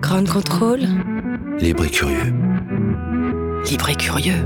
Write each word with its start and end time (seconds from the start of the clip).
Grand 0.00 0.24
contrôle. 0.24 0.86
Libre 1.58 1.84
et 1.84 1.90
curieux. 1.90 2.32
Libre 3.68 3.90
et 3.90 3.94
curieux. 3.94 4.44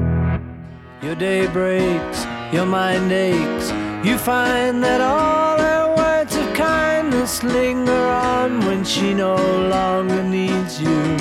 Your 1.02 1.17
day 1.17 1.46
breaks, 1.48 2.26
your 2.52 2.67
mind 2.67 3.11
aches. 3.11 3.73
You 4.04 4.17
find 4.17 4.83
that 4.83 5.01
all 5.01 5.59
her 5.59 5.95
words 5.96 6.37
of 6.37 6.53
kindness 6.54 7.43
linger 7.43 7.93
on 7.93 8.61
when 8.67 8.85
she 8.85 9.15
no 9.15 9.37
longer 9.69 10.23
needs 10.23 10.81
you. 10.81 11.17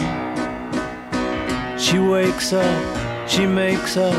She 1.77 1.97
wakes 1.97 2.53
up, 2.53 3.27
she 3.27 3.45
makes 3.45 3.97
up, 3.97 4.15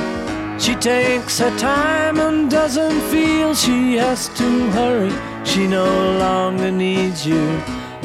she 0.59 0.75
takes 0.75 1.39
her 1.39 1.57
time 1.59 2.19
and 2.19 2.51
doesn't 2.51 3.01
feel 3.11 3.55
she 3.55 3.97
has 3.97 4.29
to 4.31 4.71
hurry. 4.71 5.13
She 5.45 5.67
no 5.67 5.87
longer 6.19 6.71
needs 6.71 7.27
you. 7.27 7.80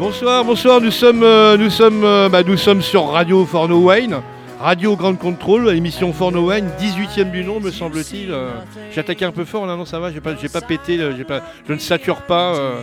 Bonsoir, 0.00 0.46
bonsoir, 0.46 0.80
nous 0.80 0.90
sommes, 0.90 1.22
euh, 1.22 1.58
euh, 1.58 2.28
bah, 2.30 2.40
sur 2.80 3.08
Radio 3.08 3.44
Forno 3.44 3.80
Wayne, 3.80 4.22
Radio 4.58 4.96
Grande 4.96 5.18
Contrôle, 5.18 5.68
l'émission 5.68 6.14
Forno 6.14 6.46
Wayne, 6.46 6.70
18ème 6.80 7.30
du 7.30 7.44
nom 7.44 7.60
me 7.60 7.70
semble-t-il. 7.70 8.30
euh. 8.32 8.48
j'ai 8.90 9.00
attaqué 9.00 9.26
un 9.26 9.30
peu 9.30 9.44
fort, 9.44 9.66
là 9.66 9.76
non 9.76 9.84
ça 9.84 10.00
va, 10.00 10.10
j'ai 10.10 10.22
pas, 10.22 10.32
pas 10.32 10.60
pété, 10.62 10.96
je 10.96 11.72
ne 11.74 11.78
sature 11.78 12.22
pas. 12.22 12.82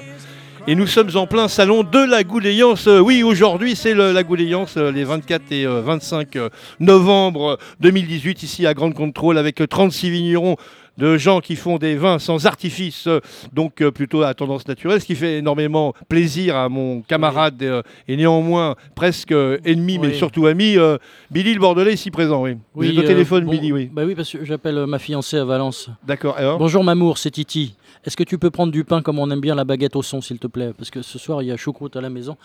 et 0.68 0.76
nous 0.76 0.86
sommes 0.86 1.10
en 1.16 1.26
plein 1.28 1.48
salon 1.48 1.84
de 1.84 2.04
la 2.04 2.26
Gouléance. 2.26 2.88
Oui, 2.88 3.24
aujourd'hui 3.24 3.76
c'est 3.76 3.96
la 3.96 4.24
Gouléance, 4.24 4.76
les 4.76 5.06
24 5.06 5.42
et 5.52 5.66
euh, 5.66 5.82
25 5.82 6.36
euh, 6.36 6.50
novembre 6.82 7.58
2018, 7.80 8.44
ici 8.44 8.68
à 8.68 8.74
Grande 8.74 8.94
Contrôle, 8.94 9.38
avec 9.38 9.62
euh, 9.62 9.66
36 9.66 10.10
vignerons 10.10 10.58
de 10.98 11.18
gens 11.18 11.40
qui 11.42 11.56
font 11.56 11.78
des 11.78 11.96
vins 11.96 12.20
sans 12.20 12.46
artifice, 12.46 13.08
euh, 13.08 13.20
donc 13.54 13.82
euh, 13.82 13.92
plutôt 13.92 14.24
à 14.24 14.34
tendance 14.34 14.68
naturelle, 14.68 15.00
ce 15.02 15.06
qui 15.06 15.16
fait 15.16 15.38
énormément 15.38 15.94
plaisir 16.10 16.56
à 16.56 16.70
mon 16.70 17.02
camarade 17.02 17.62
euh, 17.62 17.82
et 18.08 18.16
néanmoins 18.18 18.76
presque 18.96 19.32
ennemi, 19.66 20.00
mais 20.00 20.08
Oui. 20.08 20.16
surtout 20.16 20.46
ami, 20.48 20.78
euh, 20.78 20.98
Billy 21.32 21.54
le 21.54 21.60
Bordelais 21.60 21.94
ici 21.94 22.12
présent. 22.12 22.42
Oui. 22.44 22.58
Vous 22.74 22.84
êtes 22.86 22.98
au 22.98 23.02
téléphone, 23.04 23.46
bon- 23.46 23.52
Billy, 23.52 23.72
oui. 23.72 23.90
Bah 23.92 24.04
oui, 24.06 24.16
parce 24.16 24.32
que 24.32 24.44
j'appelle 24.44 24.86
ma 24.88 25.00
fiancée 25.00 25.38
à 25.38 25.46
Valence. 25.46 25.90
D'accord. 26.06 26.36
Bonjour 26.58 26.84
Mamour, 26.84 27.18
c'est 27.18 27.32
Titi. 27.32 27.76
Est-ce 28.06 28.16
que 28.16 28.24
tu 28.24 28.38
peux 28.38 28.52
prendre 28.52 28.72
du 28.72 28.86
pain 28.86 29.02
comme 29.02 29.20
on 29.20 29.30
aime 29.32 29.42
bien 29.42 29.54
la 29.56 29.66
baguette 29.66 29.96
au 29.98 30.02
son, 30.02 30.22
s'il 30.22 30.40
te 30.40 30.48
plaît? 30.48 30.72
Parce 30.78 30.90
que 30.90 31.02
ce 31.02 31.20
soir, 31.20 31.42
il 31.42 31.48
y 31.48 31.52
a 31.52 31.58
choucroute 31.58 31.96
à 31.98 32.02
la 32.02 32.10
maison. 32.10 32.38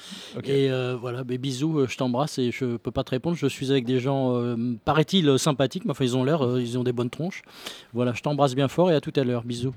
Et 0.45 0.69
euh, 0.71 0.97
voilà, 1.01 1.23
bah, 1.23 1.37
bisous, 1.37 1.87
je 1.89 1.97
t'embrasse 1.97 2.39
et 2.39 2.51
je 2.51 2.77
peux 2.79 2.91
pas 2.91 3.05
te 3.05 3.11
répondre. 3.11 3.37
Je 3.37 3.47
suis 3.47 3.71
avec 3.71 3.85
des 3.85 4.01
gens, 4.01 4.35
euh, 4.37 4.57
paraît-il, 4.85 5.39
sympathiques, 5.39 5.85
mais 5.85 5.93
enfin, 5.93 6.05
ils 6.05 6.17
ont 6.17 6.25
l'air, 6.25 6.41
ils 6.59 6.79
ont 6.79 6.83
des 6.83 6.93
bonnes 6.93 7.11
tronches. 7.11 7.43
Voilà, 7.93 8.13
je 8.13 8.23
t'embrasse 8.23 8.42
bien 8.55 8.69
fort 8.69 8.91
et 8.91 8.95
à 8.95 9.01
tout 9.01 9.13
à 9.17 9.25
l'heure. 9.25 9.43
Bisous. 9.45 9.73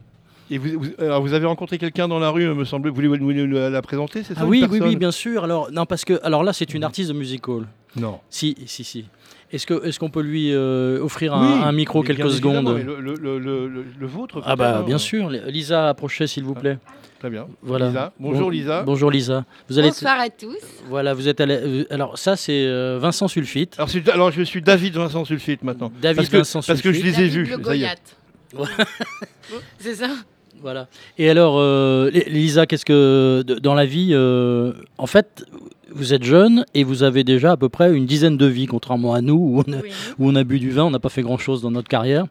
Et 0.51 0.57
vous, 0.59 0.79
vous- 0.79 0.91
alors, 0.99 1.21
vous 1.21 1.33
avez 1.33 1.45
rencontré 1.47 1.77
quelqu'un 1.79 2.07
dans 2.07 2.19
la 2.19 2.29
rue, 2.29 2.45
me 2.53 2.65
semble. 2.65 2.89
Vous 2.89 2.95
voulez 2.95 3.07
nous 3.07 3.33
nous 3.33 3.53
la 3.55 3.69
la 3.69 3.81
présenter, 3.81 4.21
c'est 4.23 4.35
ça 4.35 4.41
Ah 4.43 4.45
oui, 4.45 4.65
oui, 4.69 4.79
oui, 4.81 4.95
bien 4.95 5.11
sûr. 5.11 5.43
Alors, 5.43 5.71
non, 5.71 5.85
parce 5.85 6.05
que, 6.05 6.19
alors 6.23 6.43
là, 6.43 6.53
c'est 6.53 6.73
une 6.73 6.83
artiste 6.83 7.09
de 7.09 7.15
music 7.17 7.47
hall. 7.47 7.65
Non. 7.95 8.19
Si, 8.29 8.55
si, 8.67 8.83
si. 8.83 9.05
Est-ce 9.51 9.65
que, 9.65 9.85
est-ce 9.85 9.99
qu'on 9.99 10.09
peut 10.09 10.21
lui 10.21 10.51
euh, 10.53 10.99
offrir 11.01 11.33
un, 11.33 11.47
Oui, 11.47 11.63
un 11.63 11.71
micro 11.71 12.01
mais 12.01 12.07
quelques 12.07 12.29
secondes 12.31 12.67
Le, 12.77 12.99
le- 12.99 13.15
le- 13.15 13.39
le- 13.39 13.67
le- 13.67 13.85
le 13.99 14.07
vôtre 14.07 14.41
Ah 14.45 14.55
bah 14.55 14.83
bien 14.85 14.95
hein. 14.95 14.99
sûr. 14.99 15.29
Lisa, 15.29 15.89
approchez 15.89 16.27
s'il 16.27 16.43
vous 16.43 16.55
plaît. 16.55 16.77
Très 17.19 17.29
bien. 17.29 17.47
Voilà. 17.61 17.87
Lisa. 17.87 18.13
Bonjour 18.19 18.41
Bon- 18.43 18.49
Lisa. 18.49 18.83
Bonjour 18.83 19.09
Lisa. 19.11 19.45
Vous 19.69 19.79
allez. 19.79 19.89
Bonsoir 19.89 20.19
à 20.19 20.29
tous. 20.29 20.57
Voilà, 20.89 21.13
vous 21.13 21.27
êtes 21.27 21.39
allé. 21.39 21.53
euh, 21.55 21.83
Alors 21.89 22.17
ça 22.17 22.35
c'est 22.35 22.65
euh, 22.67 22.99
Vincent 23.01 23.27
Sulfite. 23.27 23.75
Alors, 23.79 23.89
alors, 24.13 24.31
je 24.31 24.41
suis 24.43 24.61
David 24.61 24.95
Vincent 24.95 25.23
Sulfite 25.25 25.63
maintenant. 25.63 25.91
David 26.01 26.17
parce 26.17 26.29
que, 26.29 26.37
Vincent 26.37 26.61
Parce 26.65 26.81
que 26.81 26.91
je 26.91 26.99
Sulfite. 26.99 27.17
les 27.17 27.25
ai 27.25 27.29
vus. 27.29 27.55
C'est 29.79 29.95
ça 29.95 30.09
Voilà. 30.61 30.87
Et 31.17 31.29
alors, 31.29 31.57
euh, 31.59 32.09
Li- 32.09 32.23
Lisa, 32.27 32.65
qu'est-ce 32.65 32.85
que 32.85 33.43
dans 33.61 33.73
la 33.73 33.85
vie, 33.85 34.09
euh, 34.13 34.73
en 34.97 35.07
fait, 35.07 35.45
vous 35.91 36.13
êtes 36.13 36.23
jeune 36.23 36.65
et 36.73 36.83
vous 36.83 37.03
avez 37.03 37.23
déjà 37.23 37.51
à 37.51 37.57
peu 37.57 37.69
près 37.69 37.93
une 37.93 38.05
dizaine 38.05 38.37
de 38.37 38.45
vies, 38.47 38.65
contrairement 38.65 39.13
à 39.13 39.21
nous 39.21 39.35
où 39.35 39.63
on 39.67 39.73
a, 39.73 39.77
Oui. 39.81 39.89
où 40.19 40.29
on 40.29 40.35
a 40.35 40.43
bu 40.43 40.59
du 40.59 40.71
vin, 40.71 40.83
on 40.83 40.89
n'a 40.91 40.99
pas 40.99 41.09
fait 41.09 41.21
grand-chose 41.21 41.61
dans 41.61 41.71
notre 41.71 41.87
carrière. 41.87 42.25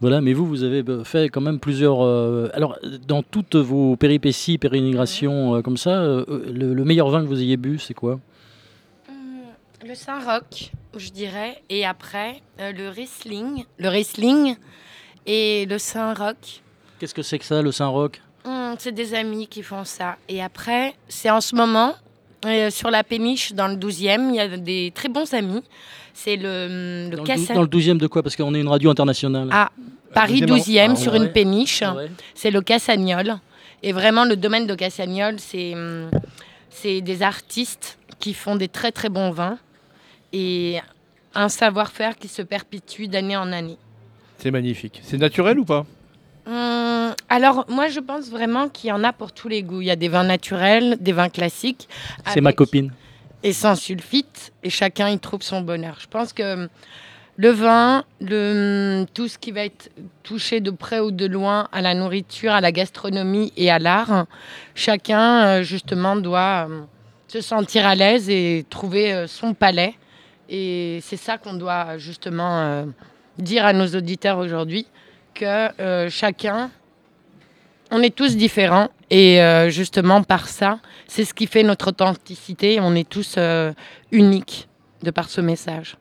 Voilà, 0.00 0.20
mais 0.20 0.32
vous, 0.32 0.46
vous 0.46 0.62
avez 0.64 0.82
euh, 0.88 1.04
fait 1.04 1.28
quand 1.28 1.40
même 1.40 1.58
plusieurs. 1.60 2.02
euh, 2.04 2.48
alors, 2.54 2.78
dans 3.06 3.22
toutes 3.22 3.56
vos 3.56 3.96
péripéties, 3.96 4.58
pérégrinations 4.58 5.56
euh, 5.56 5.62
comme 5.62 5.76
ça, 5.76 6.00
le, 6.02 6.74
le 6.74 6.84
meilleur 6.84 7.08
vin 7.10 7.22
que 7.22 7.28
vous 7.28 7.40
ayez 7.40 7.56
bu, 7.56 7.78
c'est 7.78 7.94
quoi? 7.94 8.18
Le 9.86 9.94
Saint-Roch, 9.94 10.72
je 10.96 11.10
dirais. 11.10 11.62
Et 11.70 11.84
après, 11.86 12.42
le 12.58 12.88
Riesling. 12.88 13.64
Le 13.78 13.88
Riesling 13.88 14.56
et 15.26 15.66
le 15.66 15.78
Saint-Roch. 15.78 16.62
Qu'est-ce 16.98 17.14
que 17.14 17.22
c'est 17.22 17.38
que 17.38 17.44
ça, 17.44 17.60
le 17.62 17.72
Saint-Roch? 17.72 18.20
Hum, 18.44 18.74
c'est 18.78 18.92
des 18.92 19.14
amis 19.14 19.46
qui 19.48 19.62
font 19.62 19.84
ça. 19.84 20.16
Et 20.28 20.42
après, 20.42 20.94
c'est 21.08 21.30
en 21.30 21.40
ce 21.40 21.54
moment, 21.54 21.94
euh, 22.44 22.70
sur 22.70 22.90
la 22.90 23.02
péniche, 23.04 23.52
dans 23.52 23.68
le 23.68 23.74
12e, 23.76 24.30
il 24.30 24.36
y 24.36 24.40
a 24.40 24.56
des 24.56 24.92
très 24.94 25.08
bons 25.08 25.32
amis. 25.34 25.62
C'est 26.14 26.36
le, 26.36 27.08
le 27.10 27.16
dans, 27.16 27.22
le 27.22 27.26
Cassin- 27.26 27.54
dans 27.54 27.62
le 27.62 27.68
12e 27.68 27.98
de 27.98 28.06
quoi? 28.06 28.22
Parce 28.22 28.36
qu'on 28.36 28.54
est 28.54 28.60
une 28.60 28.68
radio 28.68 28.90
internationale. 28.90 29.48
Ah, 29.50 29.70
Paris 30.14 30.40
12e, 30.42 30.46
12e, 30.46 30.90
ah, 30.92 30.96
sur 30.96 31.12
ouais. 31.12 31.18
une 31.18 31.32
péniche. 31.32 31.82
Ouais. 31.82 32.08
C'est 32.34 32.50
le 32.50 32.62
Cassagnol. 32.62 33.36
Et 33.82 33.92
vraiment, 33.92 34.24
le 34.24 34.36
domaine 34.36 34.66
de 34.66 34.74
Cassagnol, 34.74 35.38
c'est 35.38 35.74
hum, 35.74 36.08
c'est 36.70 37.00
des 37.00 37.22
artistes 37.22 37.98
qui 38.18 38.32
font 38.32 38.56
des 38.56 38.68
très 38.68 38.92
très 38.92 39.08
bons 39.08 39.30
vins 39.30 39.58
et 40.32 40.78
un 41.34 41.48
savoir-faire 41.48 42.16
qui 42.16 42.28
se 42.28 42.42
perpétue 42.42 43.06
d'année 43.06 43.36
en 43.36 43.52
année. 43.52 43.78
C'est 44.38 44.50
magnifique. 44.50 45.00
C'est 45.02 45.18
naturel 45.18 45.58
ou 45.58 45.64
pas? 45.64 45.86
Hum, 46.46 47.14
alors, 47.28 47.64
moi, 47.68 47.88
je 47.88 48.00
pense 48.00 48.28
vraiment 48.30 48.68
qu'il 48.68 48.90
y 48.90 48.92
en 48.92 49.02
a 49.02 49.12
pour 49.12 49.32
tous 49.32 49.48
les 49.48 49.62
goûts. 49.62 49.80
Il 49.80 49.86
y 49.86 49.90
a 49.90 49.96
des 49.96 50.08
vins 50.08 50.24
naturels, 50.24 50.96
des 51.00 51.12
vins 51.12 51.28
classiques. 51.28 51.88
C'est 52.32 52.40
ma 52.40 52.52
copine. 52.52 52.92
Et 53.42 53.52
sans 53.52 53.74
sulfite, 53.74 54.52
et 54.62 54.70
chacun 54.70 55.08
y 55.08 55.18
trouve 55.18 55.42
son 55.42 55.60
bonheur. 55.60 55.98
Je 56.00 56.06
pense 56.06 56.32
que 56.32 56.68
le 57.36 57.50
vin, 57.50 58.04
le, 58.20 59.00
hum, 59.00 59.06
tout 59.12 59.28
ce 59.28 59.38
qui 59.38 59.52
va 59.52 59.64
être 59.64 59.90
touché 60.22 60.60
de 60.60 60.70
près 60.70 61.00
ou 61.00 61.10
de 61.10 61.26
loin 61.26 61.68
à 61.72 61.82
la 61.82 61.94
nourriture, 61.94 62.52
à 62.52 62.60
la 62.60 62.72
gastronomie 62.72 63.52
et 63.56 63.70
à 63.70 63.78
l'art, 63.78 64.26
chacun, 64.74 65.46
euh, 65.46 65.62
justement, 65.62 66.16
doit 66.16 66.66
hum, 66.66 66.86
se 67.28 67.40
sentir 67.40 67.86
à 67.86 67.94
l'aise 67.94 68.30
et 68.30 68.64
trouver 68.70 69.12
euh, 69.12 69.26
son 69.26 69.52
palais. 69.52 69.94
Et 70.48 71.00
c'est 71.02 71.16
ça 71.16 71.38
qu'on 71.38 71.54
doit, 71.54 71.98
justement, 71.98 72.60
euh, 72.60 72.84
dire 73.38 73.64
à 73.64 73.72
nos 73.72 73.86
auditeurs 73.86 74.38
aujourd'hui, 74.38 74.86
que 75.34 75.80
euh, 75.80 76.08
chacun, 76.08 76.70
on 77.90 78.02
est 78.02 78.14
tous 78.14 78.36
différents. 78.36 78.88
Et 79.10 79.40
euh, 79.40 79.70
justement, 79.70 80.22
par 80.22 80.48
ça, 80.48 80.80
c'est 81.06 81.24
ce 81.24 81.34
qui 81.34 81.46
fait 81.46 81.62
notre 81.62 81.88
authenticité. 81.88 82.78
On 82.80 82.94
est 82.94 83.08
tous 83.08 83.34
euh, 83.38 83.72
uniques 84.10 84.68
de 85.02 85.10
par 85.10 85.28
ce 85.28 85.40
message. 85.40 85.96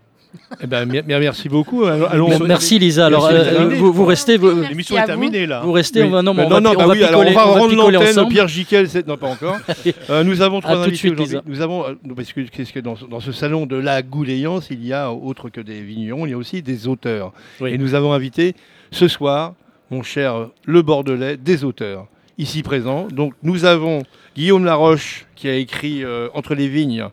Eh 0.61 0.67
ben, 0.67 0.85
mer- 0.85 1.03
mer- 1.05 1.19
merci 1.19 1.49
beaucoup. 1.49 1.83
Allons- 1.85 2.29
Mer- 2.29 2.43
Merci 2.43 2.79
Lisa. 2.79 3.05
Alors, 3.07 3.29
Merci, 3.31 3.49
euh, 3.55 3.69
vous, 3.75 3.91
vous 3.93 4.05
restez, 4.05 4.37
L'émission 4.37 4.97
est 4.97 5.05
terminée 5.05 5.45
là. 5.45 5.61
vous 5.63 5.71
restez. 5.71 6.01
Oui. 6.01 6.07
On 6.07 6.11
va, 6.11 6.21
non, 6.21 6.33
mais 6.33 6.43
Euh, 6.43 6.45
on 6.45 6.49
va, 6.49 6.59
non, 6.59 6.71
pi- 6.71 6.75
bah 6.77 6.83
on 6.83 6.87
va 6.87 6.93
oui, 6.93 7.03
alors 7.03 7.21
picoler, 7.21 7.35
on 7.35 7.39
va 7.39 7.45
on 7.47 7.53
va 7.53 7.59
rendre 7.59 7.69
picoler 7.71 7.91
l'antenne. 7.93 8.09
ensemble. 8.09 8.29
Pierre 8.31 8.47
Giquel, 8.47 8.89
c'est- 8.89 9.07
non 9.07 9.17
pas 9.17 9.27
encore. 9.27 9.57
Euh, 10.09 10.23
nous 10.23 10.41
avons 10.41 10.61
trois 10.61 10.73
À 10.73 10.75
tout 10.75 10.79
de 10.81 10.85
invités 10.87 10.97
suite, 10.97 11.13
aujourd'hui. 11.13 11.35
Lisa. 11.37 11.43
Nous 11.47 11.61
avons, 11.61 11.85
euh, 11.85 11.93
parce 12.15 12.31
que, 12.33 12.41
qu'est-ce 12.41 12.71
que 12.73 12.79
dans, 12.79 12.95
ce- 12.95 13.05
dans 13.05 13.19
ce 13.19 13.31
salon 13.31 13.65
de 13.65 13.75
la 13.75 14.01
Gouléance, 14.01 14.67
il 14.71 14.85
y 14.85 14.93
a 14.93 15.11
autre 15.11 15.49
que 15.49 15.61
des 15.61 15.81
vignerons, 15.81 16.25
il 16.25 16.31
y 16.31 16.33
a 16.33 16.37
aussi 16.37 16.61
des 16.61 16.87
auteurs. 16.87 17.31
Oui. 17.61 17.71
Et 17.73 17.77
nous 17.77 17.93
avons 17.95 18.13
invité 18.13 18.53
ce 18.91 19.07
soir, 19.07 19.53
mon 19.91 20.03
cher 20.03 20.35
euh, 20.35 20.45
Le 20.65 20.81
Bordelais, 20.81 21.37
des 21.37 21.63
auteurs 21.63 22.07
ici 22.37 22.63
présents. 22.63 23.07
Donc 23.11 23.33
nous 23.43 23.63
avons 23.65 24.03
Guillaume 24.35 24.65
Laroche 24.65 25.25
qui 25.35 25.47
a 25.47 25.55
écrit 25.55 26.03
euh, 26.03 26.27
Entre 26.33 26.53
les 26.55 26.67
vignes. 26.67 27.05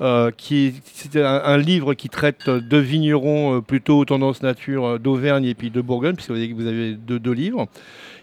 Euh, 0.00 0.30
qui 0.36 0.66
est 0.66 0.74
c'est 0.84 1.16
un, 1.22 1.58
livre 1.58 1.94
qui 1.94 2.08
traite 2.08 2.48
de 2.48 2.76
vignerons 2.78 3.56
euh, 3.56 3.60
plutôt 3.60 4.04
tendance 4.04 4.42
nature 4.42 4.84
euh, 4.86 4.98
d'Auvergne 4.98 5.44
et 5.44 5.54
puis 5.54 5.70
de 5.70 5.80
Bourgogne, 5.80 6.14
puisque 6.14 6.30
vous 6.30 6.36
avez, 6.36 6.52
vous 6.52 6.66
avez 6.66 6.94
deux, 6.94 7.32
livres. 7.32 7.66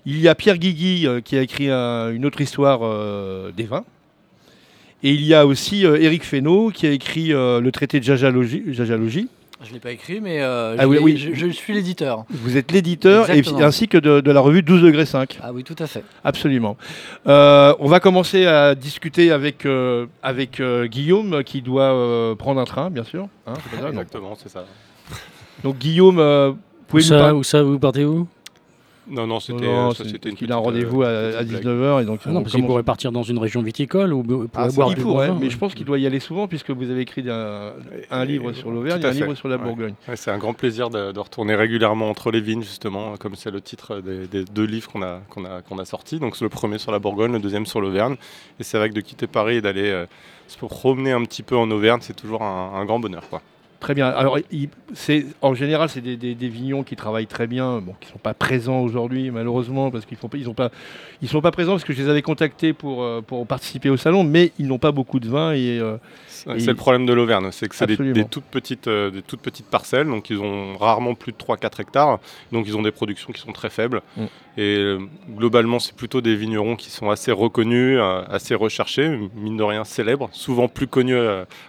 Il 0.06 0.20
y 0.20 0.28
a 0.28 0.36
Pierre 0.36 0.58
Guigui 0.58 1.06
euh, 1.06 1.22
qui 1.22 1.38
a 1.38 1.42
écrit 1.42 1.70
un- 1.70 2.12
une 2.12 2.26
autre 2.26 2.42
histoire 2.42 2.80
euh, 2.84 3.52
des 3.56 3.64
vins. 3.66 3.86
Et 5.04 5.12
il 5.12 5.24
y 5.24 5.34
a 5.36 5.46
aussi 5.46 5.86
euh, 5.86 6.02
Éric 6.02 6.24
Fesneau 6.24 6.72
qui 6.72 6.88
a 6.88 6.92
écrit 6.92 7.32
euh, 7.32 7.62
le 7.62 7.72
traité 7.72 8.00
de 8.00 8.04
jajalogie, 8.06 8.64
jajalogie, 8.70 9.28
Je 9.64 9.70
ne 9.70 9.74
l'ai 9.74 9.80
pas 9.80 9.92
écrit, 9.92 10.22
mais 10.22 10.40
euh, 10.42 10.76
Ah 10.78 10.84
je, 10.84 10.88
oui, 10.88 10.98
l'ai- 10.98 11.04
oui. 11.04 11.18
je- 11.18 11.34
je 11.34 11.48
suis 11.50 11.74
l'éditeur. 11.74 12.26
Vous 12.30 12.58
êtes 12.58 12.72
l'éditeur 12.72 13.28
ainsi 13.62 13.88
que 13.88 13.98
de, 13.98 14.22
de 14.22 14.32
la 14.32 14.40
revue 14.40 14.62
12 14.62 14.84
degrés 14.84 15.06
5. 15.08 15.40
Ah 15.42 15.52
oui, 15.52 15.64
tout 15.64 15.76
à 15.80 15.88
fait. 15.88 16.04
Absolument. 16.24 16.78
Euh, 17.26 17.74
on 17.80 17.88
va 17.88 18.00
commencer 18.00 18.46
à 18.46 18.76
discuter 18.76 19.32
avec, 19.32 19.66
euh, 19.66 20.06
avec 20.22 20.60
euh, 20.60 20.86
Guillaume 20.86 21.44
qui 21.44 21.62
doit 21.64 21.92
euh, 21.94 22.36
prendre 22.36 22.62
un 22.62 22.66
train, 22.66 22.92
bien 22.92 23.04
sûr. 23.04 23.28
Hein, 23.48 23.54
c'est 23.64 23.76
pas 23.78 23.82
ça. 23.84 23.90
Exactement, 23.90 24.38
c'est 24.42 24.50
ça. 24.50 24.64
Donc 25.64 25.78
Guillaume, 25.80 26.20
euh, 26.20 26.52
Où 26.52 26.56
pouvez 26.88 27.02
nous 27.04 27.08
ça, 27.10 27.34
où 27.34 27.44
ça, 27.44 27.64
vous 27.64 27.80
partez 27.80 28.06
où? 28.06 28.28
Non, 29.10 29.26
non, 29.26 29.40
c'était 29.40 29.66
non, 29.66 29.92
ça, 29.92 30.04
c'était 30.04 30.30
une 30.30 30.36
qu'il 30.36 30.52
a 30.52 30.56
un 30.56 30.60
euh, 30.60 30.62
rendez-vous 30.62 31.04
à, 31.04 31.32
petite 31.40 31.62
blague. 31.62 31.64
19h 31.64 32.02
et 32.02 32.06
donc 32.06 32.20
Ah 32.26 32.30
Non, 32.30 32.40
on 32.40 32.44
parce 32.44 32.56
qu'il 32.56 32.66
pourrait 32.66 32.84
partir 32.84 33.12
dans 33.12 33.24
une 33.24 33.38
région 33.38 33.62
viticole 33.62 34.14
ou 34.14 34.24
pourrait 34.24 34.48
Ah, 34.56 34.68
boire 34.70 34.90
Il 34.92 34.96
du 34.96 35.02
pourrait, 35.02 35.32
mais 35.40 35.50
je 35.50 35.58
pense 35.58 35.74
qu'il 35.74 35.86
doit 35.86 36.00
y 36.00 36.06
aller 36.06 36.20
souvent 36.20 36.48
puisque 36.48 36.72
vous 36.72 36.90
avez 36.90 37.02
écrit 37.02 37.24
un, 37.30 38.26
livre 38.26 38.52
sur 38.54 38.72
l'Auvergne 38.72 39.02
et 39.02 39.06
un 39.06 39.12
livre 39.12 39.36
sur 39.36 39.48
la 39.48 39.58
ouais. 39.58 39.64
Bourgogne. 39.64 39.94
Ouais, 40.08 40.16
c'est 40.16 40.32
un 40.32 40.38
grand 40.38 40.54
plaisir 40.54 40.90
de, 40.90 41.12
de 41.12 41.20
retourner 41.20 41.56
régulièrement 41.56 42.10
entre 42.10 42.32
les 42.32 42.42
vignes, 42.42 42.64
justement, 42.64 43.16
comme 43.18 43.36
c'est 43.36 43.52
le 43.52 43.62
titre 43.62 44.02
des, 44.02 44.28
des 44.28 44.44
deux 44.44 44.66
livres 44.66 44.92
qu'on 44.92 45.02
a, 45.02 45.22
qu'on 45.30 45.46
a, 45.46 45.62
qu'on 45.62 45.80
a 45.80 45.86
sortis. 45.86 46.20
Donc, 46.20 46.36
c'est 46.36 46.46
le 46.46 46.50
premier 46.50 46.78
sur 46.78 46.92
la 46.92 47.00
Bourgogne, 47.00 47.32
le 47.32 47.40
deuxième 47.40 47.66
sur 47.66 47.82
l'Auvergne. 47.82 48.16
Et 48.60 48.64
c'est 48.64 48.78
vrai 48.78 48.90
que 48.90 48.96
de 48.96 49.02
quitter 49.02 49.28
Paris 49.28 49.58
et 49.58 49.62
d'aller 49.62 49.90
euh, 49.90 50.06
se 50.48 50.58
promener 50.58 51.12
un 51.12 51.24
petit 51.24 51.44
peu 51.44 51.56
en 51.56 51.70
Auvergne, 51.72 52.00
c'est 52.02 52.16
toujours 52.16 52.42
un, 52.42 52.72
un 52.76 52.86
grand 52.86 53.00
bonheur. 53.00 53.24
Quoi. 53.30 53.42
Très 53.80 53.94
bien. 53.94 54.08
Alors, 54.08 54.40
en 55.42 55.54
général, 55.54 55.90
c'est 55.90 56.02
des, 56.02 56.48
vignons 56.48 56.84
qui 56.84 56.96
travaillent 56.96 57.28
très 57.28 57.46
bien, 57.46 57.84
qui 58.02 58.10
sont 58.10 58.18
pas 58.18 58.34
présents 58.34 58.80
aujourd'hui, 58.80 59.30
malheureusement, 59.30 59.92
parce 59.92 60.06
qu'ils 60.06 60.18
ils 60.34 61.30
sont 61.30 61.42
pas 61.42 61.52
présents 61.52 61.74
parce 61.74 61.84
que 61.84 61.94
je 61.94 62.02
les 62.02 62.10
avais 62.10 62.24
contactés 62.24 62.74
pour 62.74 63.04
euh, 63.04 63.22
pour 63.22 63.46
participer 63.46 63.90
au 63.90 63.98
salon, 63.98 64.24
mais 64.24 64.52
ils 64.58 64.68
n'ont 64.68 64.80
pas 64.80 64.92
beaucoup 64.92 65.20
de 65.20 65.28
vin 65.28 65.54
euh, 65.80 65.98
C'est 66.46 66.68
le 66.68 66.76
problème 66.76 67.06
de 67.06 67.14
l'Auvergne, 67.14 67.50
c'est 67.52 67.68
que 67.68 67.76
c'est 67.76 67.88
des, 67.88 68.26
toutes 68.26 68.46
petites, 68.46 68.88
euh, 68.88 69.10
des 69.10 69.22
toutes 69.22 69.42
petites 69.42 69.68
parcelles, 69.68 70.08
donc 70.08 70.30
ils 70.30 70.40
ont 70.40 70.78
rarement 70.78 71.16
plus 71.16 71.32
de 71.32 71.38
3-4 71.38 71.82
hectares, 71.82 72.20
donc 72.52 72.66
ils 72.68 72.78
ont 72.78 72.82
des 72.82 72.92
productions 72.92 73.32
qui 73.34 73.42
sont 73.42 73.52
très 73.52 73.70
faibles. 73.70 74.02
Mm. 74.16 74.24
Et 74.58 74.78
euh, 74.78 75.00
globalement, 75.30 75.80
c'est 75.80 75.96
plutôt 75.96 76.22
des 76.22 76.36
vignerons 76.36 76.76
qui 76.76 76.90
sont 76.90 77.10
assez 77.10 77.32
reconnus, 77.32 77.98
euh, 78.00 78.24
assez 78.30 78.56
recherchés, 78.56 79.08
mine 79.36 79.58
de 79.58 79.64
rien 79.64 79.84
célèbres, 79.84 80.30
souvent 80.32 80.68
plus 80.68 80.88
connus 80.88 81.18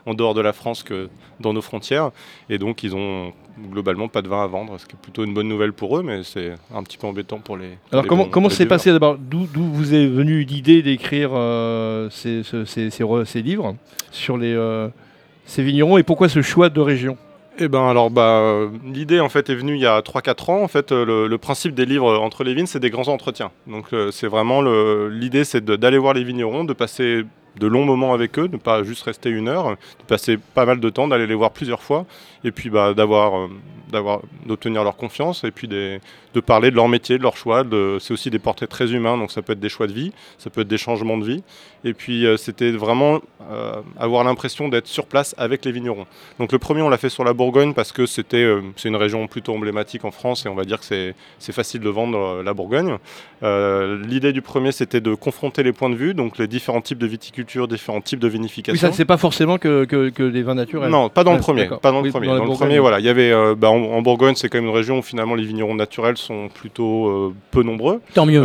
en 0.07 0.15
dehors 0.15 0.35
de 0.35 0.41
la 0.41 0.53
France 0.53 0.83
que 0.83 1.09
dans 1.41 1.53
nos 1.53 1.63
frontières. 1.63 2.11
Et 2.49 2.59
donc 2.59 2.83
ils 2.83 2.95
ont 2.95 3.33
globalement 3.73 4.09
pas 4.09 4.23
de 4.23 4.29
vin 4.29 4.43
à 4.43 4.47
vendre, 4.47 4.79
ce 4.79 4.87
qui 4.87 4.95
est 4.95 4.99
plutôt 5.01 5.25
une 5.25 5.35
bonne 5.35 5.49
nouvelle 5.49 5.73
pour 5.73 5.99
eux, 5.99 6.03
mais 6.03 6.23
c'est 6.23 6.53
un 6.75 6.83
petit 6.83 6.97
peu 6.99 7.07
embêtant 7.07 7.39
pour 7.39 7.57
les. 7.57 7.71
alors 7.93 8.03
les 8.05 8.09
comment 8.09 8.25
bons- 8.25 8.31
comment 8.31 8.49
passé 8.67 8.93
d'abord 8.93 9.17
D'où 9.19 9.47
vous 9.55 9.95
est 9.95 10.07
venue 10.07 10.43
l'idée 10.45 10.83
d'écrire 10.83 11.31
euh, 11.35 12.09
ces, 12.11 12.43
ce- 12.43 12.65
ces, 12.65 12.91
ces 12.91 13.05
re- 13.05 13.25
ces 13.25 13.43
livres 13.43 13.75
sur 14.11 14.37
les 14.37 14.55
euh, 14.55 14.89
ces 15.45 15.63
vignerons 15.63 15.99
et 15.99 16.03
pourquoi 16.03 16.29
ce 16.29 16.43
choix 16.43 16.69
de 16.69 16.81
région? 16.81 17.17
Eh 17.61 17.67
ben 17.67 17.89
alors 17.89 18.09
bah 18.11 18.69
l'idée 18.85 19.19
en 19.19 19.29
fait 19.29 19.51
est 19.51 19.55
venue 19.57 19.75
il 19.75 19.81
y 19.81 19.87
a 19.87 19.99
3-4 20.01 20.51
ans. 20.53 20.63
En 20.63 20.69
fait 20.69 20.93
le, 20.93 21.27
le 21.27 21.39
principe 21.39 21.75
des 21.75 21.87
livres 21.87 22.17
entre 22.19 22.45
les 22.45 22.55
vignes 22.55 22.67
c'est 22.67 22.79
des 22.79 22.91
grands 22.91 23.09
entretiens. 23.09 23.51
Donc 23.67 23.87
euh, 23.93 24.11
c'est 24.13 24.29
vraiment 24.29 24.63
l'idée 24.63 25.43
c'est 25.45 25.65
d'aller 25.65 25.99
voir 25.99 26.15
les 26.15 26.23
vignerons, 26.23 26.63
de 26.65 26.73
passer 26.73 27.25
de 27.59 27.67
longs 27.67 27.85
moments 27.85 28.15
avec 28.15 28.39
eux, 28.39 28.49
de 28.49 28.57
pas 28.57 28.83
juste 28.83 29.03
rester 29.03 29.31
une 29.31 29.49
heure, 29.49 29.71
de 29.71 30.05
passer 30.07 30.37
pas 30.37 30.65
mal 30.65 30.81
de 30.81 30.91
temps, 30.91 31.09
d'aller 31.09 31.27
les 31.27 31.35
voir 31.35 31.51
plusieurs 31.51 31.83
fois, 31.83 32.07
et 32.45 32.53
puis 32.53 32.71
bah, 32.71 32.95
d'avoir, 32.95 33.37
euh, 33.37 33.49
d'avoir, 33.88 33.88
d'obtenir 34.47 34.85
leur 34.85 34.97
confiance, 34.97 35.45
et 35.45 35.51
puis 35.51 35.69
des- 35.69 36.01
de 36.35 36.41
parler 36.41 36.71
de 36.71 36.77
leur 36.77 36.89
métier, 36.89 37.17
de 37.19 37.23
leur 37.23 37.37
choix. 37.37 37.65
C'est 38.01 38.13
aussi 38.13 38.31
des 38.31 38.39
portraits 38.39 38.69
très 38.69 38.93
humains, 38.93 39.17
donc 39.17 39.31
ça 39.33 39.43
peut 39.43 39.53
être 39.55 39.61
des 39.61 39.69
choix 39.69 39.87
de 39.87 39.93
vie, 39.93 40.13
ça 40.39 40.51
peut 40.51 40.61
être 40.61 40.69
des 40.69 40.79
changements 40.79 41.17
de 41.19 41.25
vie, 41.25 41.43
et 41.85 41.95
puis 41.95 42.27
euh, 42.27 42.37
c'était 42.37 42.71
vraiment 42.71 43.21
euh, 43.51 43.73
avoir 43.99 44.25
l'impression 44.25 44.69
d'être 44.69 44.87
sur 44.87 45.07
place 45.07 45.35
avec 45.39 45.65
les 45.65 45.73
vignerons. 45.73 46.07
Donc 46.39 46.53
le 46.53 46.59
premier, 46.59 46.83
on 46.83 46.89
l'a 46.91 46.99
fait 46.99 47.09
sur 47.09 47.25
la 47.25 47.33
Bourgogne 47.33 47.73
parce 47.73 47.93
que 47.93 48.05
c'était, 48.07 48.37
euh, 48.45 48.61
c'est 48.77 48.89
une 48.89 48.97
région 48.97 49.27
plutôt 49.27 49.55
emblématique 49.55 50.05
en 50.05 50.11
France 50.11 50.45
et 50.45 50.49
on 50.49 50.55
va 50.55 50.65
dire 50.65 50.79
que 50.81 50.85
c'est, 50.85 51.15
c'est 51.39 51.53
facile 51.53 51.81
de 51.81 51.89
vendre 51.89 52.43
la 52.43 52.53
Bourgogne. 52.55 52.99
L'idée 53.43 54.33
du 54.33 54.43
premier, 54.43 54.73
c'était 54.73 55.01
de 55.01 55.15
confronter 55.15 55.63
les 55.63 55.73
points 55.73 55.91
de 55.91 55.95
vue, 55.95 56.15
donc 56.15 56.39
les 56.39 56.47
différents 56.47 56.81
types 56.81 56.99
de 56.99 57.07
viticulture, 57.07 57.69
différents 57.69 58.01
types 58.01 58.19
de 58.21 58.29
vinification. 58.29 58.73
Oui, 58.73 58.79
ça 58.79 58.93
c'est 58.97 59.05
pas 59.05 59.17
forcément 59.17 59.59
que, 59.59 59.85
que, 59.85 60.09
que 60.11 60.29
des 60.29 60.43
vins 60.43 60.55
naturels. 60.55 60.91
Non, 60.91 61.09
pas 61.09 61.25
dans 61.25 61.33
le 61.35 61.41
premier. 61.41 61.63
d'accord. 61.63 61.81
Pas 61.81 61.93
dans 61.93 62.01
Oui, 62.01 62.07
le 62.09 62.13
premier. 62.13 62.27
dans 62.27 62.45
le 62.45 62.51
premier, 62.53 62.79
voilà, 62.79 62.99
il 63.01 63.07
y 63.07 63.09
avait 63.09 63.33
bah, 63.55 63.71
en, 63.85 64.03
Bourgogne, 64.03 64.35
c'est 64.35 64.49
quand 64.49 64.59
même 64.59 64.69
une 64.69 64.75
région 64.75 64.99
où 64.99 65.03
finalement 65.03 65.35
les 65.35 65.45
vignerons 65.45 65.75
naturels 65.75 66.17
sont 66.17 66.49
plutôt 66.49 67.09
euh, 67.09 67.35
peu 67.51 67.63
nombreux. 67.63 68.01
Tant 68.15 68.27
mieux. 68.27 68.43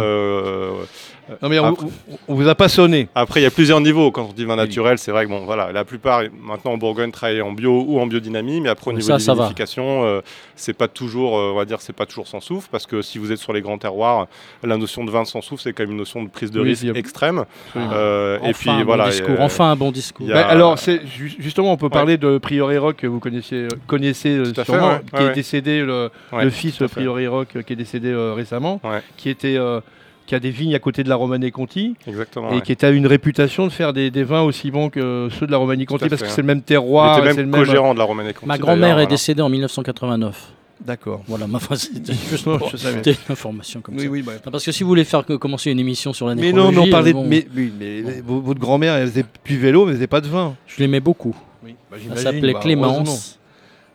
Euh, 1.30 1.36
Non 1.42 1.50
mais 1.50 1.60
on, 1.60 1.66
Après- 1.66 1.88
on- 2.28 2.36
vous 2.36 2.48
a 2.50 2.56
pas 2.56 2.68
sonné. 2.68 3.08
Après, 3.16 3.40
il 3.40 3.44
y 3.44 3.46
a 3.46 3.52
plusieurs 3.52 3.80
niveaux. 3.80 4.12
Quand 4.12 4.28
on 4.30 4.34
dit 4.34 4.44
vin 4.46 4.56
naturel, 4.58 4.98
c'est 4.98 5.12
vrai 5.12 5.24
que 5.25 5.30
bon, 5.30 5.46
voilà, 5.46 5.72
la 5.72 5.86
plupart 5.86 6.22
maintenant 6.42 6.72
en 6.74 6.78
Bourgogne 6.78 7.12
travaillent 7.12 7.42
en 7.42 7.54
bio 7.54 7.86
ou 7.88 8.00
en 8.00 8.08
biodynamie, 8.08 8.60
mais 8.60 8.70
après 8.70 8.90
au 8.92 8.94
niveau 8.94 9.08
ça, 9.08 9.14
de 9.16 9.20
ça 9.20 9.34
va. 9.34 9.44
vinification, 9.44 10.04
euh, 10.04 10.22
c'est 10.56 10.74
pas 10.74 10.88
toujours, 10.90 11.38
euh, 11.38 11.52
on 11.54 11.56
va 11.56 11.66
dire, 11.66 11.80
c'est 11.81 11.94
pas 11.96 12.06
toujours 12.06 12.28
sans 12.28 12.42
souffle, 12.42 12.68
parce 12.72 12.86
que 12.86 13.02
si 13.02 13.18
vous 13.20 13.31
êtes 13.31 13.38
sur 13.40 13.54
les 13.54 13.62
grands 13.62 13.78
terroirs, 13.78 14.28
la 14.64 14.75
notion 14.78 15.06
de 15.06 15.12
vin 15.12 15.24
sans 15.24 15.42
souffle, 15.42 15.64
c'est 15.64 15.72
quand 15.74 15.84
même 15.84 15.92
une 15.92 15.98
notion 15.98 16.24
de 16.24 16.30
prise 16.30 16.52
de 16.52 16.60
Oui, 16.62 16.70
risque 16.70 16.86
a- 16.86 16.98
extrême. 17.00 17.46
Absolument. 17.68 17.92
Euh, 17.94 18.38
enfin, 18.42 18.50
et 18.50 18.54
puis 18.54 18.70
un 18.70 18.78
bon 18.80 18.84
voilà. 18.86 19.10
discours. 19.10 19.36
euh, 19.40 19.44
enfin 19.46 19.72
un 19.72 19.75
bon 19.78 19.92
discours. 19.92 20.30
a- 20.30 20.34
Bah, 20.34 20.48
alors, 20.48 20.78
c'est 20.78 21.02
justement, 21.40 21.72
on 21.72 21.78
peut 21.78 21.86
Ouais. 21.86 21.90
parler 21.92 22.18
de 22.18 22.38
Priori 22.38 22.78
Rock 22.78 22.98
que 22.98 23.08
vous 23.08 23.20
connaissiez, 23.20 23.68
connaissez 23.88 24.30
euh, 24.30 24.54
fait, 24.54 24.66
sûrement, 24.66 24.90
ouais. 24.90 25.02
qui 25.10 25.24
Ouais, 25.24 25.31
est 25.31 25.36
décédé, 25.36 25.81
le, 25.84 26.10
le 26.38 26.50
fils 26.50 26.78
fait. 26.78 26.88
Priori 26.90 27.28
Rock 27.28 27.48
euh, 27.56 27.62
qui 27.62 27.74
est 27.74 27.78
décédé 27.78 28.10
euh, 28.10 28.34
récemment, 28.34 28.81
qui 29.16 29.30
était 29.30 29.56
euh, 29.58 29.80
qui 30.25 30.36
a 30.36 30.40
des 30.40 30.52
vignes 30.52 30.74
à 30.75 30.80
côté 30.80 31.04
de 31.04 31.10
la 31.10 31.16
Romanée 31.16 31.52
Conti 31.52 31.96
Exactement. 32.08 32.52
et 32.52 32.56
ouais. 32.56 32.62
qui 32.62 32.72
était 32.72 32.88
à 32.88 32.92
une 32.92 33.08
réputation 33.08 33.66
de 33.66 33.72
faire 33.72 33.92
des, 33.94 34.10
des 34.12 34.24
vins 34.24 34.42
aussi 34.42 34.72
bons 34.72 34.90
que 34.90 35.28
ceux 35.38 35.46
de 35.46 35.52
la 35.52 35.58
Romanée 35.58 35.86
Conti 35.86 36.06
à 36.06 36.10
parce 36.10 36.22
fait, 36.22 36.28
que 36.28 36.31
hein. 36.31 36.36
c'est 36.36 36.42
le 36.42 36.48
même 36.48 36.60
Il 36.60 36.64
terroir, 36.64 37.18
était 37.20 37.31
c'est 37.31 37.38
même 37.38 37.46
le 37.52 37.52
même. 37.58 37.66
co-gérant 37.66 37.94
de 37.94 38.00
la 38.00 38.06
Romanée 38.06 38.34
Conti. 38.34 38.48
Ma 38.48 38.58
grand-mère 38.58 38.92
est 38.92 39.04
voilà. 39.04 39.06
décédée 39.08 39.42
en 39.42 39.50
1989. 39.50 40.52
D'accord. 40.86 41.24
Voilà, 41.28 41.48
ma 41.48 41.60
phrase, 41.60 41.90
c'était 41.94 42.14
juste 42.14 42.46
Non, 42.46 42.58
pour- 42.58 42.70
je 42.70 42.78
savais. 42.78 42.96
c'était 42.96 43.12
une 43.12 43.31
information 43.31 43.80
comme 43.81 43.96
Oui, 43.96 44.04
ça. 44.04 44.10
oui, 44.10 44.22
bah. 44.22 44.34
Non, 44.46 44.52
parce 44.52 44.66
que 44.66 44.72
si 44.74 44.84
vous 44.84 44.90
voulez 44.90 45.06
faire 45.06 45.25
que- 45.25 45.34
commencer 45.34 45.72
une 45.72 45.80
émission 45.80 46.12
sur 46.14 46.28
la 46.28 46.36
Mais 46.36 46.52
non, 46.52 46.72
mais 46.72 46.80
on 46.80 46.90
parlait 46.90 47.12
euh, 47.12 47.14
de. 47.14 47.18
bon, 47.20 47.25
Mais, 47.28 47.48
oui, 47.56 47.72
mais 47.80 48.02
votre 48.25 48.60
grand-mère, 48.60 48.96
elle 48.96 49.08
faisait 49.08 49.25
du 49.46 49.58
vélo, 49.60 49.86
mais 49.86 49.92
elle 49.92 49.98
faisait 49.98 50.08
pas 50.08 50.20
de 50.22 50.28
vin. 50.28 50.56
je 50.68 50.80
l'aimais 50.80 51.00
beaucoup. 51.00 51.36
Oui, 51.64 51.75
bah, 51.90 51.96
Elle 51.98 52.04
j'imagine, 52.04 52.24
s'appelait 52.24 52.54
bah, 52.54 52.60
Clémence. 52.60 53.40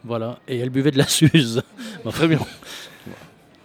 Voilà, 0.04 0.38
et 0.48 0.58
elle 0.58 0.70
buvait 0.70 0.92
de 0.92 0.98
la 0.98 1.06
Suze. 1.06 1.62
Très 2.10 2.28
bien. 2.28 2.38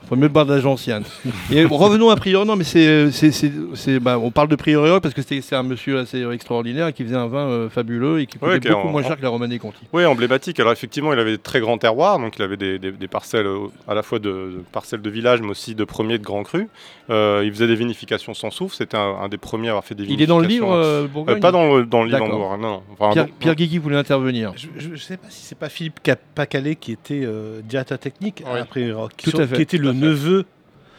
Faut 0.10 0.16
mieux 0.16 0.28
boire 0.28 0.46
de 0.46 0.54
la 0.54 0.60
gentiane. 0.60 1.04
Et 1.52 1.64
revenons 1.66 2.10
à 2.10 2.16
Priori. 2.16 2.46
Non, 2.46 2.56
mais 2.56 2.64
c'est, 2.66 3.10
c'est, 3.12 3.32
c'est, 3.32 3.52
c'est- 3.76 4.00
bah, 4.00 4.20
on 4.20 4.32
parle 4.32 4.48
de 4.50 4.56
Priori 4.56 5.00
parce 5.02 5.14
que 5.14 5.22
c'est, 5.22 5.40
c'est 5.42 5.56
un 5.56 5.64
monsieur 5.64 5.98
assez 6.00 6.24
extraordinaire 6.32 6.94
qui 6.94 7.04
faisait 7.04 7.16
un 7.16 7.28
vin 7.28 7.48
euh, 7.48 7.70
fabuleux 7.70 8.20
et 8.20 8.26
qui 8.26 8.38
coûtait 8.38 8.52
Ouais, 8.52 8.60
beaucoup 8.60 8.88
en- 8.88 8.92
moins 8.92 9.02
en- 9.04 9.08
cher 9.08 9.18
que 9.18 9.22
la 9.24 9.30
Romanée 9.30 9.60
Conti. 9.60 9.80
Oui, 9.94 10.06
emblématique. 10.06 10.60
Alors 10.60 10.74
effectivement, 10.74 11.14
il 11.14 11.20
avait 11.20 11.32
des 11.32 11.38
très 11.38 11.60
grands 11.62 11.78
terroirs, 11.78 12.20
donc 12.20 12.36
il 12.38 12.42
avait 12.42 12.58
des, 12.58 12.80
des- 12.80 12.92
des 12.92 13.08
parcelles 13.08 13.46
euh, 13.48 13.68
à 13.88 13.94
la 13.94 14.04
fois 14.04 14.20
de, 14.20 14.30
de 14.30 14.62
parcelles 14.72 15.02
de 15.02 15.10
village, 15.10 15.42
mais 15.42 15.50
aussi 15.50 15.74
de 15.74 15.84
premiers 15.86 16.18
de 16.18 16.24
grands 16.24 16.44
crus. 16.44 16.68
Euh, 17.10 17.42
il 17.46 17.52
faisait 17.52 17.68
des 17.68 17.76
vinifications 17.76 18.34
sans 18.34 18.52
souffle. 18.52 18.76
C'était 18.76 18.98
un, 18.98 19.16
un 19.22 19.30
des 19.30 19.38
premiers 19.38 19.68
à 19.70 19.72
avoir 19.72 19.86
fait 19.86 19.96
des 19.96 20.04
Il 20.06 20.22
est 20.22 20.28
dans 20.28 20.40
le 20.40 20.48
livre 20.48 20.66
vinifications. 20.68 20.90
euh, 21.00 21.04
Euh, 21.04 21.08
Bourgogne 21.08 21.40
pas 21.40 21.52
dans 21.52 21.78
le, 21.78 21.86
dans 21.86 22.02
le 22.04 22.08
livre 22.10 22.22
en 22.22 22.26
D'accord. 22.26 22.40
Bourgogne, 22.40 22.62
non. 22.62 22.70
non. 22.72 22.84
Enfin, 23.00 23.12
Pierre. 23.14 23.28
Pierre 23.40 23.56
Guigui 23.56 23.78
voulait 23.78 23.98
intervenir? 23.98 24.54
Je 24.78 24.90
ne 24.90 24.96
sais 24.98 25.18
pas 25.18 25.28
si 25.30 25.44
c'est 25.46 25.58
pas 25.58 25.70
Philippe 25.70 26.00
Ca- 26.06 26.16
Pacalé 26.36 26.76
qui 26.76 26.92
était 26.92 27.22
euh, 27.24 27.62
directeur 27.64 28.00
technique 28.00 28.44
Oui. 28.46 28.60
après 28.60 28.92
Rock, 28.92 29.12
Tout 29.22 29.30
sur- 29.32 29.40
à 29.40 29.48
fait, 29.48 29.56
qui 29.58 29.62
était 29.64 29.78
le 29.78 29.94
neveu 30.04 30.46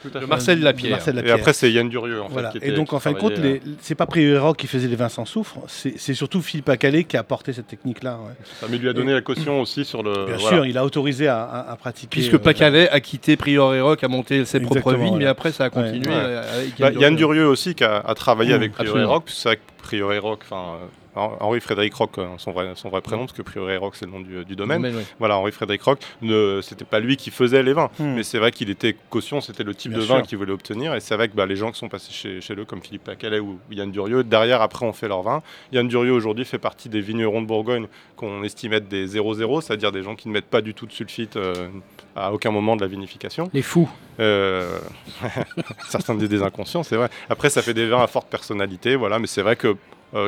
De. 0.04 0.26
Marcel 0.26 0.60
Lapierre. 0.60 0.90
Marcel 0.90 1.14
Et 1.14 1.16
Lapierre. 1.16 1.36
après, 1.36 1.54
c'est 1.54 1.72
Yann 1.72 1.88
Durieux. 1.88 2.20
En 2.20 2.28
fait, 2.28 2.58
qui 2.58 2.58
Et 2.66 2.72
donc 2.72 2.92
en 2.92 2.98
fin 2.98 3.12
de 3.12 3.16
compte, 3.18 3.38
les- 3.38 3.62
c'est 3.80 3.94
pas 3.94 4.04
Priori 4.04 4.36
Rock 4.36 4.58
qui 4.58 4.66
faisait 4.66 4.86
les 4.86 4.96
vins 4.96 5.08
sans 5.08 5.24
soufre, 5.24 5.60
c'est 5.66 6.12
surtout 6.12 6.42
Philippe 6.42 6.66
Pacalé 6.66 7.04
qui 7.04 7.16
a 7.16 7.20
apporté 7.20 7.54
cette 7.54 7.68
technique-là. 7.68 8.18
ouais. 8.18 8.34
euh, 8.62 8.66
Mais 8.68 8.76
il 8.76 8.82
lui 8.82 8.90
a 8.90 8.92
donné 8.92 9.14
la 9.14 9.22
caution 9.22 9.62
aussi 9.62 9.86
sur 9.86 10.02
le. 10.02 10.26
Bien 10.26 10.36
voilà. 10.36 10.56
sûr, 10.58 10.66
il 10.66 10.76
a 10.76 10.84
autorisé 10.84 11.26
à, 11.26 11.42
à- 11.44 11.70
à 11.72 11.76
pratiquer. 11.76 12.08
Puisque 12.10 12.34
euh, 12.34 12.38
Pacalais 12.38 12.90
a 12.90 13.00
quitté 13.00 13.38
Priori 13.38 13.80
Rock, 13.80 14.04
a 14.04 14.08
monté 14.08 14.44
ses 14.44 14.60
propres 14.60 14.92
vignes, 14.92 15.16
mais 15.16 15.24
après 15.26 15.52
ça 15.52 15.64
a 15.64 15.70
continué. 15.70 16.06
Ouais. 16.06 16.12
euh, 16.14 16.58
avec 16.58 16.78
Bah, 16.78 16.90
Yann 16.92 17.16
Durieux 17.16 17.46
aussi 17.46 17.74
qui 17.74 17.84
a, 17.84 17.96
a 17.96 18.14
travaillé 18.14 18.52
Mmh, 18.52 18.56
avec 18.56 18.72
Priori 18.72 18.90
absolument. 18.90 19.10
Rock, 19.14 19.24
puisque 19.24 19.38
c'est 19.40 19.48
vrai 19.48 19.56
que 19.56 19.62
Priori 19.82 20.18
Rock, 20.18 20.40
enfin 20.44 20.74
euh, 20.82 20.86
Henri 21.14 21.60
Frédéric 21.60 21.94
Rock, 21.94 22.18
euh, 22.18 22.26
son 22.38 22.52
vrai, 22.52 22.72
son 22.74 22.88
vrai 22.88 23.00
prénom, 23.00 23.26
parce 23.26 23.36
que 23.36 23.42
Priori 23.42 23.76
Rock 23.76 23.94
c'est 23.96 24.06
le 24.06 24.10
nom 24.12 24.20
du, 24.20 24.44
du 24.44 24.56
domaine. 24.56 24.82
Domaine, 24.82 24.96
oui. 24.98 25.04
Voilà, 25.18 25.38
Henri 25.38 25.52
Frédéric 25.52 25.82
Rock, 25.82 26.00
ne, 26.22 26.60
c'était 26.62 26.84
pas 26.84 27.00
lui 27.00 27.16
qui 27.16 27.30
faisait 27.30 27.62
les 27.62 27.72
vins, 27.72 27.90
Hmm. 27.98 28.14
mais 28.14 28.22
c'est 28.22 28.38
vrai 28.38 28.50
qu'il 28.50 28.70
était 28.70 28.96
caution, 29.10 29.40
c'était 29.40 29.62
le 29.62 29.74
type 29.74 29.92
Bien 29.92 30.00
de 30.00 30.04
vin 30.04 30.22
qu'il 30.22 30.38
voulait 30.38 30.52
obtenir, 30.52 30.94
et 30.94 31.00
c'est 31.00 31.14
vrai 31.14 31.28
que 31.28 31.34
bah, 31.36 31.46
les 31.46 31.56
gens 31.56 31.70
qui 31.70 31.78
sont 31.78 31.88
passés 31.88 32.12
chez, 32.12 32.40
chez 32.40 32.54
eux, 32.54 32.64
comme 32.64 32.82
Philippe 32.82 33.04
Pacalais 33.04 33.38
ou 33.40 33.58
Yann 33.70 33.90
Durieux, 33.90 34.24
derrière, 34.24 34.62
après, 34.62 34.84
ont 34.86 34.92
fait 34.92 35.08
leur 35.08 35.22
vin. 35.22 35.42
Yann 35.72 35.86
Durieux, 35.86 36.12
aujourd'hui, 36.12 36.44
fait 36.44 36.58
partie 36.58 36.88
des 36.88 37.00
vignerons 37.00 37.42
de 37.42 37.46
Bourgogne 37.46 37.86
qu'on 38.16 38.42
estime 38.42 38.72
être 38.72 38.88
des 38.88 39.06
0-0, 39.06 39.60
c'est-à-dire 39.60 39.92
des 39.92 40.02
gens 40.02 40.16
qui 40.16 40.28
ne 40.28 40.32
mettent 40.32 40.44
pas 40.46 40.60
du 40.60 40.74
tout 40.74 40.86
de 40.86 40.92
sulfite 40.92 41.36
euh, 41.36 41.68
à 42.16 42.32
aucun 42.32 42.50
moment 42.50 42.76
de 42.76 42.80
la 42.80 42.88
vinification. 42.88 43.50
Les 43.52 43.62
fous. 43.62 43.88
Euh, 44.20 44.78
certains 45.88 46.14
disent 46.14 46.28
des 46.28 46.42
inconscients, 46.42 46.82
c'est 46.82 46.96
vrai. 46.96 47.08
Après, 47.28 47.50
ça 47.50 47.62
fait 47.62 47.74
des 47.74 47.86
vins 47.86 48.02
à 48.02 48.06
forte 48.06 48.28
personnalité, 48.28 48.96
voilà. 48.96 49.18
Mais 49.18 49.26
c'est 49.26 49.42
vrai 49.42 49.56
que 49.56 49.76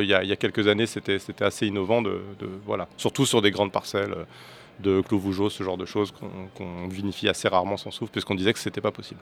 il 0.02 0.08
y, 0.08 0.14
a- 0.14 0.22
il 0.22 0.28
y 0.28 0.32
a 0.32 0.36
quelques 0.36 0.66
années, 0.68 0.86
c'était 0.86 1.18
assez 1.44 1.66
innovant 1.66 2.02
de, 2.02 2.20
surtout 2.96 3.26
sur 3.26 3.42
des 3.42 3.50
grandes 3.50 3.72
parcelles 3.72 4.12
euh, 4.12 4.24
de 4.80 5.00
Clos 5.00 5.50
ce 5.50 5.62
genre 5.62 5.78
de 5.78 5.86
choses 5.86 6.12
qu'on 6.54 6.88
vinifie 6.88 7.28
assez 7.28 7.48
rarement 7.48 7.76
sans 7.76 7.90
souffle, 7.90 8.12
puisqu'on 8.12 8.34
disait 8.34 8.52
que 8.52 8.58
c'était 8.58 8.80
pas 8.82 8.90
possible. 8.92 9.20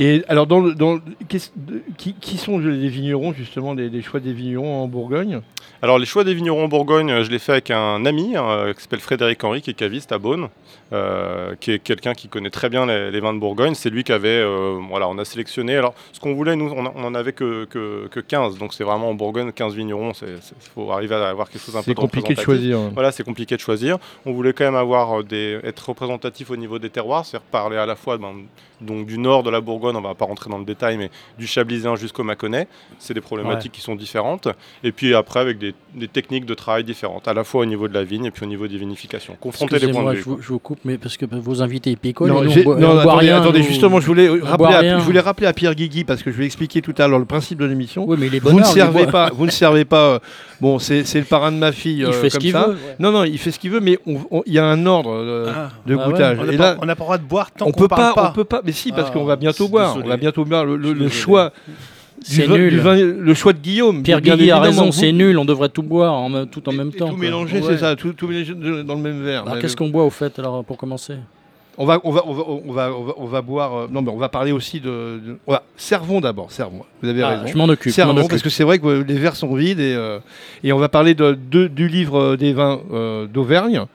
Et 0.00 0.22
alors, 0.28 0.46
dans, 0.46 0.60
dans, 0.62 0.98
qui, 1.28 2.14
qui 2.20 2.36
sont 2.38 2.58
les 2.58 2.88
vignerons, 2.88 3.32
justement, 3.32 3.74
les, 3.74 3.88
les 3.88 4.02
choix 4.02 4.20
des 4.20 4.32
vignerons 4.32 4.82
en 4.82 4.88
Bourgogne? 4.88 5.40
Alors 5.82 5.98
les 5.98 6.06
choix 6.06 6.24
des 6.24 6.32
vignerons 6.32 6.64
en 6.64 6.68
Bourgogne, 6.68 7.10
euh, 7.10 7.24
je 7.24 7.30
l'ai 7.30 7.38
fait 7.38 7.52
avec 7.52 7.70
un 7.70 8.06
ami 8.06 8.34
euh, 8.36 8.72
qui 8.72 8.80
s'appelle 8.82 9.00
Frédéric 9.00 9.42
Henry, 9.44 9.60
qui 9.60 9.70
est 9.70 9.74
caviste 9.74 10.12
à 10.12 10.18
Beaune, 10.18 10.48
euh, 10.94 11.54
qui 11.60 11.72
est 11.72 11.78
quelqu'un 11.78 12.14
qui 12.14 12.28
connaît 12.28 12.48
très 12.48 12.70
bien 12.70 12.86
les, 12.86 13.10
les 13.10 13.20
vins 13.20 13.34
de 13.34 13.38
Bourgogne. 13.38 13.74
C'est 13.74 13.90
lui 13.90 14.02
qui 14.02 14.12
avait, 14.12 14.28
euh, 14.28 14.78
voilà, 14.88 15.08
on 15.08 15.18
a 15.18 15.24
sélectionné. 15.26 15.76
Alors 15.76 15.94
ce 16.12 16.20
qu'on 16.20 16.32
voulait, 16.34 16.56
nous, 16.56 16.70
on, 16.74 16.86
a- 16.86 16.92
on 16.96 17.04
en 17.04 17.14
avait 17.14 17.32
que, 17.32 17.64
que, 17.66 18.06
que 18.10 18.20
15, 18.20 18.56
donc 18.56 18.72
c'est 18.72 18.84
vraiment 18.84 19.10
en 19.10 19.14
Bourgogne 19.14 19.52
15 19.52 19.74
vignerons. 19.74 20.12
Il 20.22 20.38
faut 20.74 20.90
arriver 20.90 21.16
à 21.16 21.28
avoir 21.28 21.50
quelque 21.50 21.64
chose 21.66 21.76
un 21.76 21.80
peu 21.80 21.90
C'est 21.90 21.94
compliqué 21.94 22.34
de 22.34 22.40
choisir. 22.40 22.78
Voilà, 22.94 23.12
c'est 23.12 23.24
compliqué 23.24 23.54
de 23.56 23.60
choisir. 23.60 23.98
On 24.24 24.32
voulait 24.32 24.54
quand 24.54 24.64
même 24.64 24.76
avoir 24.76 25.22
des, 25.22 25.58
être 25.64 25.88
représentatif 25.90 26.50
au 26.50 26.56
niveau 26.56 26.78
des 26.78 26.88
terroirs, 26.90 27.26
c'est-à-dire 27.26 27.46
parler 27.50 27.76
à 27.76 27.84
la 27.84 27.96
fois 27.96 28.16
ben, 28.16 28.32
donc 28.80 29.06
du 29.06 29.18
nord 29.18 29.42
de 29.42 29.50
la 29.50 29.60
Bourgogne, 29.60 29.73
on 29.82 30.00
va 30.00 30.14
pas 30.14 30.24
rentrer 30.24 30.50
dans 30.50 30.58
le 30.58 30.64
détail, 30.64 30.96
mais 30.96 31.10
du 31.38 31.46
Chablisien 31.46 31.96
jusqu'au 31.96 32.22
Mâconnais. 32.24 32.68
C'est 32.98 33.14
des 33.14 33.20
problématiques 33.20 33.72
qui 33.72 33.80
sont 33.80 33.94
différentes. 33.96 34.48
Et 34.82 34.92
puis 34.92 35.14
après, 35.14 35.40
avec 35.40 35.58
des, 35.58 35.74
des 35.94 36.08
techniques 36.08 36.46
de 36.46 36.54
travail 36.54 36.84
différentes, 36.84 37.28
à 37.28 37.34
la 37.34 37.44
fois 37.44 37.62
au 37.62 37.66
niveau 37.66 37.88
de 37.88 37.94
la 37.94 38.04
vigne 38.04 38.26
et 38.26 38.30
puis 38.30 38.44
au 38.44 38.48
niveau 38.48 38.66
des 38.66 38.76
vinifications. 38.78 39.36
Confronter 39.40 39.78
les 39.78 39.92
points 39.92 40.04
de 40.04 40.16
vue. 40.16 40.22
je, 40.22 40.24
vous- 40.24 40.38
je 40.40 40.48
vous 40.48 40.58
coupe, 40.58 40.78
mais 40.84 40.98
parce 40.98 41.16
que 41.16 41.26
vos 41.26 41.62
invités 41.62 41.90
ils 41.90 41.96
picolent. 41.96 42.28
Non, 42.28 42.42
et 42.42 42.46
nous, 42.46 42.50
j'ai- 42.50 42.60
on 42.62 42.64
boit- 42.64 42.76
non, 42.76 42.88
on 42.90 42.92
boit 42.94 43.02
attendez, 43.02 43.26
rien, 43.26 43.40
attendez, 43.40 43.58
nous- 43.60 43.64
justement, 43.66 44.00
je 44.00 44.06
voulais, 44.06 44.28
rappeler 44.42 44.74
à, 44.74 44.98
je 44.98 45.04
voulais 45.04 45.20
rappeler 45.20 45.46
à 45.46 45.52
Pierre 45.52 45.74
Guigui, 45.74 46.04
parce 46.04 46.22
que 46.22 46.30
je 46.30 46.36
vais 46.36 46.46
expliquer 46.46 46.80
tout 46.82 46.94
à 46.98 47.06
l'heure 47.08 47.18
le 47.18 47.24
principe 47.24 47.58
de 47.58 47.64
l'émission. 47.64 48.04
Oui, 48.06 48.16
mais 48.18 48.28
les 48.28 48.38
Vous 48.40 48.48
ne 48.48 48.52
bonheurs, 48.54 48.68
il 48.70 48.74
servez 48.74 49.06
pas, 49.06 49.30
vous 49.34 49.46
ne 49.46 49.50
servez 49.50 49.84
pas. 49.84 49.96
euh, 50.14 50.18
Bon, 50.60 50.78
c'est 50.78 51.04
c'est 51.04 51.18
le 51.18 51.24
parrain 51.24 51.50
de 51.52 51.56
ma 51.58 51.72
fille. 51.72 51.98
Il 51.98 52.04
euh, 52.06 52.12
fait 52.12 52.30
ce 52.30 52.38
comme 52.38 52.48
ça. 52.50 52.66
veut. 52.68 52.74
ouais. 52.74 52.96
Non, 52.98 53.10
non, 53.10 53.24
il 53.24 53.36
fait 53.38 53.50
ce 53.50 53.58
qu'il 53.58 53.70
veut, 53.70 53.80
mais 53.80 53.98
il 54.46 54.52
y 54.52 54.58
a 54.58 54.64
un 54.64 54.86
ordre 54.86 55.10
euh, 55.12 55.52
Ah, 55.54 55.70
de 55.84 55.94
Ah 55.94 55.98
ouais. 55.98 56.04
goûtage. 56.12 56.38
On 56.40 56.44
n'a 56.46 56.56
pas, 56.56 56.76
le 56.86 56.94
droit 57.04 57.18
de 57.18 57.24
boire 57.24 57.50
tant 57.50 57.66
on 57.66 57.72
qu'on 57.72 57.80
peut 57.80 57.88
parle 57.88 58.14
pas, 58.14 58.22
pas. 58.22 58.30
on 58.30 58.32
peut 58.32 58.44
pas. 58.44 58.60
Mais 58.64 58.72
si, 58.72 58.90
parce 58.92 59.08
Ah, 59.10 59.12
qu'on 59.12 59.24
va 59.24 59.36
bientôt 59.36 59.63
c'est 59.66 59.70
boire. 59.70 59.88
désolé. 59.94 60.06
On 60.06 60.08
va 60.10 60.16
bientôt 60.16 60.44
boire 60.44 60.64
le, 60.64 61.08
choix. 61.08 61.52
Du, 62.16 62.36
C'est 62.36 62.46
vin- 62.46 62.56
nul. 62.56 62.70
du 62.70 62.78
vin- 62.78 62.94
le 62.96 63.34
choix 63.34 63.52
de 63.52 63.58
Guillaume. 63.58 64.02
Pierre 64.02 64.20
Guigui 64.20 64.50
a 64.50 64.58
raison, 64.60 64.86
vous- 64.86 64.92
c'est 64.92 65.12
nul, 65.12 65.36
on 65.36 65.44
devrait 65.44 65.68
tout 65.68 65.82
boire 65.82 66.14
en 66.14 66.46
tout 66.46 66.66
en 66.68 66.72
et- 66.72 66.76
même 66.76 66.88
et 66.94 66.96
temps. 66.96 67.08
Tout 67.08 67.16
quoi. 67.16 67.24
mélanger, 67.24 67.60
Ouais. 67.60 67.66
c'est 67.72 67.78
ça, 67.78 67.96
tout, 67.96 68.12
tout 68.12 68.28
mélanger 68.28 68.54
dans 68.54 68.94
le 68.94 69.00
même 69.00 69.22
verre. 69.22 69.42
Alors 69.42 69.56
Mais 69.56 69.60
qu'est-ce 69.60 69.76
qu'on 69.76 69.88
boit 69.90 70.04
au 70.04 70.10
fait 70.10 70.38
alors 70.38 70.64
pour 70.64 70.76
commencer? 70.78 71.14
On 71.76 71.84
va, 71.86 71.98
on 72.04 72.12
va, 72.12 72.22
on 72.24 72.32
va, 72.32 72.42
on 72.46 72.72
va, 72.72 72.90
on 72.96 73.02
va, 73.04 73.12
on 73.18 73.24
va 73.26 73.42
boire. 73.42 73.74
euh, 73.76 73.86
non, 73.90 74.00
mais 74.00 74.10
on 74.12 74.16
va 74.16 74.28
parler 74.28 74.52
aussi 74.52 74.78
de. 74.78 74.86
de- 74.86 75.38
on 75.44 75.52
va- 75.52 75.64
servons 75.76 76.20
d'abord, 76.20 76.52
servons. 76.52 76.82
Vous 77.02 77.08
avez 77.08 77.22
Ah, 77.24 77.30
raison. 77.30 77.46
Je 77.48 77.58
m'en 77.58 77.64
occupe. 77.64 77.92
Servons, 77.92 78.16
occupe. 78.16 78.30
parce 78.30 78.42
que 78.42 78.48
c'est 78.48 78.62
vrai 78.62 78.78
que 78.78 78.86
euh, 78.86 79.04
les 79.06 79.14
verres 79.18 79.34
sont 79.34 79.52
vides 79.56 79.80
et, 79.80 79.92
euh, 79.94 80.20
et 80.62 80.72
on 80.72 80.78
va 80.78 80.88
parler 80.88 81.14
de, 81.14 81.36
de- 81.50 81.66
du 81.66 81.88
livre 81.88 82.36
des 82.36 82.52
vins 82.52 82.78
euh, 82.92 83.26
d'Auvergne. 83.26 83.86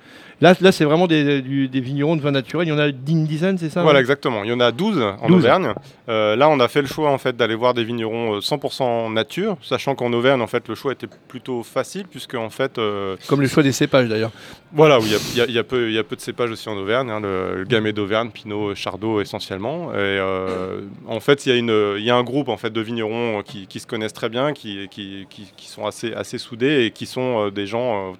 Là, 0.41 0.53
là 0.61 0.71
c'est 0.71 0.85
vraiment 0.85 1.07
des, 1.07 1.41
vignerons 1.41 2.15
de 2.15 2.21
vins 2.21 2.31
naturels. 2.31 2.67
Il 2.67 2.71
y 2.71 2.73
en 2.73 2.79
a 2.79 2.87
une 2.87 3.25
dizaine, 3.25 3.57
c'est 3.57 3.69
ça 3.69 3.83
Voilà, 3.83 3.99
hein 3.99 4.01
exactement. 4.01 4.43
Il 4.43 4.49
y 4.49 4.53
en 4.53 4.59
a 4.59 4.71
12 4.71 5.01
en 5.21 5.27
12. 5.27 5.37
Auvergne. 5.37 5.73
Euh, 6.07 6.35
là, 6.35 6.49
on 6.49 6.59
a 6.59 6.67
fait 6.67 6.81
le 6.81 6.87
choix 6.87 7.11
en 7.11 7.17
fait 7.17 7.35
d'aller 7.35 7.55
voir 7.55 7.73
des 7.73 7.83
vignerons 7.83 8.35
euh, 8.35 8.39
100% 8.39 9.11
nature, 9.13 9.57
sachant 9.61 9.95
qu'en 9.95 10.13
Auvergne, 10.13 10.41
en 10.41 10.47
fait, 10.47 10.67
le 10.67 10.75
choix 10.75 10.93
était 10.93 11.07
plutôt 11.27 11.63
facile 11.63 12.05
puisque 12.09 12.35
en 12.35 12.49
fait, 12.49 12.77
euh, 12.77 13.15
Comme 13.27 13.41
le 13.41 13.47
choix 13.47 13.63
des 13.63 13.71
cépages 13.73 14.07
d'ailleurs. 14.07 14.31
Voilà, 14.71 14.99
oui, 14.99 15.07
il 15.35 15.35
y 15.35 15.39
y, 15.39 15.57
a- 15.57 15.61
y 15.61 15.63
peu- 15.63 15.89
il 15.89 15.95
y 15.95 15.97
a 15.97 16.03
peu 16.03 16.15
de 16.15 16.21
cépages 16.21 16.51
aussi 16.51 16.69
en 16.69 16.77
Auvergne, 16.77 17.09
hein, 17.09 17.19
le, 17.19 17.55
le 17.57 17.63
gamay 17.65 17.91
d'Auvergne, 17.91 18.29
Pinot, 18.31 18.75
Chardot 18.75 19.19
essentiellement. 19.21 19.91
Et 19.93 19.97
euh, 19.97 20.81
en 21.07 21.19
fait, 21.19 21.45
il 21.47 21.55
y, 22.03 22.09
a 22.09 22.15
un 22.15 22.23
groupe 22.23 22.49
en 22.49 22.57
fait, 22.57 22.69
de 22.71 22.81
vignerons 22.81 23.41
qui, 23.43 23.67
qui 23.67 23.79
se 23.79 23.87
connaissent 23.87 24.13
très 24.13 24.29
bien, 24.29 24.53
qui, 24.53 24.87
qui, 24.89 25.25
qui- 25.29 25.51
qui 25.57 25.67
sont 25.67 25.85
assez, 25.85 26.13
assez 26.13 26.37
soudés 26.37 26.85
et 26.85 26.91
qui 26.91 27.05
sont 27.05 27.47
euh, 27.47 27.51
des 27.51 27.65
gens 27.67 28.11
euh, 28.11 28.13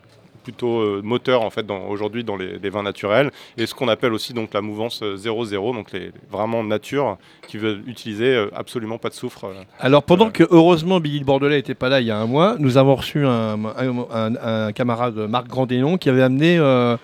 plutôt 0.50 0.79
euh, 0.79 1.01
moteurs 1.03 1.41
en 1.44 1.50
fait, 1.51 1.65
aujourd'hui 1.89 2.24
dans 2.24 2.36
les, 2.36 2.58
les 2.58 2.70
vins 2.70 2.82
naturels. 2.84 3.29
Et 3.58 3.65
ce 3.68 3.75
qu'on 3.75 3.88
appelle 3.88 4.13
aussi 4.13 4.34
donc, 4.34 4.53
la 4.53 4.62
mouvance 4.62 5.01
euh, 5.03 5.15
0-0, 5.15 5.74
donc 5.75 5.91
les, 5.91 6.12
vraiment 6.32 6.63
nature, 6.63 7.18
qui 7.48 7.58
veulent 7.58 7.84
utiliser 7.88 8.34
euh, 8.36 8.48
absolument 8.56 8.98
pas 8.98 9.10
de 9.10 9.13
soufre. 9.13 9.46
euh. 9.46 9.53
Alors 9.79 10.03
pendant 10.03 10.32
que 10.32 10.44
heureusement 10.50 11.00
Billy 11.00 11.20
de 11.20 11.25
Bordelais 11.25 11.58
n'était 11.58 11.75
pas 11.75 11.89
là 11.89 12.01
il 12.01 12.08
y 12.08 12.12
a 12.12 12.18
un 12.18 12.25
mois, 12.25 12.56
nous 12.58 12.77
avons 12.77 12.96
reçu 12.96 13.25
un, 13.25 13.58
un- 13.65 14.06
un- 14.12 14.36
un 14.68 14.72
camarade 14.72 15.15
Marc 15.29 15.48
Grandénon 15.48 15.98
qui 15.98 16.10
avait 16.10 16.24
amené 16.24 16.58
euh, 16.58 16.98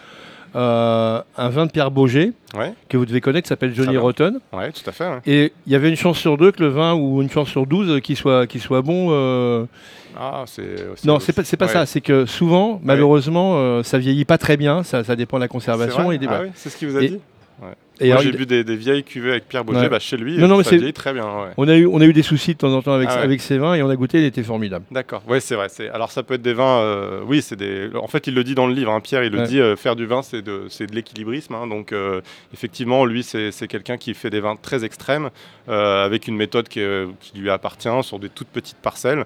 euh, 0.56 1.22
un 1.38 1.50
vin 1.50 1.66
de 1.66 1.72
Pierre 1.72 1.92
Ouais, 2.58 2.74
que 2.90 2.98
vous 2.98 3.06
devez 3.06 3.20
connaître 3.22 3.44
qui 3.46 3.50
s'appelle 3.50 3.74
Johnny. 3.76 3.98
Rotten. 3.98 4.40
ouais, 4.54 4.72
tout 4.72 4.88
à 4.90 4.92
fait. 4.94 5.04
ouais. 5.06 5.20
Et 5.26 5.54
il 5.68 5.74
y 5.74 5.76
avait 5.76 5.90
une 5.90 5.96
chance 5.98 6.18
sur 6.18 6.38
deux 6.38 6.52
que 6.52 6.62
le 6.64 6.70
vin 6.70 6.94
ou 6.94 7.22
une 7.22 7.30
chance 7.30 7.50
sur 7.50 7.66
douze 7.68 8.00
qui 8.02 8.16
soit, 8.16 8.48
soit 8.60 8.82
bon. 8.82 9.08
euh, 9.12 9.66
Ah, 10.18 10.44
c'est, 10.48 10.64
Non, 11.06 11.20
c'est 11.20 11.34
pas, 11.34 11.44
pas 11.58 11.68
ça. 11.68 11.86
C'est 11.86 12.00
que 12.02 12.26
souvent, 12.26 12.80
malheureusement, 12.84 13.56
euh, 13.58 13.84
ça 13.84 13.98
vieillit 13.98 14.24
pas 14.26 14.38
très 14.38 14.56
bien. 14.56 14.84
Ça, 14.84 15.04
ça 15.04 15.16
dépend 15.18 15.38
de 15.38 15.42
la 15.42 15.48
conservation 15.50 16.12
et 16.12 16.18
des 16.18 16.28
Ah 16.30 16.40
oui, 16.44 16.50
c'est 16.56 16.70
ce 16.70 16.78
qu'il 16.78 16.88
vous 16.88 16.98
a 16.98 17.02
Et- 17.04 17.10
dit 17.10 17.20
Et 18.02 18.10
Moi, 18.12 18.22
j'ai 18.22 18.34
bu 18.34 18.46
des, 18.46 18.66
des 18.66 18.76
vieilles 18.76 19.06
cuvées 19.06 19.32
avec 19.32 19.48
Pierre 19.48 19.64
Bauger, 19.64 19.80
Ouais. 19.80 19.90
bah, 19.90 20.00
chez 20.00 20.18
lui, 20.18 20.38
Non, 20.38 20.50
non, 20.50 20.58
mais 20.58 20.66
ça 20.66 20.72
c'est- 20.72 20.76
vieillit 20.76 20.92
très 20.92 21.14
bien. 21.14 21.24
ouais. 21.24 21.52
on 21.56 21.66
a 21.70 21.78
eu, 21.78 21.86
on 21.86 22.02
a 22.02 22.06
eu 22.06 22.12
des 22.12 22.24
soucis 22.24 22.52
de 22.54 22.58
temps 22.58 22.74
en 22.74 22.82
temps 22.82 22.92
avec, 22.92 23.08
Ah 23.10 23.16
ouais. 23.20 23.24
avec 23.24 23.40
ces 23.40 23.58
vins 23.58 23.74
et 23.74 23.82
on 23.84 23.90
a 23.90 23.96
goûté, 23.96 24.20
il 24.20 24.26
était 24.26 24.44
formidable. 24.44 24.84
D'accord, 24.92 25.24
ouais, 25.30 25.40
c'est 25.40 25.56
vrai. 25.56 25.68
Alors, 25.94 26.12
ça 26.12 26.22
peut 26.22 26.34
être 26.34 26.42
des 26.42 26.52
vins. 26.54 26.80
euh, 26.82 27.22
Oui, 27.26 27.42
c'est 27.42 27.56
des. 27.56 27.90
En 27.96 28.08
fait, 28.08 28.28
il 28.28 28.36
le 28.36 28.44
dit 28.44 28.54
dans 28.54 28.68
le 28.68 28.74
livre. 28.74 28.92
hein, 28.92 29.00
Pierre, 29.00 29.24
il 29.24 29.32
le 29.32 29.44
dit. 29.48 29.62
euh, 29.62 29.78
faire 29.78 29.96
du 29.96 30.06
vin, 30.06 30.24
c'est 30.24 30.42
de, 30.42 30.68
l'équilibrisme. 30.94 31.56
hein, 31.56 31.68
donc, 31.68 31.94
euh, 31.94 32.20
effectivement, 32.54 33.06
lui, 33.06 33.24
c'est 33.24 33.68
quelqu'un 33.70 33.96
qui 33.96 34.14
fait 34.14 34.30
des 34.30 34.42
vins 34.42 34.58
très 34.58 34.84
extrêmes, 34.84 35.30
avec 35.70 36.28
une 36.28 36.36
méthode 36.36 36.68
qui, 36.68 36.82
qui 37.22 37.38
lui 37.38 37.50
appartient 37.50 37.88
sur 38.04 38.20
des 38.20 38.28
toutes 38.28 38.50
petites 38.50 38.78
parcelles. 38.78 39.24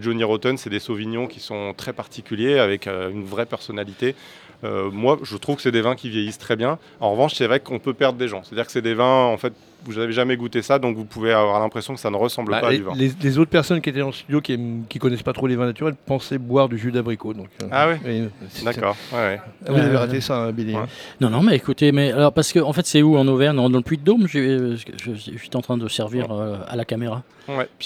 Johnny 0.00 0.22
Rotten, 0.24 0.56
c'est 0.56 0.70
des 0.70 0.78
sauvignons 0.78 1.26
qui 1.26 1.40
sont 1.40 1.74
très 1.76 1.92
particuliers, 1.92 2.58
avec 2.60 2.86
une 2.86 3.24
vraie 3.24 3.46
personnalité. 3.46 4.14
Euh, 4.64 4.90
moi, 4.90 5.18
je 5.22 5.36
trouve 5.36 5.56
que 5.56 5.62
c'est 5.62 5.72
des 5.72 5.82
vins 5.82 5.96
qui 5.96 6.08
vieillissent 6.08 6.38
très 6.38 6.56
bien. 6.56 6.78
En 7.00 7.12
revanche, 7.12 7.34
c'est 7.34 7.46
vrai 7.46 7.60
qu'on 7.60 7.78
peut 7.78 7.94
perdre 7.94 8.18
des 8.18 8.28
gens. 8.28 8.42
C'est-à-dire 8.42 8.66
que 8.66 8.72
c'est 8.72 8.82
des 8.82 8.94
vins, 8.94 9.24
en 9.24 9.36
fait, 9.36 9.52
vous 9.84 9.94
n'avez 9.94 10.12
jamais 10.12 10.36
goûté 10.36 10.62
ça, 10.62 10.78
donc 10.78 10.96
vous 10.96 11.04
pouvez 11.04 11.32
avoir 11.32 11.60
l'impression 11.60 11.94
que 11.94 12.00
ça 12.00 12.10
ne 12.10 12.16
ressemble 12.16 12.50
Bah, 12.52 12.60
pas 12.60 12.68
à 12.68 12.70
les, 12.70 12.78
du 12.78 12.82
vin. 12.84 12.92
les- 12.96 13.12
les 13.22 13.38
autres 13.38 13.50
personnes 13.50 13.80
qui 13.80 13.90
étaient 13.90 14.00
dans 14.00 14.06
le 14.06 14.12
studio 14.12 14.40
qui, 14.40 14.58
qui 14.88 14.98
connaissent 14.98 15.22
pas 15.22 15.32
trop 15.32 15.46
les 15.46 15.56
vins 15.56 15.66
naturels 15.66 15.94
pensaient 16.06 16.38
boire 16.38 16.68
du 16.68 16.78
jus 16.78 16.92
d'abricot. 16.92 17.34
Donc, 17.34 17.48
euh, 17.62 17.66
Ah 17.70 17.88
c'est- 18.50 18.64
D'accord, 18.64 18.96
ouais, 19.12 19.18
ouais. 19.18 19.40
Ah, 19.66 19.72
Vous 19.72 19.78
avez 19.78 19.90
Ouais, 19.90 19.96
raté 19.96 20.20
ça, 20.20 20.36
hein, 20.44 20.52
Billy. 20.52 20.74
Ouais. 20.74 20.80
Non, 21.20 21.30
non, 21.30 21.42
mais 21.42 21.56
écoutez, 21.56 21.92
mais 21.92 22.12
alors 22.12 22.32
parce 22.32 22.52
que 22.52 22.60
en 22.60 22.72
fait, 22.72 22.86
c'est 22.86 23.02
où 23.02 23.16
en 23.16 23.26
Auvergne? 23.28 23.56
Dans 23.56 23.68
le 23.68 23.80
Puy-de-Dôme 23.82 24.26
je, 24.28 24.76
je- 24.76 25.14
je- 25.14 25.32
je 25.32 25.38
suis 25.38 25.50
en 25.54 25.60
train 25.62 25.76
de 25.76 25.88
servir 25.88 26.30
euh, 26.32 26.56
à 26.68 26.76
la 26.76 26.84
caméra. 26.84 27.22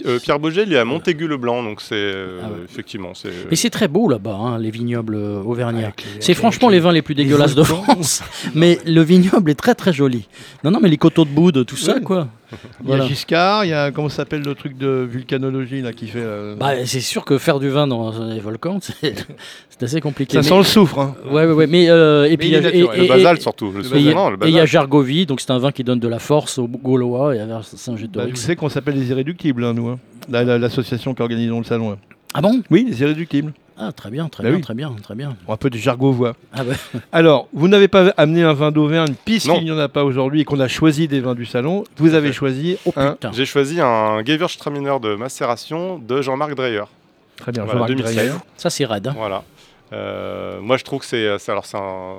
Euh, 0.04 0.18
Pierre 0.22 0.38
Bauger, 0.38 0.64
il 0.66 0.72
est 0.74 0.78
à 0.78 0.84
Montaigu-le-Blanc, 0.84 1.62
donc 1.62 1.80
c'est 1.80 1.94
euh, 1.94 2.40
Ah 2.44 2.48
ouais. 2.48 2.56
effectivement 2.68 3.12
c'est. 3.14 3.30
Et 3.50 3.56
c'est 3.56 3.70
très 3.70 3.88
beau 3.88 4.06
là-bas, 4.08 4.34
hein, 4.38 4.58
les 4.58 4.70
vignobles 4.70 5.14
euh, 5.14 5.40
auvergnats. 5.42 5.92
Les- 6.14 6.20
C'est 6.20 6.34
franchement 6.34 6.68
les 6.68 6.78
vins 6.78 6.92
les 6.92 7.00
plus 7.00 7.14
dégueulasses 7.14 7.54
de. 7.54 7.62
France, 7.62 8.22
mais 8.54 8.78
le 8.84 9.00
vignoble 9.02 9.50
est 9.50 9.54
très 9.54 9.74
très 9.74 9.94
joli. 9.94 10.28
Non, 10.62 10.70
non, 10.70 10.78
mais 10.82 10.90
les 10.90 10.98
coteaux 10.98 11.24
de 11.24 11.30
Boude, 11.30 11.64
tout 11.64 11.76
ça, 11.76 11.85
Quoi. 12.04 12.28
Il 12.84 12.90
y 12.90 12.92
a. 12.92 13.06
Giscard, 13.06 13.64
il 13.64 13.68
y 13.68 13.72
a 13.72 13.90
comment 13.90 14.08
ça 14.08 14.16
s'appelle 14.18 14.42
le 14.42 14.54
truc 14.54 14.78
de 14.78 15.06
vulcanologie 15.08 15.82
là 15.82 15.92
qui 15.92 16.06
fait. 16.06 16.20
euh, 16.22 16.54
Bah, 16.56 16.72
c'est 16.84 17.00
sûr 17.00 17.24
que 17.24 17.38
faire 17.38 17.58
du 17.58 17.68
vin 17.70 17.86
dans 17.88 18.12
les 18.28 18.38
volcans, 18.38 18.78
c'est 18.80 19.82
assez 19.82 20.00
compliqué. 20.00 20.34
ça 20.34 20.42
mais- 20.42 20.48
sent 20.48 20.56
le 20.58 20.62
soufre. 20.62 20.98
Hein. 21.00 21.14
Ouais, 21.30 21.44
ouais, 21.44 21.52
ouais. 21.52 21.66
Mais, 21.66 21.90
euh, 21.90 22.30
et 22.30 22.36
puis 22.36 22.48
il 22.48 22.54
il 22.54 22.62
y 22.62 22.66
a- 22.66 22.70
et- 22.72 22.80
le 22.82 23.36
et- 23.36 23.40
surtout, 23.40 23.72
le 23.72 23.80
et 23.80 24.48
il 24.48 24.54
y 24.54 24.60
a-. 24.60 24.66
Jargovie, 24.66 25.26
donc 25.26 25.40
c'est 25.40 25.50
un 25.50 25.58
vin 25.58 25.72
qui 25.72 25.82
donne 25.82 25.98
de 25.98 26.08
la 26.08 26.18
force 26.20 26.58
aux 26.58 26.68
Gaulois 26.68 27.34
et 27.34 27.40
à 27.40 27.46
Bah, 27.46 27.62
Saint-Gétorix. 27.64 28.30
vous 28.30 28.36
savez 28.36 28.54
qu'on 28.56 28.68
s'appelle 28.68 28.94
les 28.94 29.10
irréductibles, 29.10 29.64
hein, 29.64 29.72
nous. 29.74 29.88
hein. 29.88 29.98
La- 30.30 30.44
la- 30.44 30.58
L'association 30.58 31.14
qui 31.14 31.22
organise 31.22 31.50
le 31.50 31.64
salon. 31.64 31.92
hein. 31.92 31.96
Ah 32.34 32.40
bon? 32.40 32.62
Oui, 32.70 32.86
les 32.88 33.00
irréductibles. 33.00 33.52
Ah, 33.78 33.92
très 33.92 34.10
bien, 34.10 34.28
très 34.28 34.42
Bah 34.42 34.48
bien, 34.48 34.56
oui. 34.56 34.62
très 34.62 34.74
bien, 34.74 34.94
très 35.02 35.14
bien. 35.14 35.36
Un 35.48 35.56
peu 35.56 35.68
de 35.68 35.76
jargovois. 35.76 36.34
Ah 36.52 36.64
bah, 36.64 36.72
Alors, 37.12 37.48
vous 37.52 37.68
n'avez 37.68 37.88
pas 37.88 38.08
amené 38.16 38.42
un 38.42 38.54
vin 38.54 38.70
d'Auvergne 38.72 39.14
puisqu'il 39.24 39.64
n'y 39.64 39.70
en 39.70 39.78
a 39.78 39.88
pas 39.88 40.02
aujourd'hui 40.04 40.40
et 40.40 40.44
qu'on 40.44 40.60
a 40.60 40.68
choisi 40.68 41.08
des 41.08 41.20
vins 41.20 41.34
du 41.34 41.44
salon. 41.44 41.84
Vous 41.98 42.14
avez 42.14 42.28
fait. 42.28 42.32
choisi 42.34 42.78
oh 42.86 42.92
un. 42.96 43.12
putain. 43.12 43.32
J'ai 43.32 43.44
choisi 43.44 43.80
un 43.80 44.22
Gewürztraminer 44.24 44.98
de 45.02 45.14
macération 45.14 45.98
de 45.98 46.22
Jean-Marc 46.22 46.54
Dreyer. 46.54 46.84
Très 47.36 47.52
bien, 47.52 47.64
Voilà, 47.64 47.80
Jean-Marc 47.80 47.90
2016. 47.90 48.14
Dreyer. 48.16 48.32
Ça, 48.56 48.70
c'est 48.70 48.86
raide. 48.86 49.08
hein. 49.08 49.14
Voilà. 49.16 49.42
Euh, 49.92 50.60
moi, 50.60 50.76
je 50.76 50.84
trouve 50.84 51.00
que 51.00 51.06
c'est 51.06 51.28
alors 51.48 51.64
c'est 51.64 51.76
un, 51.76 52.14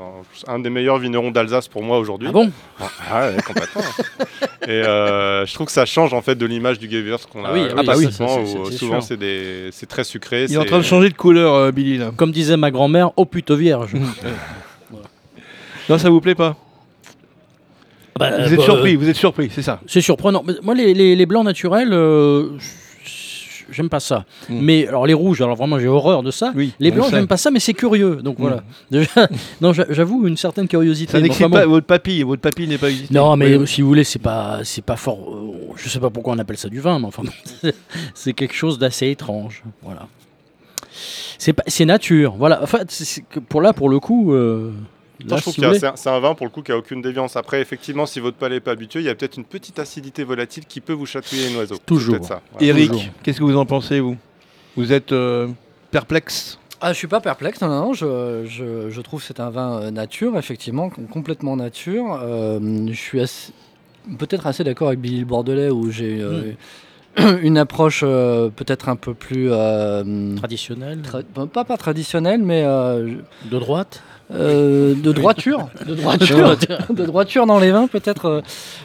un 0.48 0.60
des 0.60 0.70
meilleurs 0.70 1.00
vignerons 1.00 1.32
d'Alsace 1.32 1.68
pour 1.68 1.84
moi 1.84 2.00
aujourd'hui. 2.00 2.28
Ah 2.30 2.32
bon? 2.32 2.50
Ah 2.80 3.28
ouais, 3.28 3.42
complètement. 3.46 3.82
Et 4.68 4.72
euh, 4.72 5.46
je 5.46 5.54
trouve 5.54 5.66
que 5.68 5.74
ça 5.74 5.86
change 5.86 6.14
en 6.14 6.22
fait 6.22 6.36
de 6.36 6.46
l'image 6.46 6.80
du 6.80 6.90
Gewürz 6.90 7.26
qu'on 7.26 7.44
Ah 7.44 7.50
a. 7.50 7.54
oui, 7.54 7.62
ah 7.78 7.84
bah 7.84 7.94
oui, 7.98 8.10
ça, 8.12 8.26
où 8.26 8.72
souvent 8.72 9.02
c'est 9.02 9.18
des, 9.18 9.70
c'est 9.74 9.86
très 9.86 10.06
sucré. 10.06 10.46
Il 10.48 10.54
est 10.54 10.58
en 10.58 10.64
train 10.66 10.78
de 10.78 10.84
changer 10.84 11.10
de 11.10 11.14
couleur, 11.16 11.54
euh, 11.56 11.72
Billy. 11.72 11.98
Là. 11.98 12.12
Comme 12.16 12.32
disait 12.32 12.56
ma 12.58 12.72
grand-mère, 12.72 13.12
oh 13.18 13.26
pute 13.26 13.52
vierge. 13.52 13.94
Non, 15.90 15.98
ça 15.98 16.10
vous 16.10 16.20
plaît 16.20 16.36
pas? 16.36 16.58
Bah, 18.20 18.32
Vous 18.46 18.52
êtes 18.52 18.58
bah, 18.60 18.64
surpris, 18.66 18.96
vous 18.98 19.08
êtes 19.08 19.16
surpris, 19.16 19.50
c'est 19.54 19.62
ça? 19.62 19.80
C'est 19.88 20.02
surprenant. 20.02 20.44
Mais 20.46 20.54
Moi, 20.62 20.74
les, 20.76 20.94
les- 20.94 21.16
les 21.16 21.26
blancs 21.26 21.46
naturels, 21.46 21.94
euh, 21.94 22.50
j'aime 23.70 23.90
pas 23.90 24.00
ça. 24.00 24.26
Mm. 24.50 24.60
Mais 24.62 24.88
alors 24.88 25.06
les 25.08 25.14
rouges, 25.14 25.42
alors 25.42 25.56
vraiment 25.56 25.80
j'ai 25.80 25.88
horreur 25.88 26.24
de 26.24 26.32
ça. 26.32 26.52
Oui. 26.56 26.74
Les 26.80 26.92
blancs, 26.92 27.08
j'aime 27.12 27.28
pas 27.28 27.38
ça, 27.38 27.52
mais 27.52 27.60
c'est 27.60 27.74
curieux. 27.74 28.18
Donc 28.18 28.38
Mm. 28.40 28.42
voilà. 28.42 28.64
Déjà, 28.92 29.28
non, 29.62 29.74
j'a- 29.74 29.86
j'avoue 29.90 30.28
une 30.28 30.38
certaine 30.38 30.68
curiosité. 30.68 31.12
Ça 31.12 31.22
n'excite 31.22 31.50
pas 31.50 31.66
votre 31.66 31.86
papille, 31.88 32.24
votre 32.24 32.42
papille 32.42 32.68
n'est 32.68 32.78
pas 32.78 32.90
existé. 32.90 33.14
Non, 33.14 33.36
mais 33.38 33.56
Oui. 33.58 33.68
si 33.68 33.82
vous 33.82 33.88
voulez, 33.88 34.04
c'est 34.04 34.20
pas, 34.20 34.60
c'est 34.64 34.84
pas 34.84 34.96
fort. 34.96 35.20
euh, 35.34 35.74
je 35.76 35.90
sais 35.90 36.00
pas 36.00 36.10
pourquoi 36.10 36.34
on 36.34 36.40
appelle 36.40 36.58
ça 36.58 36.70
du 36.70 36.80
vin, 36.80 37.00
mais 37.00 37.06
enfin, 37.08 37.24
c'est 38.14 38.34
quelque 38.34 38.56
chose 38.56 38.78
d'assez 38.80 39.10
étrange. 39.10 39.64
Voilà. 39.84 40.08
C'est 41.38 41.86
nature. 41.86 42.34
Voilà. 42.38 42.60
Enfin, 42.64 42.80
pour 43.50 43.62
là, 43.62 43.72
pour 43.74 43.90
le 43.90 44.00
coup, 44.00 44.34
euh, 44.34 44.72
Là, 45.26 45.36
je 45.38 45.42
trouve 45.42 45.54
si 45.56 45.62
que 45.62 45.74
c'est 45.74 46.08
un- 46.10 46.14
un 46.14 46.20
vin 46.20 46.36
pour 46.36 46.46
le 46.46 46.52
coup 46.52 46.62
qui 46.62 46.72
a 46.72 46.78
aucune 46.78 47.02
déviance. 47.02 47.36
Après, 47.36 47.60
effectivement, 47.62 48.06
si 48.06 48.20
votre 48.20 48.38
palais 48.38 48.56
n'est 48.56 48.60
pas 48.62 48.72
habitué, 48.72 49.00
il 49.00 49.06
y 49.06 49.10
a 49.10 49.16
peut-être 49.16 49.38
une 49.38 49.46
petite 49.46 49.80
acidité 49.80 50.24
volatile 50.24 50.66
qui 50.66 50.80
peut 50.82 50.94
vous 50.94 51.06
chatouiller 51.08 51.50
les 51.50 51.56
oiseaux. 51.56 51.76
C'est 51.76 51.86
Toujours. 51.86 52.24
ça. 52.26 52.42
Eric, 52.60 53.12
qu'est-ce 53.24 53.40
que 53.40 53.44
vous 53.44 53.58
en 53.58 53.66
pensez, 53.66 54.00
vous? 54.00 54.16
Vous 54.76 54.94
êtes 54.94 55.12
euh, 55.12 55.48
perplexe? 55.92 56.60
Ah, 56.80 56.94
je 56.94 56.98
suis 57.00 57.08
pas 57.08 57.20
perplexe, 57.22 57.60
non, 57.62 57.70
non, 57.70 57.82
non, 57.88 57.94
je, 57.94 58.46
je, 58.48 58.92
je 58.92 59.02
trouve 59.02 59.22
que 59.22 59.26
c'est 59.26 59.40
un 59.40 59.50
vin 59.50 59.82
euh, 59.82 59.90
nature, 59.92 60.38
effectivement, 60.38 60.92
com- 60.92 61.08
complètement 61.08 61.56
nature. 61.56 62.20
Euh, 62.22 62.60
je 62.88 62.94
suis 62.94 63.20
assez- 63.20 63.52
peut-être 64.20 64.46
assez 64.46 64.64
d'accord 64.64 64.90
avec 64.90 65.00
Billy 65.00 65.26
Bordelais 65.26 65.72
où 65.72 65.90
j'ai 65.90 66.22
euh, 66.22 66.52
une 67.42 67.58
approche 67.58 68.02
euh, 68.04 68.50
peut-être 68.50 68.90
un 68.90 68.96
peu 68.96 69.16
plus. 69.16 69.48
euh, 69.52 70.36
Traditionnel, 70.36 71.02
tra- 71.02 71.48
pas, 71.48 71.64
pas 71.66 71.78
traditionnelle, 71.78 72.44
mais 72.44 72.62
euh, 72.64 73.16
de 73.50 73.58
droite? 73.58 74.04
Euh, 74.34 74.94
de 74.96 75.12
droiture. 75.12 75.70
de 75.88 75.96
droiture. 75.96 76.58
de 76.90 77.06
droiture 77.06 77.46
dans 77.46 77.60
les 77.60 77.72
vins, 77.72 77.88
peut-être. 77.88 78.26
euh, 78.26 78.42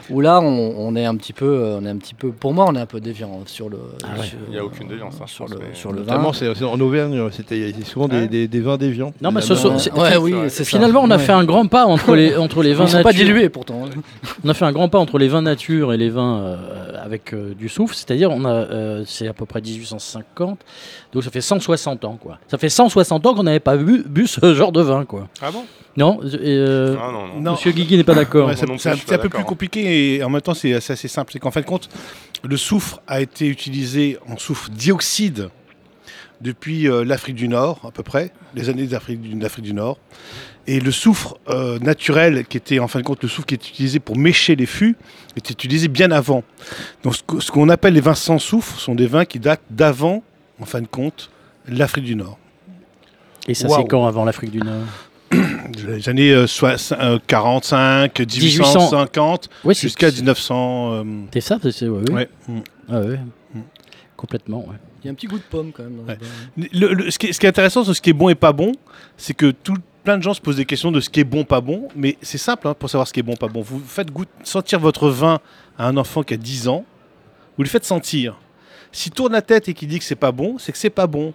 où 0.09 0.21
là, 0.21 0.39
on, 0.41 0.73
on 0.77 0.95
est 0.95 1.05
un 1.05 1.15
petit 1.15 1.33
peu. 1.33 1.45
euh, 1.45 1.77
On 1.81 1.85
est 1.85 1.89
un 1.89 1.97
petit 1.97 2.13
peu 2.13 2.31
pour 2.31 2.53
moi, 2.53 2.65
on 2.69 2.75
est 2.75 2.79
un 2.79 2.85
peu 2.85 2.99
déviant 2.99 3.41
sur 3.45 3.69
le. 3.69 3.77
Ah 4.03 4.19
ouais. 4.19 4.25
sur- 4.25 4.37
Il 4.49 4.55
y 4.55 4.57
a 4.59 4.63
aucune 4.63 4.87
déviance, 4.87 5.15
hein, 5.21 5.25
sur 5.27 5.47
le, 5.47 5.57
sur 5.73 5.91
le 5.91 6.01
vin. 6.01 6.11
Notamment, 6.13 6.33
c'est 6.33 6.53
c'est 6.55 6.63
en 6.63 6.79
Auvergne, 6.79 7.29
c'était 7.31 7.73
souvent 7.85 8.07
des, 8.07 8.21
Ouais. 8.21 8.27
des- 8.27 8.47
des 8.47 8.59
vins 8.61 8.77
déviants. 8.77 9.13
Non, 9.21 9.31
mais 9.31 9.41
Des 9.41 9.47
ce 9.47 9.55
sont- 9.55 9.69
vins- 9.71 9.77
c'est- 9.79 9.91
Ouais, 9.93 10.11
fi- 10.11 10.17
oui, 10.17 10.33
c'est 10.49 10.63
ça. 10.63 10.77
Finalement, 10.77 11.01
on 11.03 11.11
a 11.11 11.17
Ouais. 11.17 11.23
fait 11.23 11.31
un 11.33 11.43
grand 11.43 11.67
pas 11.67 11.85
entre 11.85 12.15
les, 12.15 12.35
entre 12.37 12.63
les 12.63 12.73
vins 12.73 12.85
Ils 12.85 12.89
sont 12.91 13.03
pas 13.03 13.11
nature. 13.11 13.25
dilués 13.25 13.49
pourtant. 13.49 13.81
On 14.45 14.49
a 14.49 14.53
fait 14.53 14.65
un 14.65 14.71
grand 14.71 14.87
pas 14.89 14.99
entre 14.99 15.17
les 15.17 15.27
vins 15.27 15.41
nature 15.41 15.93
et 15.93 15.97
les 15.97 16.09
vins 16.09 16.37
euh, 16.39 16.55
avec 17.03 17.33
euh, 17.33 17.53
du 17.53 17.67
soufre, 17.69 17.93
c'est-à-dire 17.95 18.31
on 18.31 18.45
a 18.45 18.49
euh, 18.53 19.03
c'est 19.05 19.27
à 19.27 19.33
peu 19.33 19.45
près 19.45 19.61
1850, 19.61 20.59
donc 21.13 21.23
ça 21.23 21.29
fait 21.31 21.41
160 21.41 22.05
ans 22.05 22.17
quoi. 22.21 22.37
Ça 22.47 22.57
fait 22.57 22.69
160 22.69 23.25
ans 23.25 23.33
qu'on 23.33 23.43
n'avait 23.43 23.59
pas 23.59 23.77
bu, 23.77 24.03
bu 24.07 24.27
ce 24.27 24.53
genre 24.53 24.71
de 24.71 24.81
vin 24.81 25.05
quoi. 25.05 25.27
Ah 25.41 25.51
bon? 25.51 25.65
Non, 25.97 26.19
euh, 26.23 26.95
Ah 26.99 27.11
non, 27.11 27.27
non. 27.27 27.41
Non. 27.41 27.51
Monsieur 27.53 27.71
Guigui 27.71 27.97
n'est 27.97 28.03
pas 28.03 28.15
d'accord. 28.15 28.47
Ouais, 28.47 28.55
c'est 28.55 28.63
un, 28.63 28.95
peu 28.95 29.17
plus 29.17 29.29
d'accord. 29.29 29.45
compliqué 29.45 30.15
et 30.15 30.23
en 30.23 30.29
même 30.29 30.41
temps 30.41 30.53
c'est 30.53 30.73
assez 30.73 31.07
simple. 31.07 31.33
C'est 31.33 31.39
qu'en 31.39 31.51
fin 31.51 31.61
de 31.61 31.65
compte, 31.65 31.89
le 32.43 32.57
soufre 32.57 33.01
a 33.07 33.21
été 33.21 33.47
utilisé 33.47 34.17
en 34.27 34.37
soufre 34.37 34.69
dioxyde 34.69 35.49
depuis 36.41 36.87
euh, 36.87 37.05
l'Afrique 37.05 37.35
du 37.35 37.47
Nord, 37.47 37.79
à 37.87 37.91
peu 37.91 38.03
près, 38.03 38.31
les 38.53 38.69
années 38.69 38.85
d'Afrique 38.85 39.21
du, 39.21 39.73
Nord. 39.73 39.97
Et 40.67 40.79
le 40.79 40.91
soufre 40.91 41.37
euh, 41.49 41.79
naturel, 41.79 42.45
qui 42.45 42.57
était 42.57 42.79
en 42.79 42.87
fin 42.87 42.99
de 42.99 43.05
compte 43.05 43.23
le 43.23 43.29
soufre 43.29 43.47
qui 43.47 43.55
est 43.55 43.69
utilisé 43.69 43.99
pour 43.99 44.17
mécher 44.17 44.55
les 44.55 44.65
fûts, 44.65 44.97
était 45.37 45.53
utilisé 45.53 45.87
bien 45.87 46.11
avant. 46.11 46.43
Donc 47.03 47.15
ce 47.39 47.51
qu'on 47.51 47.69
appelle 47.69 47.93
les 47.93 48.01
vins 48.01 48.13
sans 48.13 48.39
soufre 48.39 48.79
sont 48.79 48.93
des 48.95 49.07
vins 49.07 49.25
qui 49.25 49.39
datent 49.39 49.63
d'avant, 49.69 50.21
en 50.61 50.65
fin 50.65 50.81
de 50.81 50.87
compte, 50.87 51.31
l'Afrique 51.67 52.05
du 52.05 52.15
Nord. 52.15 52.37
Et 53.47 53.53
ça 53.53 53.67
c'est 53.69 53.87
quand 53.87 54.05
avant 54.05 54.25
l'Afrique 54.25 54.51
du 54.51 54.59
Nord? 54.59 54.83
Les 55.87 56.09
années 56.09 56.31
euh, 56.31 56.47
soix- 56.47 56.75
euh, 56.93 57.19
45, 57.27 58.19
1850, 58.19 59.49
Oui, 59.63 59.75
c'est- 59.75 59.81
jusqu'à 59.81 60.09
c'est- 60.09 60.17
1900. 60.17 60.93
euh, 60.93 61.03
C'est 61.33 61.41
ça, 61.41 61.57
c'est 61.61 61.71
c'est- 61.71 61.87
ouais, 61.87 62.01
ouais. 62.09 62.13
ouais. 62.13 62.29
Mm. 62.47 62.59
Ah 62.89 62.99
ouais. 62.99 63.19
Mm. 63.53 63.59
Complètement. 64.17 64.59
Ouais. 64.67 64.75
Il 65.03 65.07
y 65.07 65.09
a 65.09 65.11
un 65.11 65.15
petit 65.15 65.27
goût 65.27 65.37
de 65.37 65.43
pomme 65.43 65.71
quand 65.73 65.83
même. 65.83 65.97
Dans 65.97 66.05
Ouais. 66.07 66.17
ce. 66.57 66.79
Le- 66.79 66.93
le- 66.93 67.09
qui 67.09 67.27
est, 67.27 67.33
ce 67.33 67.39
qui 67.39 67.45
est 67.45 67.49
intéressant 67.49 67.83
sur 67.83 67.95
ce 67.95 68.01
qui 68.01 68.09
est 68.11 68.13
bon 68.13 68.29
et 68.29 68.35
pas 68.35 68.53
bon, 68.53 68.71
c'est 69.17 69.33
que 69.33 69.51
tout, 69.51 69.75
plein 70.03 70.17
de 70.17 70.23
gens 70.23 70.33
se 70.33 70.39
posent 70.41 70.55
des 70.57 70.65
questions 70.65 70.91
de 70.91 71.01
ce 71.01 71.09
qui 71.09 71.19
est 71.19 71.23
bon, 71.25 71.43
pas 71.43 71.59
bon. 71.61 71.89
Mais 71.95 72.17
c'est 72.21 72.37
simple 72.37 72.67
hein, 72.67 72.73
pour 72.77 72.89
savoir 72.89 73.07
ce 73.07 73.13
qui 73.13 73.19
est 73.19 73.23
bon, 73.23 73.35
pas 73.35 73.47
bon. 73.47 73.61
Vous 73.61 73.81
faites 73.85 74.11
goût- 74.11 74.25
sentir 74.43 74.79
votre 74.79 75.09
vin 75.09 75.39
à 75.77 75.87
un 75.87 75.97
enfant 75.97 76.23
qui 76.23 76.33
a 76.33 76.37
10 76.37 76.67
ans, 76.67 76.85
vous 77.57 77.63
lui 77.63 77.69
faites 77.69 77.85
sentir. 77.85 78.37
S'il 78.91 79.11
tourne 79.11 79.33
la 79.33 79.41
tête 79.41 79.67
et 79.67 79.73
qu'il 79.73 79.87
dit 79.89 79.97
que 79.99 80.05
c'est 80.05 80.15
pas 80.15 80.31
bon, 80.31 80.57
c'est 80.57 80.71
que 80.71 80.77
c'est 80.77 80.89
pas 80.89 81.07
bon. 81.07 81.33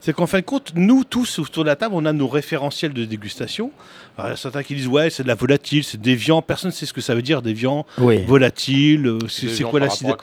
C'est 0.00 0.12
qu'en 0.12 0.26
fin 0.26 0.38
de 0.40 0.44
compte, 0.44 0.72
nous 0.74 1.04
tous 1.04 1.38
autour 1.38 1.64
de 1.64 1.68
la 1.68 1.76
table, 1.76 1.94
on 1.96 2.04
a 2.04 2.12
nos 2.12 2.28
référentiels 2.28 2.92
de 2.92 3.04
dégustation. 3.04 3.70
Alors, 4.16 4.28
il 4.28 4.32
y 4.32 4.34
a 4.34 4.36
certains 4.36 4.62
qui 4.62 4.74
disent 4.74 4.88
ouais, 4.88 5.10
c'est 5.10 5.22
de 5.22 5.28
la 5.28 5.34
volatile, 5.34 5.84
c'est 5.84 6.00
déviant. 6.00 6.42
Personne 6.42 6.70
ne 6.70 6.74
sait 6.74 6.86
ce 6.86 6.92
que 6.92 7.00
ça 7.00 7.14
veut 7.14 7.22
dire 7.22 7.42
déviant, 7.42 7.86
Oui. 7.98 8.24
volatile. 8.26 9.06
euh, 9.06 9.18
C'est 9.28 9.62
quoi 9.64 9.80
l'acide 9.80 10.14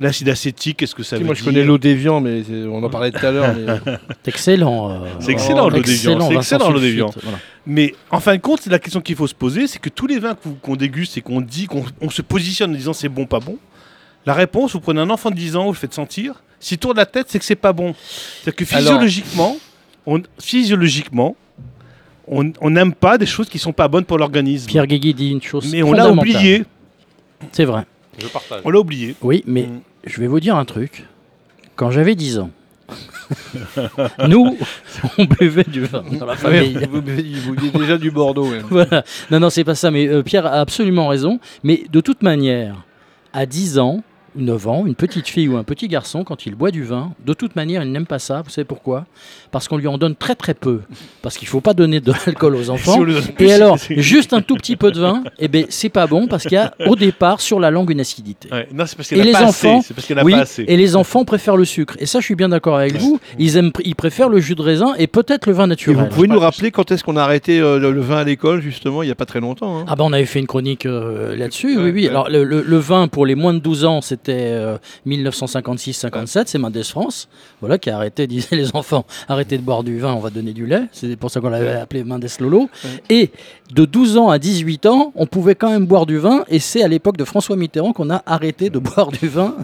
l'acide 0.00 0.28
acétique 0.28 0.76
Qu'est-ce 0.78 0.94
que 0.94 1.02
ça 1.02 1.18
veut 1.18 1.24
moi, 1.24 1.34
je 1.34 1.42
dire 1.42 1.52
connais 1.52 1.64
l'eau 1.64 1.76
déviant, 1.78 2.20
mais 2.20 2.44
c'est- 2.44 2.64
on 2.64 2.82
en 2.84 2.88
parlait 2.90 3.10
tout 3.10 3.24
à 3.24 3.30
l'heure. 3.32 3.54
mais- 3.56 3.66
C'est 4.24 4.28
excellent. 4.28 4.90
euh, 4.90 4.98
C'est 5.20 5.32
excellent, 5.32 5.68
l'eau 5.68 5.76
excellent, 5.78 6.14
déviant, 6.18 6.28
c'est 6.30 6.36
excellent, 6.36 6.70
l'eau 6.70 6.80
déviant. 6.80 7.10
voilà. 7.22 7.38
Mais 7.66 7.94
en 8.10 8.20
fin 8.20 8.36
de 8.36 8.40
compte, 8.40 8.60
c'est 8.62 8.70
la 8.70 8.78
question 8.78 9.00
qu'il 9.00 9.16
faut 9.16 9.26
se 9.26 9.34
poser, 9.34 9.66
c'est 9.66 9.78
que 9.80 9.88
tous 9.88 10.06
les 10.06 10.18
vins 10.18 10.34
qu'on 10.34 10.50
qu'on 10.52 10.76
déguste 10.76 11.16
et 11.16 11.20
qu'on 11.20 11.40
dit, 11.40 11.66
qu'on 11.66 11.84
on 12.00 12.10
se 12.10 12.22
positionne 12.22 12.70
en 12.70 12.74
disant 12.74 12.92
c'est 12.92 13.08
bon, 13.08 13.26
pas 13.26 13.40
bon, 13.40 13.58
la 14.26 14.34
réponse, 14.34 14.72
vous 14.72 14.80
prenez 14.80 15.00
un 15.00 15.10
enfant 15.10 15.30
de 15.30 15.36
10 15.36 15.56
ans, 15.56 15.64
vous 15.64 15.72
le 15.72 15.76
faites 15.78 15.94
sentir, 15.94 16.42
s'il 16.60 16.78
tourne 16.78 16.96
la 16.96 17.06
tête, 17.06 17.26
c'est 17.30 17.38
que 17.38 17.44
c'est 17.44 17.54
pas 17.56 17.72
bon. 17.72 17.94
C'est-à-dire 18.42 18.54
que 18.56 18.74
Alors- 18.74 18.82
physiologiquement, 19.00 19.56
on, 20.06 20.22
physiologiquement, 20.40 21.36
on 22.26 22.70
n'aime 22.70 22.92
pas 22.94 23.16
des 23.18 23.26
choses 23.26 23.48
qui 23.48 23.58
sont 23.58 23.72
pas 23.72 23.88
bonnes 23.88 24.04
pour 24.04 24.18
l'organisme. 24.18 24.66
Pierre 24.68 24.86
Guigui 24.86 25.14
dit 25.14 25.30
une 25.30 25.40
chose 25.42 25.70
Mais 25.72 25.82
on 25.82 25.92
l'a 25.92 26.10
oublié, 26.10 26.64
C'est 27.52 27.64
vrai. 27.64 27.84
Je 28.20 28.26
partage. 28.26 28.60
on 28.64 28.70
l'a 28.70 28.78
oublié. 28.80 29.14
Oui, 29.22 29.42
mais 29.46 29.62
Mm. 29.62 29.80
je 30.04 30.20
vais 30.20 30.26
vous 30.26 30.40
dire 30.40 30.56
un 30.56 30.64
truc. 30.64 31.04
Quand 31.76 31.90
j'avais 31.90 32.14
10 32.16 32.38
ans, 32.40 32.50
nous, 34.28 34.56
on 35.18 35.24
buvait 35.24 35.64
du 35.64 35.84
vin 35.84 36.02
dans 36.18 36.26
la 36.26 36.36
famille. 36.36 36.76
Ouais, 36.76 36.86
vous, 36.86 36.96
vous 36.96 37.02
buviez 37.54 37.70
déjà 37.70 37.98
du 37.98 38.10
Bordeaux. 38.10 38.50
ouais. 38.50 38.60
voilà. 38.70 39.04
Non, 39.30 39.40
non, 39.40 39.50
c'est 39.50 39.64
pas 39.64 39.74
ça. 39.74 39.90
Mais 39.90 40.08
euh, 40.08 40.22
Pierre 40.22 40.46
a 40.46 40.60
absolument 40.60 41.08
raison. 41.08 41.38
Mais 41.62 41.84
de 41.90 42.00
toute 42.00 42.22
manière, 42.22 42.84
à 43.32 43.46
10 43.46 43.78
ans, 43.78 44.02
9 44.42 44.68
ans, 44.68 44.84
une 44.86 44.94
petite 44.94 45.28
fille 45.28 45.48
ou 45.48 45.56
un 45.56 45.64
petit 45.64 45.88
garçon, 45.88 46.24
quand 46.24 46.46
il 46.46 46.54
boit 46.54 46.70
du 46.70 46.84
vin, 46.84 47.12
de 47.26 47.32
toute 47.34 47.56
manière, 47.56 47.82
il 47.82 47.92
n'aime 47.92 48.06
pas 48.06 48.18
ça. 48.18 48.42
Vous 48.42 48.50
savez 48.50 48.64
pourquoi? 48.64 49.04
Parce 49.50 49.68
qu'on 49.68 49.76
lui 49.76 49.86
en 49.88 49.98
donne 49.98 50.14
très 50.16 50.34
très 50.34 50.54
peu. 50.54 50.80
Parce 51.22 51.36
qu'il 51.38 51.46
ne 51.46 51.50
faut 51.50 51.60
pas 51.60 51.74
donner 51.74 52.00
de 52.00 52.12
l'alcool 52.12 52.54
aux 52.56 52.70
enfants. 52.70 53.04
Et 53.38 53.52
alors, 53.52 53.76
juste 53.90 54.32
un 54.32 54.40
tout 54.42 54.54
petit 54.56 54.76
peu 54.76 54.90
de 54.92 55.00
vin, 55.00 55.22
eh 55.38 55.48
ben, 55.48 55.66
c'est 55.68 55.88
pas 55.88 56.06
bon 56.06 56.26
parce 56.26 56.42
qu'il 56.44 56.52
y 56.52 56.56
a 56.56 56.74
au 56.86 56.96
départ 56.96 57.40
sur 57.40 57.60
la 57.60 57.70
langue 57.70 57.90
une 57.90 58.00
acidité. 58.00 58.48
Ouais, 58.52 58.68
non, 58.72 58.84
c'est 58.86 58.96
parce 58.96 59.10
Et 59.12 59.16
qu'il 59.16 59.24
n'y 59.24 59.30
les 59.30 59.36
a 59.36 59.40
pas 59.40 59.46
enfants, 59.46 59.78
assez. 59.78 59.88
C'est 59.88 59.94
parce 59.94 60.06
qu'il 60.06 60.16
n'y 60.16 60.20
en 60.20 60.24
a 60.24 60.26
oui, 60.26 60.32
pas 60.32 60.40
assez. 60.40 60.64
et 60.66 60.76
les 60.76 60.96
enfants 60.96 61.24
préfèrent 61.24 61.56
le 61.56 61.64
sucre. 61.64 61.94
Et 61.98 62.06
ça, 62.06 62.20
je 62.20 62.24
suis 62.24 62.34
bien 62.34 62.48
d'accord 62.48 62.76
avec 62.76 62.96
vous. 62.96 63.18
Ils 63.38 63.56
aiment, 63.56 63.72
ils 63.84 63.94
préfèrent 63.96 64.28
le 64.28 64.40
jus 64.40 64.54
de 64.54 64.62
raisin 64.62 64.94
et 64.98 65.06
peut-être 65.06 65.46
le 65.46 65.52
vin 65.52 65.64
Et 65.64 65.68
naturel. 65.68 65.96
vous 65.98 66.06
pouvez 66.14 66.28
nous 66.28 66.38
rappeler 66.38 66.70
quand 66.70 66.90
est-ce 66.90 67.04
qu'on 67.04 67.16
a 67.16 67.22
arrêté 67.22 67.60
euh, 67.60 67.78
le, 67.78 67.92
le 67.92 68.00
vin 68.00 68.18
à 68.18 68.24
l'école, 68.24 68.60
justement, 68.60 69.02
il 69.02 69.06
n'y 69.06 69.12
a 69.12 69.14
pas 69.14 69.26
très 69.26 69.40
longtemps 69.40 69.78
hein? 69.80 69.84
Ah 69.88 69.96
ben 69.96 70.04
on 70.04 70.12
avait 70.12 70.24
fait 70.26 70.38
une 70.38 70.46
chronique 70.46 70.86
euh, 70.86 71.34
là-dessus, 71.36 71.76
Ouais, 71.76 71.84
oui, 71.84 71.90
oui. 71.94 72.08
Alors 72.08 72.28
le, 72.28 72.44
le- 72.44 72.62
le 72.62 72.76
vin 72.78 73.08
pour 73.08 73.26
les 73.26 73.34
moins 73.34 73.54
de 73.54 73.58
12 73.58 73.84
ans, 73.84 74.00
c'était 74.00 74.27
euh, 74.36 74.78
1956-57, 75.06 76.44
c'est 76.46 76.58
Mendes 76.58 76.82
France, 76.84 77.28
voilà, 77.60 77.78
qui 77.78 77.90
a 77.90 77.96
arrêté, 77.96 78.26
disaient 78.26 78.56
les 78.56 78.74
enfants, 78.74 79.04
arrêtez 79.28 79.58
de 79.58 79.62
boire 79.62 79.82
du 79.82 79.98
vin, 79.98 80.12
on 80.14 80.20
va 80.20 80.30
donner 80.30 80.52
du 80.52 80.66
lait. 80.66 80.82
C'est 80.92 81.16
pour 81.16 81.30
ça 81.30 81.40
qu'on 81.40 81.48
l'avait 81.50 81.72
appelé 81.72 82.04
Mendes 82.04 82.26
Lolo. 82.40 82.68
Et 83.10 83.30
de 83.74 83.84
12 83.84 84.16
ans 84.16 84.30
à 84.30 84.38
18 84.38 84.86
ans, 84.86 85.12
on 85.14 85.26
pouvait 85.26 85.54
quand 85.54 85.70
même 85.70 85.86
boire 85.86 86.06
du 86.06 86.18
vin, 86.18 86.44
et 86.48 86.58
c'est 86.58 86.82
à 86.82 86.88
l'époque 86.88 87.16
de 87.16 87.24
François 87.24 87.56
Mitterrand 87.56 87.92
qu'on 87.92 88.10
a 88.10 88.22
arrêté 88.26 88.70
de 88.70 88.78
boire 88.78 89.10
du 89.12 89.28
vin 89.28 89.54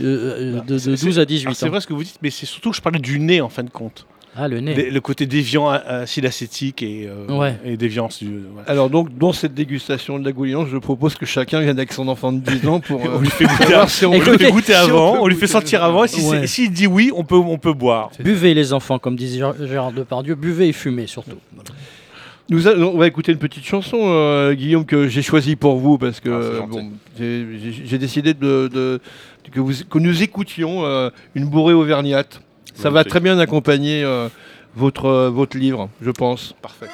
euh, 0.00 0.56
euh, 0.56 0.60
de, 0.60 0.74
de 0.74 0.78
C'est- 0.78 1.04
12 1.04 1.18
à 1.18 1.24
18 1.24 1.46
Alors, 1.46 1.52
ans. 1.52 1.58
C'est 1.58 1.68
vrai 1.68 1.80
ce 1.80 1.86
que 1.86 1.92
vous 1.94 2.04
dites, 2.04 2.18
mais 2.22 2.30
c'est 2.30 2.46
surtout 2.46 2.70
que 2.70 2.76
je 2.76 2.82
parlais 2.82 2.98
du 2.98 3.18
nez 3.20 3.40
en 3.40 3.48
fin 3.48 3.62
de 3.62 3.70
compte. 3.70 4.06
Ah, 4.36 4.48
le 4.48 4.60
nez. 4.60 4.74
Les- 4.74 4.90
le 4.90 5.00
côté 5.00 5.26
déviant, 5.26 5.68
a- 5.68 5.76
acide 5.76 6.26
acétique 6.26 6.82
et, 6.82 7.08
euh, 7.08 7.32
Ouais. 7.38 7.56
et 7.64 7.76
déviance. 7.76 8.18
du- 8.22 8.40
voilà. 8.52 8.68
Alors 8.68 8.90
donc, 8.90 9.16
dans 9.16 9.32
cette 9.32 9.54
dégustation 9.54 10.18
de 10.18 10.24
la 10.24 10.32
Gouillance, 10.32 10.68
je 10.70 10.76
propose 10.78 11.14
que 11.14 11.24
chacun 11.26 11.60
vienne 11.60 11.76
avec 11.78 11.92
son 11.92 12.08
enfant 12.08 12.32
de 12.32 12.38
10 12.40 12.66
ans 12.68 12.80
pour 12.80 13.00
On 13.04 13.16
euh, 13.16 13.20
lui 13.20 13.30
fait 13.30 13.44
goûter, 13.44 13.74
si 13.88 14.04
on 14.06 14.10
lui 14.12 14.18
Écoutez, 14.18 14.46
fait 14.46 14.50
goûter 14.50 14.72
si 14.72 14.78
on 14.80 14.84
avant, 14.84 15.22
on 15.22 15.26
lui 15.28 15.36
fait 15.36 15.46
sentir 15.46 15.84
avant, 15.84 16.04
et 16.04 16.08
si 16.08 16.20
c'est- 16.20 16.28
Ouais. 16.40 16.46
s'il 16.48 16.70
dit 16.72 16.86
oui, 16.88 17.10
on 17.14 17.22
peut, 17.24 17.36
on 17.36 17.58
peut 17.58 17.72
boire. 17.74 18.10
Buvez 18.18 18.54
les 18.54 18.72
enfants, 18.72 18.98
comme 18.98 19.14
disait 19.16 19.40
Gérard- 19.66 19.92
Depardieu, 19.92 20.34
buvez 20.34 20.68
et 20.68 20.72
fumez 20.72 21.06
surtout. 21.06 21.38
Nous 22.50 22.68
a- 22.68 22.76
on 22.76 22.98
va 22.98 23.06
écouter 23.06 23.32
une 23.32 23.38
petite 23.38 23.64
chanson, 23.64 23.96
euh, 24.02 24.52
Guillaume, 24.52 24.84
que 24.84 25.08
j'ai 25.08 25.22
choisie 25.22 25.56
pour 25.56 25.76
vous 25.78 25.96
parce 25.96 26.20
que 26.20 26.28
Ah, 26.28 26.32
euh, 26.32 26.60
bon, 26.68 26.90
j'ai- 27.18 27.96
décidé 27.98 28.34
de, 28.34 28.68
de- 28.68 29.00
que, 29.50 29.60
vous, 29.60 29.72
que 29.88 29.98
nous 29.98 30.22
écoutions 30.22 30.84
euh, 30.84 31.08
une 31.34 31.46
bourrée 31.46 31.72
auvergnate. 31.72 32.42
Ça 32.74 32.90
va 32.90 33.04
très 33.04 33.20
bien 33.20 33.38
accompagner 33.38 34.02
euh, 34.02 34.28
votre, 34.76 35.06
euh, 35.06 35.30
votre 35.30 35.56
livre, 35.56 35.88
je 36.02 36.10
pense. 36.10 36.54
Parfait. 36.60 36.88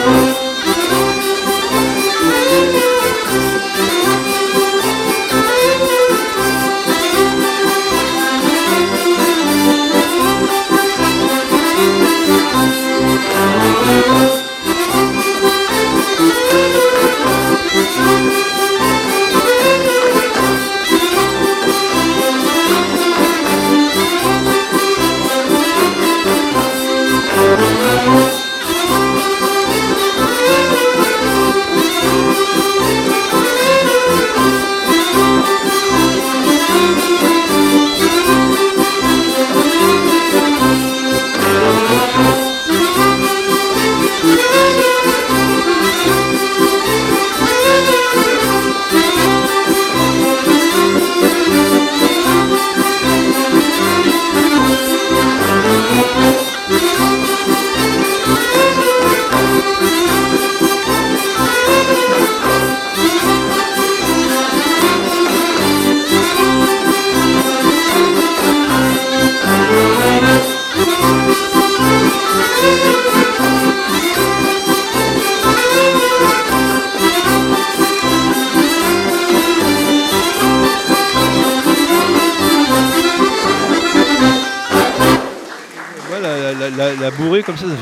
Música 0.00 0.49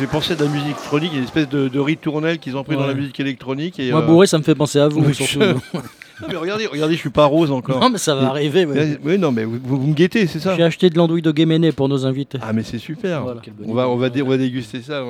penser 0.08 0.32
à 0.32 0.36
de 0.36 0.44
la 0.44 0.50
musique 0.50 0.66
électronique, 0.66 1.10
il 1.12 1.14
y 1.14 1.16
a 1.16 1.18
une 1.20 1.24
espèce 1.24 1.48
de, 1.48 1.68
de 1.68 1.78
ritournelle 1.80 2.38
qu'ils 2.38 2.56
ont 2.56 2.64
pris 2.64 2.76
dans 2.76 2.86
la 2.86 2.94
musique 2.94 3.18
électronique. 3.20 3.78
Et, 3.78 3.90
Moi, 3.90 4.02
euh, 4.02 4.06
bourré, 4.06 4.26
ça 4.26 4.38
me 4.38 4.42
fait 4.42 4.54
penser 4.54 4.78
à 4.78 4.88
vous, 4.88 5.00
oui, 5.04 5.14
surtout. 5.14 5.40
je- 5.40 5.78
mais 6.28 6.34
regardez, 6.36 6.66
regardez, 6.66 6.94
je 6.94 6.98
suis 7.00 7.10
pas 7.10 7.24
rose 7.26 7.50
encore. 7.52 7.80
non, 7.80 7.90
mais 7.90 7.98
ça 7.98 8.14
va 8.14 8.28
arriver. 8.28 8.66
Oui, 9.04 9.18
non, 9.18 9.30
mais 9.32 9.44
vous, 9.44 9.58
vous 9.62 9.86
me 9.86 9.94
guettez, 9.94 10.26
c'est 10.26 10.40
ça 10.40 10.56
J'ai 10.56 10.64
acheté 10.64 10.90
de 10.90 10.96
l'andouille 10.96 11.22
de 11.22 11.30
Guéméné 11.30 11.70
pour 11.72 11.88
nos 11.88 12.06
invités. 12.06 12.38
Ah, 12.42 12.52
mais 12.52 12.62
c'est 12.64 12.78
super. 12.78 13.22
Voilà. 13.22 13.40
On 13.64 13.74
va, 13.74 13.88
on, 13.88 13.96
va 13.96 14.10
dé- 14.10 14.22
on 14.22 14.28
va 14.28 14.36
déguster 14.36 14.82
ça. 14.82 15.04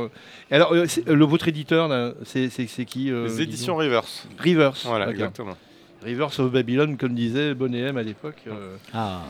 Et 0.51 0.55
Alors, 0.55 0.73
euh, 0.75 0.87
le, 1.07 1.25
votre 1.25 1.49
éditeur, 1.49 1.91
c'est 2.25 2.49
qui 2.85 3.11
euh, 3.11 3.25
Les 3.27 3.43
éditions 3.43 3.75
disons 3.75 3.77
Rivers. 3.77 4.05
Rivers. 4.39 4.75
Voilà, 4.85 5.11
exactement. 5.11 5.57
Rivers 6.05 6.39
of 6.39 6.53
Babylon, 6.53 6.97
comme 6.97 7.15
disait 7.15 7.55
Bonnet 7.55 7.81
M 7.81 7.97
à 7.97 8.03
l'époque. 8.05 8.37
euh. 8.47 8.77
Ah, 8.95 9.23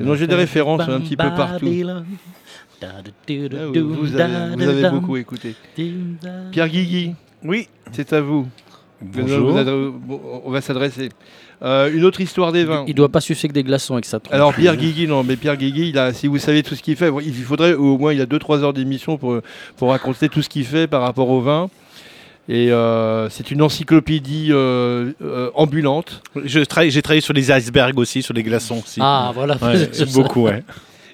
Non, 0.00 0.14
j'ai 0.14 0.26
des 0.28 0.36
références 0.36 0.82
un 0.82 1.00
petit 1.00 1.16
peu 1.16 1.28
partout. 1.36 1.66
Ah, 2.84 3.66
vous, 3.74 3.94
vous 3.94 4.16
avez, 4.16 4.54
vous 4.56 4.68
avez 4.68 4.90
beaucoup 4.90 5.16
écouté. 5.16 5.54
Pierre 6.50 6.68
Guigui, 6.68 7.14
Oui. 7.44 7.68
c'est 7.92 8.12
à 8.12 8.20
vous. 8.20 8.48
Bonjour. 9.00 9.54
On 10.44 10.50
va 10.50 10.60
s'adresser. 10.60 11.10
Euh, 11.62 11.90
une 11.92 12.04
autre 12.04 12.20
histoire 12.20 12.52
des 12.52 12.64
vins. 12.64 12.84
Il 12.86 12.94
doit 12.94 13.08
pas 13.08 13.20
sucer 13.20 13.48
que 13.48 13.52
des 13.52 13.62
glaçons 13.62 13.94
avec 13.94 14.04
sa 14.04 14.20
tronche. 14.20 14.34
Alors 14.34 14.54
Pierre 14.54 14.76
Guigui, 14.76 15.06
non, 15.06 15.22
mais 15.22 15.36
Pierre 15.36 15.56
Guigui, 15.56 15.88
il 15.90 15.98
a, 15.98 16.12
si 16.12 16.26
vous 16.26 16.38
savez 16.38 16.62
tout 16.62 16.74
ce 16.74 16.82
qu'il 16.82 16.96
fait, 16.96 17.10
il 17.24 17.34
faudrait 17.34 17.74
au 17.74 17.96
moins 17.96 18.12
il 18.12 18.20
a 18.20 18.26
2-3 18.26 18.62
heures 18.62 18.72
d'émission 18.72 19.16
pour, 19.16 19.38
pour 19.76 19.90
raconter 19.90 20.28
tout 20.28 20.42
ce 20.42 20.48
qu'il 20.48 20.64
fait 20.64 20.86
par 20.86 21.02
rapport 21.02 21.28
au 21.28 21.40
vin. 21.40 21.70
Et 22.48 22.70
euh, 22.72 23.30
c'est 23.30 23.50
une 23.50 23.62
encyclopédie 23.62 24.48
euh, 24.50 25.12
euh, 25.22 25.50
ambulante. 25.54 26.22
J'ai 26.44 26.66
travaillé 26.66 27.20
sur 27.20 27.32
les 27.32 27.50
icebergs 27.50 27.98
aussi, 27.98 28.22
sur 28.22 28.34
les 28.34 28.42
glaçons 28.42 28.82
aussi. 28.84 29.00
Ah, 29.02 29.32
voilà. 29.34 29.56
Ouais, 29.62 29.88
beaucoup, 30.12 30.42
ouais. 30.42 30.62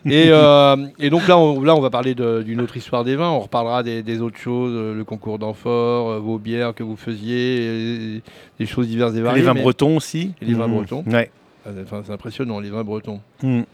Et, 0.07 0.29
euh, 0.31 0.77
et 0.99 1.11
donc 1.11 1.29
là 1.29 1.37
on, 1.37 1.61
là, 1.63 1.75
on 1.77 1.81
va 1.81 1.91
parler 1.91 2.15
d'une 2.15 2.61
autre 2.61 2.77
histoire 2.77 3.05
des 3.05 3.17
vins. 3.17 3.29
On 3.31 3.41
reparlera 3.41 3.83
des, 3.83 4.03
des 4.03 4.21
autres 4.21 4.39
choses, 4.39 4.73
euh, 4.75 4.95
le 4.95 5.05
concours 5.05 5.39
d'amphore, 5.39 6.11
euh, 6.11 6.19
vos 6.19 6.39
bières 6.39 6.75
que 6.75 6.83
vous 6.83 6.97
faisiez, 6.97 8.23
des 8.59 8.67
choses 8.67 8.89
diverses 8.89 9.15
et 9.15 9.21
variées. 9.21 9.41
les 9.41 9.47
vins 9.47 9.55
bretons 9.55 9.97
aussi. 9.97 10.33
Et 10.41 10.47
les 10.47 10.55
vins 10.55 10.69
Mhm. 10.69 10.75
bretons. 10.75 11.05
Ouais. 11.07 11.31
Enfin, 11.85 12.03
c'est 12.07 12.13
impressionnant, 12.13 12.61
les 12.61 12.71
vins 12.71 12.85
bretons. 12.85 13.21
Mhm. 13.43 13.65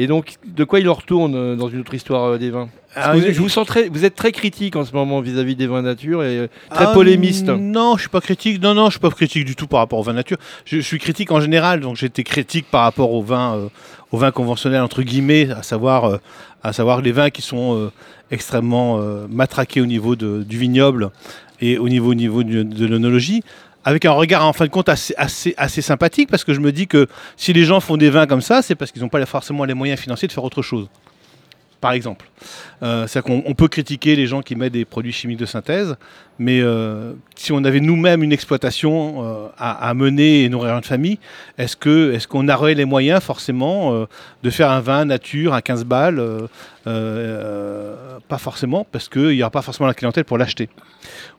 Et 0.00 0.06
donc, 0.06 0.34
de 0.46 0.62
quoi 0.62 0.78
il 0.78 0.88
en 0.88 0.94
retourne 0.94 1.56
dans 1.56 1.68
une 1.68 1.80
autre 1.80 1.92
histoire 1.92 2.38
des 2.38 2.50
vins? 2.50 2.68
Ah, 2.94 3.14
vous, 3.14 3.20
je 3.20 3.40
vous 3.40 3.48
sens 3.48 3.66
très, 3.66 3.88
vous 3.88 4.04
êtes 4.04 4.14
très 4.14 4.30
critique 4.30 4.76
en 4.76 4.84
ce 4.84 4.92
moment 4.92 5.20
vis-à-vis 5.20 5.56
des 5.56 5.66
vins 5.66 5.82
nature 5.82 6.22
et 6.22 6.48
très 6.70 6.84
Ah, 6.86 6.92
polémiste. 6.94 7.48
Non, 7.48 7.96
je 7.96 8.02
suis 8.02 8.08
pas 8.08 8.20
critique. 8.20 8.62
Non, 8.62 8.74
non, 8.74 8.86
je 8.86 8.90
suis 8.92 9.00
pas 9.00 9.10
critique 9.10 9.44
du 9.44 9.56
tout 9.56 9.66
par 9.66 9.80
rapport 9.80 9.98
au 9.98 10.02
vin 10.04 10.12
nature. 10.12 10.38
Je, 10.64 10.76
je 10.76 10.82
suis 10.82 11.00
critique 11.00 11.32
en 11.32 11.40
général, 11.40 11.80
donc 11.80 11.96
j'étais 11.96 12.22
critique 12.22 12.66
par 12.70 12.82
rapport 12.84 13.12
au 13.12 13.22
vin, 13.22 13.56
euh, 13.56 13.68
au 14.12 14.18
vin 14.18 14.30
conventionnel 14.30 14.80
entre 14.82 15.02
guillemets, 15.02 15.50
à 15.50 15.62
savoir, 15.62 16.04
euh, 16.04 17.00
les 17.02 17.12
vins 17.12 17.30
qui 17.30 17.42
sont 17.42 17.76
euh, 17.76 17.92
extrêmement 18.30 18.98
euh, 18.98 19.26
matraqués 19.28 19.80
au 19.80 19.86
niveau 19.86 20.16
du 20.16 20.58
vignoble 20.58 21.10
et 21.60 21.78
au 21.78 21.88
niveau, 21.88 22.14
de 22.14 22.86
l'œnologie. 22.86 23.42
Avec 23.84 24.04
un 24.04 24.12
regard 24.12 24.44
en 24.44 24.52
fin 24.52 24.66
de 24.66 24.70
compte 24.70 24.88
assez 24.88 25.82
sympathique 25.82 26.28
parce 26.30 26.44
que 26.44 26.52
je 26.52 26.60
me 26.60 26.72
dis 26.72 26.86
que 26.86 27.06
si 27.36 27.52
les 27.52 27.64
gens 27.64 27.80
font 27.80 27.96
des 27.96 28.10
vins 28.10 28.26
comme 28.26 28.42
ça, 28.42 28.60
c'est 28.60 28.74
parce 28.74 28.92
qu'ils 28.92 29.02
n'ont 29.02 29.08
pas 29.08 29.24
forcément 29.24 29.64
les 29.64 29.74
moyens 29.74 29.98
financiers 29.98 30.28
de 30.28 30.32
faire 30.32 30.44
autre 30.44 30.62
chose. 30.62 30.88
Par 31.80 31.92
exemple. 31.92 32.26
Euh, 32.82 33.06
peut 33.56 33.68
critiquer 33.68 34.14
les 34.14 34.26
gens 34.26 34.40
qui 34.40 34.54
mettent 34.54 34.72
des 34.72 34.84
produits 34.84 35.12
chimiques 35.12 35.38
de 35.38 35.46
synthèse, 35.46 35.96
mais 36.38 36.60
euh, 36.60 37.14
si 37.34 37.50
on 37.50 37.64
avait 37.64 37.80
nous-mêmes 37.80 38.22
une 38.22 38.32
exploitation 38.32 39.24
euh, 39.24 39.48
à, 39.58 39.92
mener 39.94 40.44
et 40.44 40.48
nourrir 40.48 40.76
une 40.76 40.84
famille, 40.84 41.18
est-ce 41.58 42.28
qu'on 42.28 42.48
aurait 42.48 42.74
les 42.74 42.84
moyens 42.84 43.20
forcément 43.20 43.92
euh, 43.94 44.06
de 44.44 44.50
faire 44.50 44.70
un 44.70 44.80
vin 44.80 45.04
nature 45.04 45.54
à 45.54 45.62
15 45.62 45.84
balles 45.84 46.22
Pas 46.84 48.38
forcément, 48.38 48.86
parce 48.90 49.08
qu'il 49.08 49.30
n'y 49.30 49.42
aura 49.42 49.50
pas 49.50 49.62
forcément 49.62 49.88
la 49.88 49.94
clientèle 49.94 50.24
pour 50.24 50.38
l'acheter. 50.38 50.68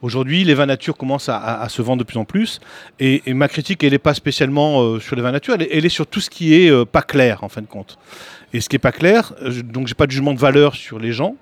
Aujourd'hui, 0.02 0.44
les 0.44 0.54
vins 0.54 0.66
nature 0.66 0.98
commencent 0.98 1.30
à, 1.30 1.66
se 1.70 1.82
vendre 1.82 2.00
de 2.00 2.04
plus 2.04 2.18
en 2.18 2.26
plus, 2.26 2.60
et, 3.00 3.22
ma 3.34 3.48
critique, 3.48 3.84
elle 3.84 3.92
n'est 3.92 4.00
pas 4.00 4.14
spécialement 4.14 5.00
sur 5.00 5.16
les 5.16 5.22
vins 5.22 5.32
nature, 5.32 5.54
elle, 5.56 5.62
est- 5.64 5.70
elle 5.72 5.86
est 5.86 5.90
sur 5.90 6.08
tout 6.08 6.20
ce 6.20 6.30
qui 6.30 6.54
est 6.54 6.86
pas 6.86 7.02
clair 7.02 7.44
en 7.44 7.50
fin 7.50 7.62
de 7.62 7.68
compte. 7.68 7.98
Et 8.54 8.62
ce 8.62 8.70
qui 8.70 8.76
n'est 8.76 8.80
pas 8.80 8.92
clair, 8.92 9.34
euh, 9.42 9.52
je- 9.52 9.62
donc 9.62 9.88
j'ai 9.88 9.94
pas 9.96 10.06
de 10.08 10.12
jugement 10.12 10.34
de 10.34 10.40
valeur 10.40 10.76
sur 10.76 11.00
les 11.00 11.12
gens. 11.12 11.36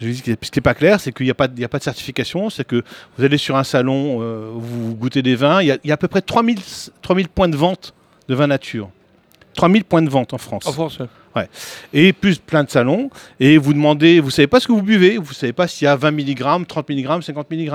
Je 0.00 0.08
dis 0.08 0.16
ce 0.16 0.22
qui 0.22 0.30
n'est 0.30 0.60
pas 0.62 0.74
clair, 0.74 1.00
c'est 1.00 1.12
qu'il 1.12 1.24
n'y 1.24 1.30
a, 1.30 1.34
pas 1.34 1.46
de- 1.48 1.66
certification. 1.80 2.50
C'est 2.50 2.64
que 2.66 2.82
vous 3.16 3.24
allez 3.24 3.38
sur 3.38 3.56
un 3.56 3.64
salon, 3.64 4.18
euh, 4.22 4.50
vous 4.54 4.94
goûtez 4.94 5.22
des 5.22 5.36
vins. 5.36 5.62
Il 5.62 5.78
y 5.84 5.90
a, 5.90 5.94
à 5.94 5.96
peu 5.96 6.08
près 6.08 6.20
3000, 6.20 6.58
3000 7.02 7.28
points 7.28 7.48
de 7.48 7.56
vente 7.56 7.94
de 8.28 8.34
vins 8.34 8.46
nature. 8.48 8.90
3000 9.54 9.84
points 9.84 10.02
de 10.02 10.10
vente. 10.10 10.32
En 10.34 10.38
France. 10.38 10.66
Et 11.92 12.12
plus 12.12 12.38
plein 12.38 12.64
de 12.64 12.70
salons. 12.70 13.10
Et 13.40 13.58
vous 13.58 13.72
demandez, 13.72 14.20
vous 14.20 14.30
savez 14.30 14.46
pas 14.46 14.60
ce 14.60 14.66
que 14.66 14.72
vous 14.72 14.82
buvez. 14.82 15.18
Vous 15.18 15.32
savez 15.32 15.52
pas 15.52 15.66
s'il 15.68 15.84
y 15.86 15.88
a 15.88 15.96
20 15.96 16.10
mg, 16.12 16.66
30 16.66 16.88
mg, 16.90 17.22
50 17.22 17.50
mg. 17.50 17.70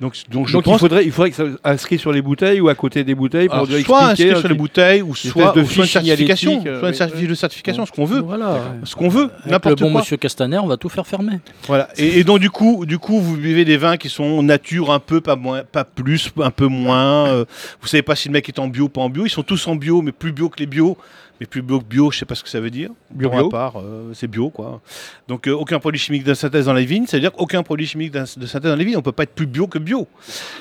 Donc, 0.00 0.14
donc 0.30 0.48
je 0.48 0.52
Donc 0.52 0.64
pense 0.64 0.76
il 0.76 0.78
faudrait, 0.80 1.04
il 1.04 1.12
faudrait 1.12 1.30
que 1.30 1.36
ça 1.36 1.44
soit 1.44 1.58
inscrit 1.64 1.98
sur 1.98 2.12
les 2.12 2.22
bouteilles 2.22 2.60
ou 2.60 2.68
à 2.68 2.74
côté 2.74 3.04
des 3.04 3.14
bouteilles 3.14 3.46
pour 3.48 3.54
alors, 3.56 3.66
dire 3.66 3.84
soit 3.84 4.04
inscrit 4.06 4.36
sur 4.36 4.48
les 4.48 4.54
euh, 4.54 4.58
bouteilles 4.58 5.02
ou 5.02 5.14
soit, 5.14 5.52
de 5.52 5.60
ou 5.62 5.66
soit 5.66 5.84
une 5.84 5.90
certification, 5.90 6.62
euh, 6.66 6.78
soit 6.78 6.88
une 6.88 6.92
oui, 6.92 6.96
certificat 6.96 7.22
oui. 7.22 7.28
de 7.28 7.34
certification, 7.34 7.86
ce 7.86 7.92
qu'on 7.92 8.04
veut, 8.04 8.20
Voilà. 8.20 8.60
ce 8.84 8.94
qu'on 8.94 9.08
veut, 9.08 9.30
n'importe 9.46 9.80
bon 9.80 9.92
quoi. 9.92 10.00
monsieur 10.00 10.16
Castaner, 10.16 10.58
on 10.58 10.66
va 10.66 10.76
tout 10.76 10.88
faire 10.88 11.06
fermer. 11.06 11.38
Voilà. 11.66 11.88
Et, 11.96 12.20
et 12.20 12.24
donc 12.24 12.38
du 12.40 12.50
coup, 12.50 12.84
du 12.86 12.98
coup, 12.98 13.20
vous 13.20 13.36
buvez 13.36 13.64
des 13.64 13.76
vins 13.76 13.96
qui 13.96 14.08
sont 14.08 14.42
nature 14.42 14.90
un 14.92 14.98
peu, 15.00 15.20
pas 15.20 15.36
moins, 15.36 15.62
pas 15.64 15.84
plus, 15.84 16.30
un 16.42 16.50
peu 16.50 16.66
moins. 16.66 17.28
euh, 17.28 17.44
vous 17.80 17.88
savez 17.88 18.02
pas 18.02 18.16
si 18.16 18.28
le 18.28 18.32
mec 18.32 18.48
est 18.48 18.58
en 18.58 18.68
bio, 18.68 18.88
pas 18.88 19.00
en 19.00 19.10
bio. 19.10 19.26
Ils 19.26 19.30
sont 19.30 19.42
tous 19.42 19.66
en 19.66 19.76
bio, 19.76 20.02
mais 20.02 20.12
plus 20.12 20.32
bio 20.32 20.48
que 20.48 20.58
les 20.58 20.66
bio. 20.66 20.96
Mais 21.40 21.46
plus 21.46 21.62
bio 21.62 21.80
que 21.80 21.84
bio, 21.84 22.10
je 22.10 22.18
sais 22.18 22.24
pas 22.24 22.34
ce 22.34 22.42
que 22.42 22.48
ça 22.48 22.60
veut 22.60 22.70
dire. 22.70 22.90
Bio, 23.10 23.28
bio. 23.28 23.48
part, 23.48 23.78
euh, 23.78 24.12
c'est 24.14 24.26
bio 24.26 24.50
quoi. 24.50 24.80
Donc 25.28 25.46
euh, 25.46 25.52
aucun 25.52 25.78
produit 25.78 26.00
chimique 26.00 26.24
de 26.24 26.34
synthèse 26.34 26.66
dans 26.66 26.72
les 26.72 26.86
vignes, 26.86 27.04
c'est-à-dire 27.06 27.32
aucun 27.36 27.62
produit 27.62 27.86
chimique 27.86 28.12
de 28.12 28.24
synthèse 28.24 28.70
dans 28.70 28.76
les 28.76 28.84
vignes. 28.84 28.96
On 28.96 29.02
peut 29.02 29.12
pas 29.12 29.24
être 29.24 29.34
plus 29.34 29.46
bio 29.46 29.66
que 29.66 29.78
bio. 29.78 30.06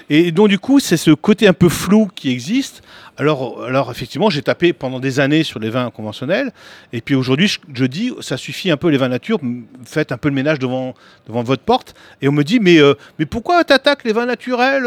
Et 0.09 0.31
donc 0.31 0.49
du 0.49 0.59
coup, 0.59 0.79
c'est 0.79 0.97
ce 0.97 1.11
côté 1.11 1.47
un 1.47 1.53
peu 1.53 1.69
flou 1.69 2.09
qui 2.13 2.29
existe. 2.29 2.83
Alors, 3.17 3.63
alors 3.63 3.89
effectivement, 3.89 4.29
j'ai 4.29 4.41
tapé 4.41 4.73
pendant 4.73 4.99
des 4.99 5.21
années 5.21 5.43
sur 5.43 5.59
les 5.59 5.69
vins 5.69 5.89
conventionnels. 5.89 6.51
Et 6.91 6.99
puis 6.99 7.15
aujourd'hui, 7.15 7.47
je, 7.47 7.59
je 7.73 7.85
dis, 7.85 8.11
ça 8.19 8.35
suffit 8.35 8.69
un 8.69 8.77
peu 8.77 8.89
les 8.89 8.97
vins 8.97 9.07
nature. 9.07 9.39
Faites 9.85 10.11
un 10.11 10.17
peu 10.17 10.27
le 10.27 10.35
ménage 10.35 10.59
devant, 10.59 10.93
devant 11.25 11.43
votre 11.43 11.63
porte. 11.63 11.95
Et 12.21 12.27
on 12.27 12.33
me 12.33 12.43
dit, 12.43 12.59
mais, 12.59 12.79
euh, 12.79 12.95
mais 13.17 13.25
pourquoi 13.25 13.63
t'attaques 13.63 14.03
les 14.03 14.11
vins 14.11 14.25
naturels 14.25 14.83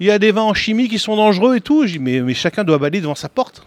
Il 0.00 0.06
y 0.06 0.10
a 0.10 0.18
des 0.18 0.32
vins 0.32 0.42
en 0.42 0.54
chimie 0.54 0.88
qui 0.88 0.98
sont 0.98 1.16
dangereux 1.16 1.56
et 1.56 1.60
tout. 1.60 1.86
Je 1.86 1.92
dis, 1.92 1.98
mais, 1.98 2.20
mais 2.20 2.32
chacun 2.32 2.64
doit 2.64 2.78
balayer 2.78 3.02
devant 3.02 3.14
sa 3.14 3.28
porte. 3.28 3.66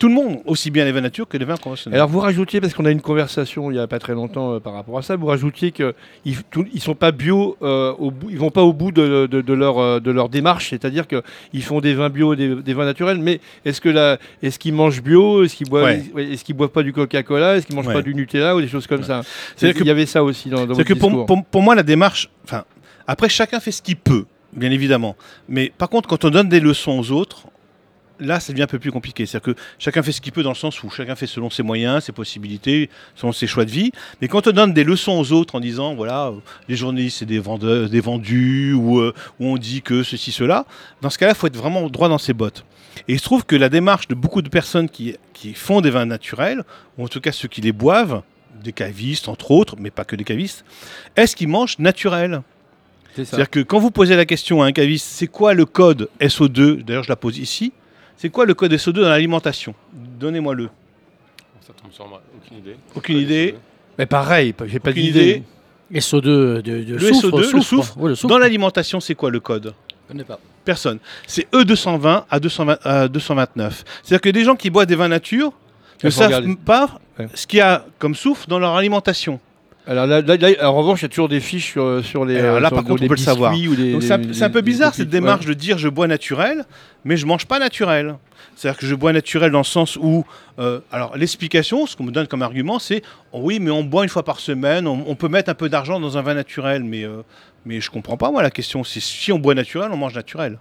Tout 0.00 0.08
le 0.08 0.14
monde, 0.14 0.38
aussi 0.46 0.70
bien 0.70 0.86
les 0.86 0.92
vins 0.92 1.02
nature 1.02 1.28
que 1.28 1.36
les 1.36 1.44
vins 1.44 1.58
conventionnels. 1.58 1.98
Alors 1.98 2.08
vous 2.08 2.20
rajoutiez, 2.20 2.58
parce 2.62 2.72
qu'on 2.72 2.86
a 2.86 2.88
eu 2.88 2.92
une 2.92 3.02
conversation 3.02 3.70
il 3.70 3.74
n'y 3.74 3.80
a 3.80 3.86
pas 3.86 3.98
très 3.98 4.14
longtemps 4.14 4.54
euh, 4.54 4.58
par 4.58 4.72
rapport 4.72 4.96
à 4.96 5.02
ça, 5.02 5.14
vous 5.14 5.26
rajoutiez 5.26 5.72
qu'ils 5.72 5.92
ne 6.24 6.80
sont 6.80 6.94
pas 6.94 7.12
bio, 7.12 7.58
euh, 7.60 7.92
au 7.98 8.10
bout, 8.10 8.30
ils 8.30 8.38
vont 8.38 8.50
pas 8.50 8.62
au 8.62 8.72
bout 8.72 8.92
de, 8.92 9.26
de- 9.30 9.42
de 9.42 9.52
leur, 9.52 9.78
euh, 9.78 10.00
de 10.00 10.10
leur 10.10 10.30
démarche, 10.30 10.70
c'est-à-dire 10.70 11.04
qu'ils 11.06 11.62
font 11.62 11.82
des 11.82 11.92
vins 11.92 12.08
bio, 12.08 12.34
des, 12.34 12.54
des 12.62 12.72
vins 12.72 12.86
naturels, 12.86 13.18
mais 13.18 13.40
est-ce 13.66 13.82
que 13.82 13.90
est-ce 14.42 14.58
qu'ils 14.58 14.72
mangent 14.72 15.02
bio, 15.02 15.44
est-ce 15.44 15.54
qu'ils 15.54 15.68
boivent, 15.68 15.84
Ouais. 16.14 16.32
est-ce 16.32 16.44
qu'ils 16.44 16.56
boivent 16.56 16.70
pas 16.70 16.82
du 16.82 16.94
Coca-Cola, 16.94 17.56
est-ce 17.56 17.66
qu'ils 17.66 17.76
mangent 17.76 17.86
Ouais. 17.88 17.92
pas 17.92 18.00
du 18.02 18.14
Nutella 18.14 18.56
ou 18.56 18.62
des 18.62 18.68
choses 18.68 18.86
comme 18.86 19.02
ça? 19.02 19.20
C'est-à-dire 19.54 19.76
Il 19.76 19.82
que- 19.82 19.88
y 19.88 19.90
avait 19.90 20.06
ça 20.06 20.24
aussi 20.24 20.48
dans, 20.48 20.64
dans 20.66 20.74
C'est 20.74 20.82
votre 20.82 20.88
que 20.88 20.94
pour, 20.94 21.10
discours. 21.10 21.26
pour- 21.26 21.44
pour 21.44 21.62
moi, 21.62 21.74
la 21.74 21.82
démarche. 21.82 22.30
Enfin, 22.44 22.64
après, 23.06 23.28
chacun 23.28 23.60
fait 23.60 23.70
ce 23.72 23.82
qu'il 23.82 23.96
peut, 23.96 24.24
bien 24.54 24.70
évidemment. 24.70 25.14
Mais 25.46 25.70
par 25.76 25.90
contre, 25.90 26.08
quand 26.08 26.24
on 26.24 26.30
donne 26.30 26.48
des 26.48 26.60
leçons 26.60 26.98
aux 26.98 27.10
autres, 27.12 27.42
là, 28.20 28.40
ça 28.40 28.52
devient 28.52 28.62
un 28.62 28.68
peu 28.68 28.78
plus 28.78 28.92
compliqué. 28.92 29.26
C'est-à-dire 29.26 29.54
que 29.54 29.60
chacun 29.78 30.02
fait 30.02 30.12
ce 30.12 30.20
qu'il 30.20 30.32
peut 30.32 30.42
dans 30.42 30.50
le 30.50 30.56
sens 30.56 30.82
où 30.82 30.90
chacun 30.90 31.16
fait 31.16 31.26
selon 31.26 31.50
ses 31.50 31.62
moyens, 31.62 32.04
ses 32.04 32.12
possibilités, 32.12 32.90
selon 33.14 33.32
ses 33.32 33.46
choix 33.46 33.64
de 33.64 33.70
vie. 33.70 33.92
Mais 34.20 34.28
quand 34.28 34.46
on 34.46 34.52
donne 34.52 34.72
des 34.72 34.84
leçons 34.84 35.18
aux 35.18 35.32
autres 35.32 35.54
en 35.54 35.60
disant, 35.60 35.94
voilà, 35.94 36.28
euh, 36.28 36.32
les 36.68 36.76
journalistes, 36.76 37.18
c'est 37.18 37.26
des 37.26 37.38
vendeurs, 37.38 37.88
des 37.88 38.00
vendus, 38.00 38.72
ou 38.72 39.00
euh, 39.00 39.14
où 39.38 39.46
on 39.46 39.56
dit 39.56 39.82
que 39.82 40.02
ceci, 40.02 40.32
cela, 40.32 40.66
dans 41.00 41.10
ce 41.10 41.18
cas-là, 41.18 41.32
il 41.32 41.38
faut 41.38 41.46
être 41.46 41.56
vraiment 41.56 41.88
droit 41.88 42.08
dans 42.08 42.18
ses 42.18 42.32
bottes. 42.32 42.64
Et 43.08 43.14
il 43.14 43.18
se 43.18 43.24
trouve 43.24 43.44
que 43.44 43.56
la 43.56 43.68
démarche 43.68 44.08
de 44.08 44.14
beaucoup 44.14 44.42
de 44.42 44.48
personnes 44.48 44.88
qui, 44.88 45.16
qui 45.32 45.54
font 45.54 45.80
des 45.80 45.90
vins 45.90 46.06
naturels, 46.06 46.64
ou 46.98 47.04
en 47.04 47.08
tout 47.08 47.20
cas 47.20 47.32
ceux 47.32 47.48
qui 47.48 47.60
les 47.60 47.72
boivent, 47.72 48.22
des 48.62 48.72
cavistes 48.72 49.28
entre 49.28 49.50
autres, 49.52 49.76
mais 49.78 49.90
pas 49.90 50.04
que 50.04 50.16
des 50.16 50.24
cavistes, 50.24 50.64
est-ce 51.16 51.34
qu'ils 51.34 51.48
mangent 51.48 51.78
naturel. 51.78 52.42
C'est-à-dire 53.14 53.50
que 53.50 53.60
quand 53.60 53.78
vous 53.78 53.90
posez 53.90 54.16
la 54.16 54.24
question 54.24 54.62
à 54.62 54.66
un 54.66 54.72
caviste, 54.72 55.06
c'est 55.06 55.26
quoi 55.26 55.54
le 55.54 55.66
code 55.66 56.08
SO2 56.20 56.82
D'ailleurs, 56.84 57.02
je 57.02 57.08
la 57.08 57.16
pose 57.16 57.38
ici. 57.38 57.72
C'est 58.20 58.28
quoi 58.28 58.44
le 58.44 58.52
code 58.52 58.70
SO2 58.74 58.92
dans 59.00 59.08
l'alimentation? 59.08 59.74
Donnez-moi-le. 59.94 60.68
Ça 61.66 61.72
tombe 61.72 61.90
sur 61.90 62.06
moi. 62.06 62.20
Aucune 62.36 62.58
idée. 62.58 62.76
Aucune 62.94 63.16
idée. 63.16 63.54
Mais 63.98 64.04
pareil, 64.04 64.54
j'ai 64.66 64.78
pas 64.78 64.90
Aucune 64.90 65.02
d'idée. 65.04 65.42
idée. 65.90 66.00
SO2 66.00 66.20
de, 66.20 66.60
de 66.60 66.94
Le 66.96 66.98
soufre, 67.14 67.28
SO2, 67.28 67.38
le 67.38 67.44
soufre. 67.44 67.64
soufre. 67.64 67.98
Ouais, 67.98 68.08
le 68.10 68.14
soufre. 68.14 68.28
Dans 68.28 68.36
l'alimentation, 68.38 69.00
c'est 69.00 69.14
quoi 69.14 69.30
le 69.30 69.40
code? 69.40 69.72
Je 69.88 70.12
connais 70.12 70.24
pas. 70.24 70.38
Personne. 70.66 70.98
C'est 71.26 71.50
E220 71.50 72.24
à, 72.30 72.38
220 72.40 72.78
à 72.84 73.08
229. 73.08 73.84
C'est-à-dire 74.02 74.20
que 74.20 74.28
des 74.28 74.44
gens 74.44 74.54
qui 74.54 74.68
boivent 74.68 74.84
des 74.86 74.96
vins 74.96 75.08
nature 75.08 75.54
ne 76.04 76.10
faut 76.10 76.18
savent 76.18 76.26
regarder. 76.28 76.56
pas 76.56 77.00
Ouais. 77.18 77.28
ce 77.34 77.46
qu'il 77.46 77.58
y 77.58 77.62
a 77.62 77.86
comme 77.98 78.14
soufre 78.14 78.46
dans 78.48 78.58
leur 78.58 78.74
alimentation. 78.76 79.40
Alors 79.90 80.06
là, 80.06 80.20
là- 80.22 80.36
là, 80.36 80.70
en 80.70 80.74
revanche, 80.76 81.00
il 81.00 81.02
y 81.02 81.06
a 81.06 81.08
toujours 81.08 81.28
des 81.28 81.40
fiches 81.40 81.72
sur, 81.72 82.04
sur 82.04 82.24
les. 82.24 82.38
Alors 82.38 82.60
là, 82.60 82.68
sur 82.68 82.76
par 82.76 82.84
contre, 82.84 83.02
on 83.02 83.08
peut 83.08 83.14
le 83.14 83.20
savoir. 83.20 83.52
des- 83.52 83.92
Donc 83.92 84.02
c'est 84.04 84.12
un, 84.44 84.50
peu 84.50 84.60
bizarre 84.60 84.94
cette 84.94 85.08
démarche 85.10 85.40
Ouais. 85.46 85.48
de 85.48 85.54
dire 85.54 85.78
je 85.78 85.88
bois 85.88 86.06
naturel, 86.06 86.64
mais 87.04 87.16
je 87.16 87.26
mange 87.26 87.46
pas 87.46 87.58
naturel. 87.58 88.14
C'est-à-dire 88.54 88.78
que 88.78 88.86
je 88.86 88.94
bois 88.94 89.12
naturel 89.12 89.50
dans 89.50 89.58
le 89.58 89.64
sens 89.64 89.96
où, 89.96 90.24
euh, 90.60 90.78
alors 90.92 91.16
l'explication, 91.16 91.86
ce 91.86 91.96
qu'on 91.96 92.04
me 92.04 92.12
donne 92.12 92.28
comme 92.28 92.42
argument, 92.42 92.78
c'est 92.78 93.02
oh 93.32 93.40
oui, 93.42 93.58
mais 93.58 93.70
on 93.72 93.82
boit 93.82 94.04
une 94.04 94.08
fois 94.10 94.22
par 94.22 94.38
semaine, 94.38 94.86
on, 94.86 95.02
on 95.08 95.14
peut 95.16 95.28
mettre 95.28 95.50
un 95.50 95.54
peu 95.54 95.68
d'argent 95.68 95.98
dans 95.98 96.16
un 96.16 96.22
vin 96.22 96.34
naturel, 96.34 96.84
mais 96.84 97.04
euh, 97.04 97.22
mais 97.66 97.80
je 97.80 97.90
comprends 97.90 98.16
pas 98.16 98.30
moi 98.30 98.42
la 98.42 98.50
question. 98.50 98.84
C'est 98.84 99.00
si 99.00 99.32
on 99.32 99.40
boit 99.40 99.54
naturel, 99.54 99.88
on 99.92 99.96
mange 99.96 100.14
naturel. 100.14 100.58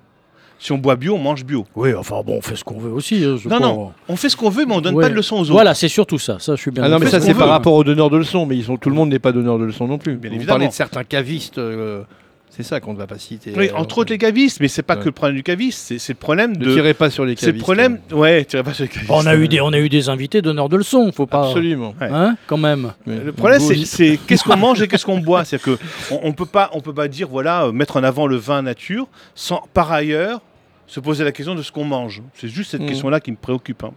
Si 0.61 0.71
on 0.73 0.77
boit 0.77 0.97
bio, 0.97 1.15
on 1.15 1.19
mange 1.19 1.45
bio. 1.45 1.65
Oui, 1.75 1.93
enfin 1.93 2.21
bon, 2.25 2.35
on 2.37 2.41
fait 2.41 2.55
ce 2.57 2.63
qu'on 2.65 2.77
veut 2.79 2.91
aussi. 2.91 3.23
hein, 3.23 3.37
je 3.41 3.47
Non, 3.47 3.55
crois. 3.57 3.67
non, 3.67 3.91
on 4.09 4.15
fait 4.17 4.27
ce 4.29 4.35
qu'on 4.35 4.49
veut, 4.49 4.65
mais 4.65 4.73
on 4.75 4.81
donne 4.81 4.95
Ouais. 4.95 5.05
pas 5.05 5.09
de 5.09 5.15
leçons 5.15 5.37
aux 5.37 5.41
autres. 5.43 5.51
Voilà, 5.53 5.73
c'est 5.73 5.87
surtout 5.87 6.19
ça. 6.19 6.37
Ça, 6.39 6.55
je 6.55 6.61
suis 6.61 6.71
bien. 6.71 6.83
Ah 6.83 6.89
non, 6.89 6.99
mais 6.99 7.05
ça, 7.07 7.19
ce 7.21 7.27
c'est 7.27 7.33
par 7.33 7.45
veut. 7.47 7.51
rapport 7.53 7.73
aux 7.73 7.83
donneurs 7.85 8.09
de 8.09 8.17
leçons, 8.17 8.45
mais 8.45 8.57
ils 8.57 8.65
sont, 8.65 8.75
tout 8.77 8.89
le 8.89 8.95
monde 8.95 9.09
n'est 9.09 9.19
pas 9.19 9.31
donneur 9.31 9.57
de 9.57 9.63
leçons 9.63 9.87
non 9.87 9.97
plus. 9.97 10.17
Bien 10.17 10.29
Vous 10.31 10.35
évidemment. 10.35 10.55
parlez 10.57 10.67
de 10.67 10.73
certains 10.73 11.05
cavistes, 11.05 11.59
euh, 11.59 12.01
c'est 12.49 12.63
ça 12.63 12.81
qu'on 12.81 12.91
ne 12.93 12.97
va 12.97 13.07
pas 13.07 13.17
citer. 13.17 13.53
Oui, 13.55 13.69
entre 13.73 13.99
autres 13.99 14.11
les 14.11 14.17
cavistes, 14.17 14.59
mais 14.59 14.67
c'est 14.67 14.81
pas 14.81 14.95
Ouais. 14.95 14.99
que 15.01 15.05
le 15.05 15.11
problème 15.13 15.37
du 15.37 15.43
caviste, 15.43 15.79
c'est 15.87 15.97
c'est 15.99 16.11
le 16.13 16.17
problème 16.19 16.51
Ne 16.57 16.65
de. 16.65 16.73
tirez 16.73 16.93
pas 16.93 17.09
sur 17.09 17.23
les 17.23 17.35
C'est 17.37 17.45
le 17.45 17.51
cavistes. 17.53 17.63
problème. 17.63 17.99
Ouais, 18.11 18.43
tirez 18.43 18.63
pas 18.63 18.73
sur 18.73 18.83
les 18.83 18.89
cavistes. 18.89 19.11
On 19.13 19.25
a 19.27 19.35
eu 19.35 19.47
des, 19.47 19.61
on 19.61 19.71
a 19.71 19.77
eu 19.79 19.87
des 19.87 20.09
invités 20.09 20.41
donneurs 20.41 20.67
de 20.67 20.75
leçons. 20.75 21.09
Faut 21.13 21.25
pas. 21.27 21.45
Absolument. 21.47 21.93
Ouais. 22.01 22.09
Hein, 22.11 22.35
quand 22.47 22.57
même. 22.57 22.91
Mais- 23.05 23.19
Le 23.23 23.31
problème, 23.31 23.61
c'est- 23.61 23.85
c'est 23.85 24.19
qu'est-ce 24.27 24.43
qu'on 24.43 24.57
mange 24.57 24.81
et 24.81 24.89
qu'est-ce 24.89 25.05
qu'on 25.05 25.19
boit. 25.19 25.45
C'est-à-dire 25.45 25.77
que 25.77 25.83
on, 26.11 26.19
on 26.23 26.33
peut 26.33 26.45
pas, 26.47 26.69
on 26.73 26.81
peut 26.81 26.93
pas 26.93 27.07
dire 27.07 27.29
voilà, 27.29 27.65
euh, 27.67 27.71
mettre 27.71 27.95
en 27.95 28.03
avant 28.03 28.27
le 28.27 28.35
vin 28.35 28.61
nature 28.61 29.07
sans 29.35 29.61
par 29.73 29.91
ailleurs 29.93 30.41
se 30.89 30.99
poser 30.99 31.23
la 31.23 31.31
question 31.31 31.53
de 31.55 31.61
ce 31.61 31.71
qu'on 31.71 31.85
mange. 31.85 32.21
C'est 32.33 32.47
juste 32.49 32.71
cette 32.71 32.81
Mhm. 32.81 32.87
question-là 32.87 33.19
qui 33.19 33.31
me 33.31 33.37
préoccupe. 33.37 33.83
hein. 33.83 33.91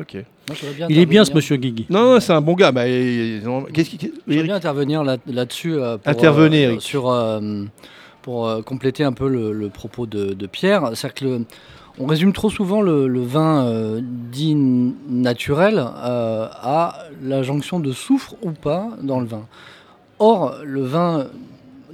Ok. 0.00 0.14
Moi, 0.14 0.56
voudrais 0.60 0.74
bien 0.74 0.86
Il 0.90 0.98
est 0.98 1.06
bien 1.06 1.24
ce 1.24 1.32
monsieur 1.32 1.56
Guigui. 1.56 1.86
Non, 1.88 2.14
non, 2.14 2.20
c'est 2.20 2.32
un 2.32 2.40
bon 2.40 2.54
gars. 2.54 2.70
Bah, 2.72 2.84
qu'est-ce 2.84 3.90
qui- 3.90 3.98
Je 4.00 4.10
voudrais 4.26 4.42
bien 4.44 4.56
intervenir 4.56 5.02
là- 5.04 5.16
là-dessus. 5.26 5.74
euh, 5.74 5.96
pour, 5.98 6.08
Intervenez, 6.10 6.66
euh. 6.66 6.80
Sur, 6.80 7.08
euh, 7.10 7.64
pour 8.22 8.46
euh, 8.48 8.60
compléter 8.60 9.04
un 9.04 9.12
peu 9.12 9.28
le, 9.28 9.52
le 9.52 9.68
propos 9.70 10.06
de, 10.06 10.34
de 10.34 10.46
Pierre. 10.46 10.90
C'est-à-dire 10.94 11.14
que 11.14 11.24
le- 11.24 11.44
on 11.98 12.06
résume 12.06 12.32
trop 12.32 12.50
souvent 12.50 12.82
le, 12.82 13.06
le 13.06 13.22
vin 13.22 13.64
euh, 13.66 14.00
dit 14.02 14.56
naturel 15.08 15.78
euh, 15.78 16.48
à 16.60 17.04
la 17.22 17.42
jonction 17.44 17.78
de 17.80 17.92
soufre 17.92 18.34
ou 18.42 18.50
pas 18.50 18.88
dans 19.00 19.20
le 19.20 19.26
vin. 19.26 19.46
Or, 20.18 20.56
le 20.64 20.82
vin. 20.82 21.26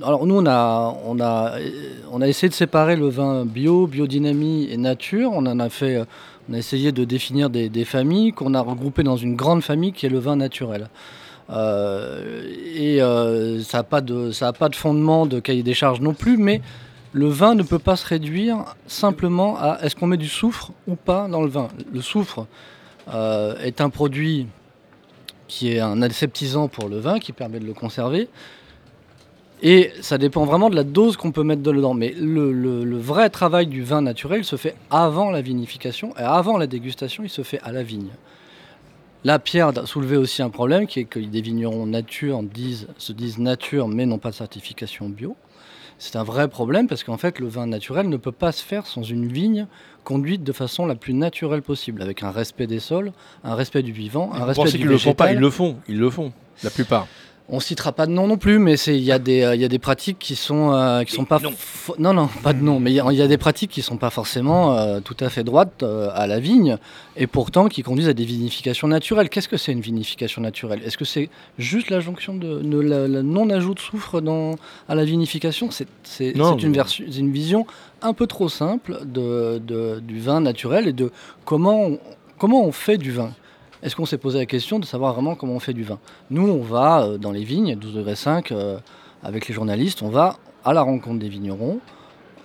Alors, 0.02 0.26
nous, 0.26 0.36
on 0.36 0.46
a, 0.46 0.96
on, 1.04 1.20
a, 1.20 2.26
essayé 2.26 2.48
de 2.48 2.54
séparer 2.54 2.96
le 2.96 3.08
vin 3.08 3.44
bio, 3.44 3.86
biodynamie 3.86 4.68
et 4.70 4.78
nature. 4.78 5.30
On 5.34 5.44
a 5.44 5.68
fait. 5.68 5.96
euh, 5.96 6.04
On 6.48 6.54
a 6.54 6.58
essayé 6.58 6.90
de 6.90 7.04
définir 7.04 7.50
des, 7.50 7.84
familles 7.84 8.32
qu'on 8.32 8.54
a 8.54 8.60
regroupées 8.60 9.02
dans 9.02 9.18
une 9.18 9.36
grande 9.36 9.62
famille 9.62 9.92
qui 9.92 10.06
est 10.06 10.10
le 10.10 10.18
vin 10.18 10.36
naturel. 10.36 10.88
Euh, 11.50 12.48
et 12.74 13.02
euh, 13.02 13.60
ça 13.60 13.78
n'a 13.78 13.82
pas, 13.82 14.00
de- 14.00 14.30
fondement 14.74 15.26
de 15.26 15.38
cahier 15.38 15.62
des 15.62 15.74
charges 15.74 16.00
non 16.00 16.14
plus, 16.14 16.38
mais 16.38 16.62
le 17.12 17.28
vin 17.28 17.54
ne 17.54 17.62
peut 17.62 17.78
pas 17.78 17.96
se 17.96 18.06
réduire 18.06 18.64
simplement 18.86 19.56
à 19.58 19.80
est-ce 19.82 19.96
qu'on 19.96 20.06
met 20.06 20.16
du 20.16 20.28
soufre 20.28 20.72
ou 20.86 20.94
pas 20.94 21.28
dans 21.28 21.42
le 21.42 21.48
vin. 21.48 21.68
Le 21.92 22.00
soufre 22.00 22.46
euh, 23.12 23.56
est 23.62 23.80
un 23.80 23.90
produit 23.90 24.46
qui 25.46 25.72
est 25.72 25.80
un 25.80 26.00
aseptisant 26.00 26.68
pour 26.68 26.88
le 26.88 27.00
vin, 27.00 27.18
qui 27.18 27.32
permet 27.32 27.58
de 27.58 27.66
le 27.66 27.74
conserver. 27.74 28.28
Et 29.62 29.90
ça 30.00 30.16
dépend 30.16 30.44
vraiment 30.46 30.70
de 30.70 30.76
la 30.76 30.84
dose 30.84 31.16
qu'on 31.16 31.32
peut 31.32 31.42
mettre 31.44 31.62
dedans. 31.62 31.92
Mais 31.94 32.14
le, 32.18 32.52
le- 32.52 32.84
le 32.84 32.98
vrai 32.98 33.28
travail 33.30 33.66
du 33.66 33.82
vin 33.82 34.00
naturel 34.00 34.44
se 34.44 34.56
fait 34.56 34.74
avant 34.90 35.30
la 35.30 35.42
vinification 35.42 36.14
et 36.16 36.22
avant 36.22 36.56
la 36.56 36.66
dégustation, 36.66 37.22
il 37.24 37.28
se 37.30 37.42
fait 37.42 37.60
à 37.62 37.72
la 37.72 37.82
vigne. 37.82 38.08
Là, 39.24 39.38
Pierre 39.38 39.68
a 39.68 39.84
soulevé 39.84 40.16
aussi 40.16 40.40
un 40.42 40.48
problème 40.48 40.86
qui 40.86 41.00
est 41.00 41.04
que 41.04 41.18
des 41.20 41.42
vignerons 41.42 41.84
nature 41.84 42.42
disent, 42.42 42.86
se 42.96 43.12
disent 43.12 43.38
nature 43.38 43.86
mais 43.86 44.06
n'ont 44.06 44.18
pas 44.18 44.30
de 44.30 44.34
certification 44.36 45.10
bio. 45.10 45.36
C'est 45.98 46.16
un 46.16 46.24
vrai 46.24 46.48
problème 46.48 46.88
parce 46.88 47.04
qu'en 47.04 47.18
fait, 47.18 47.38
le 47.38 47.46
vin 47.46 47.66
naturel 47.66 48.08
ne 48.08 48.16
peut 48.16 48.32
pas 48.32 48.52
se 48.52 48.64
faire 48.64 48.86
sans 48.86 49.02
une 49.02 49.26
vigne 49.30 49.66
conduite 50.04 50.42
de 50.42 50.52
façon 50.52 50.86
la 50.86 50.94
plus 50.94 51.12
naturelle 51.12 51.60
possible, 51.60 52.00
avec 52.00 52.22
un 52.22 52.30
respect 52.30 52.66
des 52.66 52.78
sols, 52.80 53.12
un 53.44 53.54
respect 53.54 53.82
du 53.82 53.92
vivant, 53.92 54.30
un 54.32 54.38
Vous 54.38 54.44
respect 54.46 54.70
du 54.70 54.78
qu'ils 54.78 54.86
le 54.86 54.96
font 54.96 55.12
pas? 55.12 55.24
végétal. 55.26 55.36
Ils 55.38 55.42
le 55.44 55.50
font. 55.50 55.76
Ils 55.86 55.98
le 55.98 56.08
font. 56.08 56.32
La 56.64 56.70
plupart. 56.70 57.06
On 57.52 57.58
citera 57.58 57.90
pas 57.90 58.06
de 58.06 58.12
nom 58.12 58.28
non 58.28 58.36
plus, 58.36 58.60
mais 58.60 58.76
c'est 58.76 58.96
il 58.96 59.02
y 59.02 59.10
a 59.10 59.18
des 59.18 59.42
euh, 59.42 59.56
il 59.56 59.60
y 59.60 59.64
a 59.64 59.68
des 59.68 59.80
pratiques 59.80 60.18
qui 60.20 60.36
sont 60.36 60.72
euh, 60.72 61.02
qui 61.02 61.12
sont 61.16 61.24
pas 61.24 61.40
non 61.98 62.14
non 62.14 62.28
pas 62.44 62.52
de 62.52 62.62
nom, 62.62 62.78
mais 62.78 62.92
il 62.92 62.94
y, 62.94 63.00
a- 63.00 63.06
il 63.10 63.18
y 63.18 63.22
a 63.22 63.26
des 63.26 63.38
pratiques 63.38 63.72
qui 63.72 63.82
sont 63.82 63.96
pas 63.96 64.10
forcément 64.10 64.76
euh, 64.76 65.00
tout 65.00 65.16
à 65.18 65.28
fait 65.30 65.42
droites 65.42 65.82
euh, 65.82 66.10
à 66.14 66.28
la 66.28 66.38
vigne 66.38 66.76
et 67.16 67.26
pourtant 67.26 67.66
qui 67.68 67.82
conduisent 67.82 68.08
à 68.08 68.12
des 68.14 68.24
vinifications 68.24 68.86
naturelles. 68.86 69.28
Qu'est-ce 69.28 69.48
que 69.48 69.56
c'est 69.56 69.72
une 69.72 69.80
vinification 69.80 70.40
naturelle? 70.42 70.80
Est-ce 70.84 70.96
que 70.96 71.04
c'est 71.04 71.28
juste 71.58 71.90
la 71.90 71.98
jonction 71.98 72.34
de, 72.34 72.60
de 72.60 72.78
la, 72.78 73.08
la 73.08 73.22
non-ajout 73.24 73.74
de 73.74 73.80
soufre 73.80 74.20
dans 74.20 74.54
à 74.88 74.94
la 74.94 75.04
vinification? 75.04 75.70
C'est 75.72 75.92
une 77.18 77.32
vision 77.32 77.66
un 78.00 78.12
peu 78.12 78.28
trop 78.28 78.48
simple 78.48 79.00
de, 79.04 79.58
de- 79.58 79.98
du 80.00 80.20
vin 80.20 80.40
naturel 80.40 80.86
et 80.86 80.92
de 80.92 81.10
comment 81.44 81.82
on, 81.84 81.98
comment 82.38 82.64
on 82.64 82.70
fait 82.70 82.96
du 82.96 83.10
vin? 83.10 83.32
Est-ce 83.82 83.96
qu'on 83.96 84.04
s'est 84.04 84.18
posé 84.18 84.38
la 84.38 84.46
question 84.46 84.78
de 84.78 84.84
savoir 84.84 85.14
vraiment 85.14 85.34
comment 85.34 85.54
on 85.54 85.60
fait 85.60 85.72
du 85.72 85.84
vin? 85.84 85.98
Nous, 86.28 86.46
on 86.46 86.60
va 86.60 87.02
euh, 87.02 87.18
dans 87.18 87.32
les 87.32 87.44
vignes, 87.44 87.76
12 87.76 87.94
degrés 87.94 88.14
5, 88.14 88.52
euh, 88.52 88.78
avec 89.22 89.48
les 89.48 89.54
journalistes, 89.54 90.02
on 90.02 90.10
va 90.10 90.36
à 90.64 90.74
la 90.74 90.82
rencontre 90.82 91.18
des 91.18 91.30
vignerons 91.30 91.80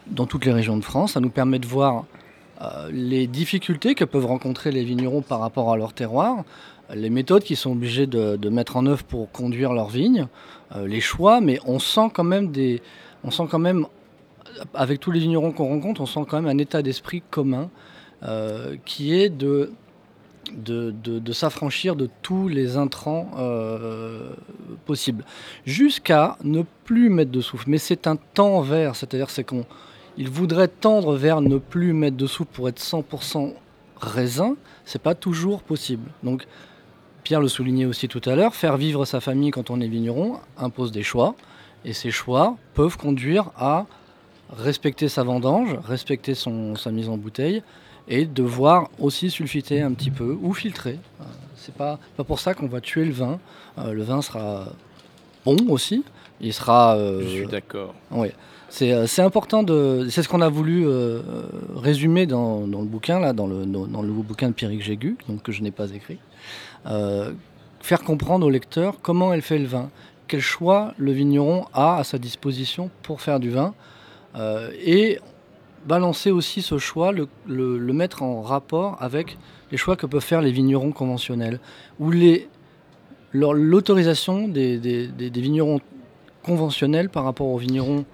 dans 0.07 0.27
toutes 0.27 0.45
les 0.45 0.53
régions 0.53 0.77
de 0.77 0.83
France. 0.83 1.13
Ça 1.13 1.19
nous 1.19 1.29
permet 1.29 1.59
de 1.59 1.65
voir 1.65 2.05
euh, 2.61 2.89
les 2.89 3.27
difficultés 3.27 3.95
que 3.95 4.05
peuvent 4.05 4.25
rencontrer 4.25 4.71
les 4.71 4.85
vignerons 4.85 5.21
par 5.21 5.41
rapport 5.41 5.73
à 5.73 5.77
leur 5.77 5.91
terroir, 5.91 6.45
les 6.93 7.09
méthodes 7.09 7.43
qu'ils 7.43 7.57
sont 7.57 7.71
obligés 7.71 8.07
de, 8.07 8.49
mettre 8.49 8.77
en 8.77 8.85
œuvre 8.85 9.03
pour 9.03 9.29
conduire 9.31 9.73
leurs 9.73 9.89
vignes, 9.89 10.27
les 10.85 11.01
choix, 11.01 11.41
mais 11.41 11.59
on 11.65 11.79
sent 11.79 12.11
quand 12.13 12.23
même 12.23 12.51
des, 12.51 12.79
on 13.23 13.31
sent 13.31 13.45
quand 13.49 13.59
même, 13.59 13.87
avec 14.75 14.99
tous 14.99 15.09
les 15.09 15.19
vignerons 15.19 15.51
qu'on 15.51 15.67
rencontre, 15.67 16.01
on 16.01 16.05
sent 16.05 16.19
quand 16.29 16.39
même 16.39 16.47
un 16.47 16.59
état 16.59 16.83
d'esprit 16.83 17.23
commun 17.31 17.71
qui 18.85 19.15
est 19.15 19.29
de 19.29 19.71
de, 20.53 21.33
s'affranchir 21.33 21.95
de 21.95 22.09
tous 22.21 22.47
les 22.47 22.77
intrants 22.77 23.31
euh, 23.37 24.29
possibles, 24.85 25.23
jusqu'à 25.65 26.37
ne 26.43 26.63
plus 26.83 27.09
mettre 27.09 27.31
de 27.31 27.41
souffle. 27.41 27.65
Mais 27.67 27.77
c'est 27.77 28.07
un 28.07 28.15
temps 28.15 28.61
vers, 28.61 28.95
c'est-à-dire 28.95 29.29
c'est 29.29 29.45
il 30.17 30.29
voudrait 30.29 30.69
tendre 30.69 31.15
vers 31.15 31.41
ne 31.41 31.57
plus 31.57 31.93
mettre 31.93 32.17
de 32.17 32.27
souffle 32.27 32.49
pour 32.53 32.69
être 32.69 32.79
100% 32.79 33.53
raisin, 33.97 34.55
c'est 34.85 35.01
pas 35.01 35.15
toujours 35.15 35.61
possible. 35.61 36.09
Donc 36.23 36.45
Pierre 37.23 37.41
le 37.41 37.47
soulignait 37.47 37.85
aussi 37.85 38.07
tout 38.07 38.21
à 38.25 38.35
l'heure, 38.35 38.55
faire 38.55 38.77
vivre 38.77 39.05
sa 39.05 39.19
famille 39.19 39.51
quand 39.51 39.69
on 39.69 39.81
est 39.81 39.87
vigneron 39.87 40.39
impose 40.57 40.91
des 40.91 41.03
choix, 41.03 41.35
et 41.83 41.93
ces 41.93 42.11
choix 42.11 42.57
peuvent 42.73 42.97
conduire 42.97 43.51
à 43.57 43.85
respecter 44.49 45.09
sa 45.09 45.23
vendange, 45.23 45.77
respecter 45.83 46.33
sa 46.35 46.91
mise 46.91 47.09
en 47.09 47.17
bouteille, 47.17 47.63
et 48.07 48.25
devoir 48.25 48.89
aussi 48.99 49.29
sulfiter 49.29 49.81
un 49.81 49.93
petit 49.93 50.11
peu 50.11 50.37
ou 50.41 50.53
filtrer. 50.53 50.99
Euh, 51.21 51.23
C'est 51.57 51.73
pas, 51.75 51.97
pas 52.17 52.23
pour 52.23 52.39
ça 52.39 52.53
qu'on 52.53 52.67
va 52.67 52.79
tuer 52.81 53.05
le 53.05 53.11
vin. 53.13 53.39
Euh, 53.77 53.93
le 53.93 54.03
vin 54.03 54.21
sera 54.21 54.67
bon 55.45 55.57
aussi. 55.69 56.03
Il 56.41 56.53
sera. 56.53 56.95
euh, 56.95 57.21
Je 57.23 57.27
suis 57.27 57.47
d'accord. 57.47 57.93
oui. 58.11 58.29
C'est 58.69 59.07
c'est 59.07 59.21
important 59.21 59.63
de. 59.63 60.07
C'est 60.09 60.21
ce 60.23 60.27
qu'on 60.27 60.41
a 60.41 60.49
voulu 60.49 60.85
euh, 60.85 61.21
résumer 61.75 62.25
dans, 62.25 62.67
dans 62.67 62.81
le 62.81 62.87
bouquin, 62.87 63.19
là, 63.19 63.31
dans 63.31 63.47
le, 63.47 63.65
dans, 63.65 63.85
dans 63.87 64.01
le 64.01 64.07
nouveau 64.07 64.23
bouquin 64.23 64.49
de 64.49 64.53
Pierrick 64.53 64.81
Jégu, 64.81 65.15
donc 65.29 65.43
que 65.43 65.51
je 65.51 65.61
n'ai 65.61 65.71
pas 65.71 65.91
écrit. 65.91 66.17
Euh, 66.87 67.31
faire 67.79 68.01
comprendre 68.03 68.45
au 68.45 68.49
lecteur 68.49 68.95
comment 69.01 69.31
elle 69.33 69.43
fait 69.43 69.59
le 69.59 69.67
vin, 69.67 69.89
quel 70.27 70.41
choix 70.41 70.93
le 70.97 71.11
vigneron 71.11 71.65
a 71.73 71.97
à 71.97 72.03
sa 72.03 72.17
disposition 72.17 72.89
pour 73.03 73.21
faire 73.21 73.39
du 73.39 73.51
vin, 73.51 73.73
euh, 74.35 74.71
et 74.83 75.19
balancer 75.85 76.31
aussi 76.31 76.61
ce 76.61 76.77
choix, 76.77 77.11
le, 77.11 77.93
mettre 77.93 78.23
en 78.23 78.41
rapport 78.41 78.97
avec 79.01 79.37
les 79.71 79.77
choix 79.77 79.95
que 79.95 80.05
peuvent 80.05 80.23
faire 80.23 80.41
les 80.41 80.51
vignerons 80.51 80.91
conventionnels, 80.91 81.59
ou 81.99 82.11
l'autorisation 83.33 84.47
des 84.47 85.09
vignerons 85.33 85.79
conventionnels 86.43 87.09
par 87.09 87.23
rapport 87.23 87.47
aux 87.47 87.57
vignerons 87.57 88.05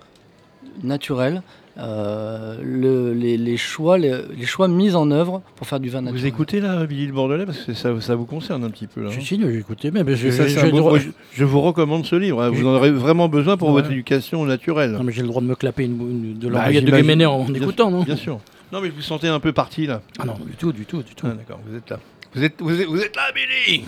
naturels, 0.84 1.44
euh, 1.78 2.58
le- 2.64 3.14
les, 3.14 3.38
les 3.38 3.58
choix, 3.58 3.98
les, 3.98 4.14
les 4.38 4.46
choix 4.46 4.68
mis 4.68 4.94
en 4.96 5.10
œuvre 5.12 5.42
pour 5.56 5.68
faire 5.68 5.80
du 5.80 5.90
vin 5.90 6.02
naturel. 6.02 6.20
Vous 6.22 6.28
écoutez 6.28 6.60
là, 6.60 6.86
Billy 6.86 7.08
le 7.08 7.14
Bordelais, 7.14 7.46
parce 7.46 7.60
que 7.60 7.74
ça, 7.74 8.00
ça 8.02 8.16
vous 8.16 8.26
concerne 8.26 8.64
un 8.64 8.70
petit 8.70 8.88
peu 8.88 9.02
là. 9.04 9.10
Je 9.10 9.18
hein. 9.18 9.22
suis 9.22 9.40
j'ai 9.42 9.58
écouté, 9.58 9.90
mais 9.92 10.04
mais 10.04 10.16
je, 10.16 10.30
Ça, 10.30 10.44
je- 10.44 10.50
c'est 10.50 10.56
j'ai 10.56 10.60
un 10.62 10.66
le 10.66 10.72
beau- 10.72 10.78
droit- 10.80 10.92
moi, 10.92 11.00
je, 11.00 11.10
je 11.34 11.46
vous 11.46 11.62
recommande 11.62 12.06
ce 12.06 12.16
livre. 12.16 12.42
hein. 12.42 12.50
Vous 12.50 12.66
en 12.68 12.76
aurez 12.76 12.92
vraiment 12.92 13.30
besoin 13.30 13.58
pour 13.58 13.70
Ouais. 13.70 13.76
votre 13.82 13.92
éducation 13.92 14.46
naturelle. 14.46 14.92
Non, 14.92 15.04
mais 15.04 15.12
j'ai 15.14 15.22
le 15.22 15.28
droit 15.30 15.42
de 15.42 15.48
me 15.48 15.56
clapper 15.56 15.86
une, 15.86 15.94
une- 16.02 16.38
de 16.40 16.48
Bah, 16.50 16.60
l'oreillette 16.60 16.86
de. 16.86 16.92
Guéméné 16.92 17.26
en 17.26 17.44
Bien 17.46 17.56
écoutant, 17.62 17.90
non 17.90 18.04
Bien 18.04 18.16
sûr. 18.18 18.40
Non, 18.74 18.80
mais 18.82 18.88
je 18.88 18.94
vous 18.94 19.02
sentais 19.02 19.28
un 19.28 19.40
peu 19.40 19.52
parti 19.54 19.86
là. 19.88 20.02
Ah 20.20 20.26
non, 20.26 20.34
du 20.46 20.54
tout, 20.58 20.72
du 20.74 20.86
tout, 20.86 21.04
du 21.04 21.16
tout. 21.16 21.28
Ah, 21.30 21.34
D'accord, 21.36 21.60
vous 21.68 21.76
êtes 21.78 21.90
là. 21.90 22.00
Vous 22.34 22.44
êtes, 22.44 22.56
vous 22.60 22.80
êtes, 22.80 22.88
vous 22.88 23.02
êtes 23.02 23.16
là, 23.16 23.24
Billy 23.34 23.84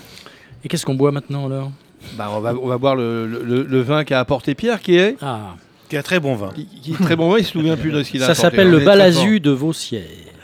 Et 0.64 0.68
qu'est-ce 0.68 0.84
qu'on 0.84 0.94
boit 0.94 1.12
maintenant 1.12 1.46
alors? 1.46 1.70
Bah, 2.18 2.30
on, 2.34 2.40
va, 2.40 2.54
on 2.54 2.66
va 2.66 2.76
boire 2.76 2.94
le, 2.96 3.26
le- 3.26 3.62
le 3.62 3.80
vin 3.80 4.04
qu'a 4.04 4.20
apporté 4.20 4.54
Pierre, 4.54 4.82
qui 4.82 4.96
est, 4.96 5.16
Ah, 5.22 5.54
Qui 5.88 5.96
est 5.96 5.98
un 5.98 6.02
très 6.02 6.20
bon 6.20 6.34
vin. 6.34 6.50
qui, 6.54 6.66
qui 6.66 6.92
est 6.92 7.02
très 7.02 7.16
bon 7.16 7.30
vin. 7.30 7.38
Il 7.38 7.44
se 7.44 7.52
souvient 7.52 7.76
plus 7.76 7.90
de 7.92 8.02
ce 8.02 8.10
qu'il 8.10 8.22
a 8.22 8.26
ça 8.26 8.34
s'appelle 8.34 8.70
le 8.70 8.80
Balazu 8.80 9.40
de 9.40 9.50
Vaussière. 9.50 10.02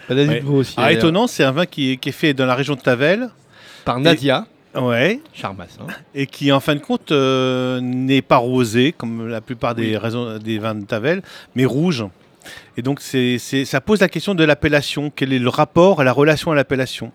Balazu 0.09 0.31
Ouais. 0.31 0.41
de. 0.41 0.65
Ah, 0.77 0.83
d'ailleurs. 0.83 0.99
étonnant, 0.99 1.27
c'est 1.27 1.45
un 1.45 1.53
vin 1.53 1.67
qui 1.67 1.93
est, 1.93 1.97
qui 1.97 2.09
est 2.11 2.13
fait 2.13 2.35
dans 2.35 2.47
la 2.47 2.55
région 2.55 2.75
de 2.75 2.81
Tavel. 2.81 3.31
Par 3.85 3.99
Nadia. 4.01 4.47
Ouais. 4.75 5.21
Charmas. 5.33 5.67
hein. 5.81 5.87
et 6.15 6.27
qui 6.27 6.53
en 6.53 6.61
fin 6.61 6.75
de 6.77 6.81
compte 6.81 7.11
euh, 7.11 7.81
n'est 7.81 8.23
pas 8.23 8.37
rosé 8.37 8.93
comme 8.97 9.27
la 9.29 9.41
plupart 9.41 9.75
des, 9.75 9.97
raisons, 9.97 10.39
des 10.39 10.59
vins 10.59 10.75
de 10.77 10.85
Tavel, 10.85 11.23
mais 11.57 11.65
rouge. 11.65 12.05
Et 12.77 12.83
donc 12.83 13.01
c'est, 13.01 13.39
c'est- 13.39 13.65
ça 13.65 13.81
pose 13.81 14.01
la 14.01 14.09
question 14.09 14.35
de 14.35 14.45
l'appellation. 14.45 15.13
Quel 15.15 15.33
est 15.33 15.39
le 15.39 15.49
rapport 15.49 16.01
à 16.01 16.05
la 16.05 16.13
relation 16.13 16.51
à 16.53 16.55
l'appellation? 16.55 17.13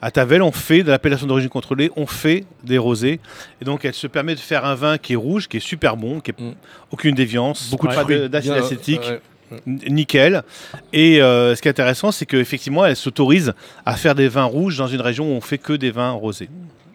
À 0.00 0.10
Tavel, 0.10 0.42
on 0.42 0.50
fait 0.52 0.82
de 0.82 0.90
l'appellation 0.90 1.26
d'origine 1.26 1.48
contrôlée, 1.50 1.90
on 1.96 2.06
fait 2.06 2.44
des 2.64 2.78
rosés. 2.78 3.20
Et 3.60 3.64
donc 3.64 3.84
elle 3.84 3.94
se 3.94 4.06
permet 4.06 4.34
de 4.34 4.40
faire 4.40 4.64
un 4.64 4.74
vin 4.74 4.98
qui 4.98 5.12
est 5.12 5.16
rouge, 5.16 5.48
qui 5.48 5.58
est 5.58 5.60
super 5.60 5.96
bon, 5.96 6.20
qui 6.20 6.30
est 6.32 6.40
Mm. 6.40 6.54
aucune 6.90 7.14
déviance, 7.14 7.70
Beaucoup 7.70 7.86
de 7.88 7.94
pas 7.94 8.02
fruits. 8.02 8.28
d'acide 8.28 8.52
Bien, 8.52 8.62
acétique. 8.62 9.00
ouais. 9.02 9.20
Nickel. 9.66 10.42
Et 10.94 11.20
euh, 11.20 11.54
ce 11.54 11.60
qui 11.60 11.68
est 11.68 11.70
intéressant, 11.70 12.10
c'est 12.10 12.24
qu'effectivement, 12.24 12.86
elle 12.86 12.96
s'autorise 12.96 13.52
à 13.84 13.96
faire 13.96 14.14
des 14.14 14.28
vins 14.28 14.44
rouges 14.44 14.78
dans 14.78 14.86
une 14.88 15.02
région 15.02 15.26
où 15.30 15.36
on 15.36 15.42
fait 15.42 15.58
que 15.58 15.74
des 15.74 15.90
vins 15.90 16.12
rosés. 16.12 16.48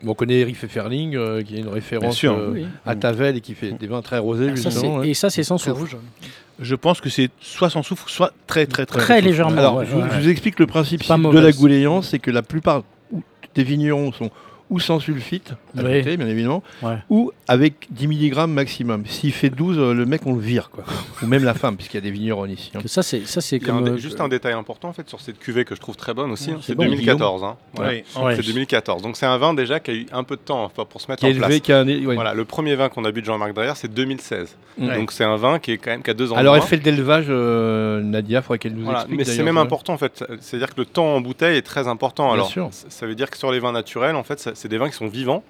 On 0.06 0.14
connaît 0.14 0.40
Eric 0.40 0.56
Pfefferling, 0.58 1.16
euh, 1.16 1.42
qui 1.42 1.56
est 1.56 1.60
une 1.60 1.70
référence 1.70 2.16
sûr. 2.16 2.34
euh, 2.34 2.52
Oui. 2.54 2.68
à 2.86 2.96
Tavel 2.96 3.36
et 3.38 3.42
qui 3.42 3.54
fait 3.56 3.72
des 3.72 3.88
vins 3.88 4.02
très 4.02 4.20
rosés. 4.20 4.52
Ah, 4.54 4.70
ça, 4.72 4.88
ouais. 4.88 5.10
et 5.10 5.14
ça, 5.14 5.30
c'est 5.30 5.44
sans 5.44 5.58
soufre. 5.58 5.80
rouge. 5.80 5.98
Je 6.60 6.76
pense 6.76 7.02
que 7.02 7.10
c'est 7.10 7.30
soit 7.40 7.70
sans 7.70 7.84
soufre, 7.84 8.10
soit 8.10 8.32
très 8.48 8.66
très 8.66 8.86
très 8.86 9.00
Très 9.00 9.22
légèrement. 9.22 9.58
Alors, 9.58 9.76
ouais, 9.78 9.86
je, 9.90 9.96
ouais. 9.96 10.04
je 10.14 10.20
vous 10.22 10.30
explique 10.30 10.60
le 10.60 10.68
principe 10.68 11.02
de 11.08 11.40
la 11.40 11.52
gouléance, 11.52 12.10
c'est 12.10 12.20
que 12.20 12.32
la 12.32 12.42
plupart 12.42 12.84
des 13.56 13.64
vignerons 13.64 14.12
sont 14.12 14.30
ou 14.70 14.80
sans 14.80 15.00
sulfite, 15.00 15.54
Oui. 15.86 16.18
bien 16.18 16.28
évidemment, 16.28 16.64
Ouais. 16.82 16.98
ou 17.10 17.32
avec 17.48 17.88
10 17.92 18.08
mg 18.08 18.48
maximum. 18.48 19.06
S'il 19.06 19.32
fait 19.34 19.50
12, 19.50 19.78
euh, 19.80 19.94
le 19.94 20.06
mec, 20.06 20.22
on 20.26 20.34
le 20.34 20.42
vire, 20.42 20.70
quoi. 20.70 20.84
ou 21.22 21.28
même 21.28 21.44
la 21.44 21.54
femme, 21.54 21.76
puisqu'il 21.78 21.98
y 21.98 22.00
a 22.00 22.02
des 22.02 22.12
vignerons 22.12 22.46
ici. 22.46 22.72
hein. 22.76 22.80
Ça, 22.86 23.04
c'est 23.04 23.26
ça, 23.28 23.42
c'est 23.42 23.70
un 23.70 23.86
euh, 23.86 23.98
juste 23.98 24.22
un 24.22 24.28
détail 24.28 24.54
important 24.54 24.90
en 24.90 24.94
fait 24.94 25.08
sur 25.10 25.20
cette 25.22 25.40
cuvée 25.40 25.66
que 25.66 25.76
je 25.76 25.80
trouve 25.82 25.96
très 25.96 26.14
bonne 26.14 26.32
aussi. 26.32 26.50
Ouais, 26.50 26.56
hein, 26.56 26.60
c'est 26.62 26.68
c'est 26.74 26.76
bon, 26.76 26.84
2014. 26.86 27.44
hein. 27.44 27.58
Voilà. 27.74 27.92
Ouais. 27.92 28.36
C'est 28.36 28.46
2014. 28.46 29.02
Donc 29.02 29.18
c'est 29.18 29.26
un 29.26 29.38
vin 29.38 29.54
déjà 29.54 29.80
qui 29.80 29.92
a 29.92 29.94
eu 29.94 30.06
un 30.12 30.24
peu 30.24 30.36
de 30.36 30.42
temps 30.42 30.64
enfin, 30.66 30.86
pour 30.86 31.02
se 31.02 31.10
mettre 31.12 31.24
en 31.26 31.28
place. 31.32 31.38
élevé, 31.50 31.60
qui 31.62 31.72
a 31.74 31.80
un- 31.80 31.88
ouais. 31.88 32.16
Voilà, 32.16 32.34
le 32.34 32.46
premier 32.46 32.76
vin 32.76 32.90
qu'on 32.90 33.06
a 33.06 33.12
bu 33.12 33.22
de 33.22 33.26
Jean-Marc 33.26 33.54
Dreyer, 33.54 33.74
c'est 33.76 33.94
2016. 33.94 34.56
Ouais. 34.80 34.96
Donc 34.96 35.12
c'est 35.12 35.24
un 35.24 35.36
vin 35.38 35.60
qui 35.60 35.72
est 35.72 35.78
quand 35.78 35.92
même 35.92 36.04
qui 36.04 36.10
a 36.12 36.14
deux 36.14 36.32
ans. 36.32 36.36
Alors, 36.36 36.56
elle 36.56 36.62
fait 36.62 36.78
de 36.78 36.84
l'élevage, 36.86 37.26
euh, 37.30 38.02
Nadia, 38.02 38.40
il 38.40 38.42
faudrait 38.44 38.60
qu'elle 38.60 38.74
nous 38.74 38.84
Voilà, 38.84 39.00
explique. 39.00 39.18
mais 39.18 39.26
c'est 39.26 39.44
même 39.44 39.56
ça. 39.56 39.62
important 39.62 39.94
en 39.94 39.98
fait. 39.98 40.24
C'est-à-dire 40.40 40.70
que 40.76 40.80
le 40.82 40.86
temps 40.86 41.16
en 41.16 41.22
bouteille 41.22 41.58
est 41.58 41.62
très 41.64 41.88
important. 41.88 42.32
Alors, 42.32 42.52
ça 42.72 43.06
veut 43.08 43.16
dire 43.16 43.30
que 43.30 43.38
sur 43.38 43.52
les 43.52 43.60
vins 43.60 43.72
naturels, 43.72 44.16
en 44.16 44.24
fait, 44.24 44.50
c'est 44.54 44.68
des 44.68 44.78
vins 44.78 44.90
qui 44.90 44.96
sont 44.96 45.08
vivants. 45.08 45.44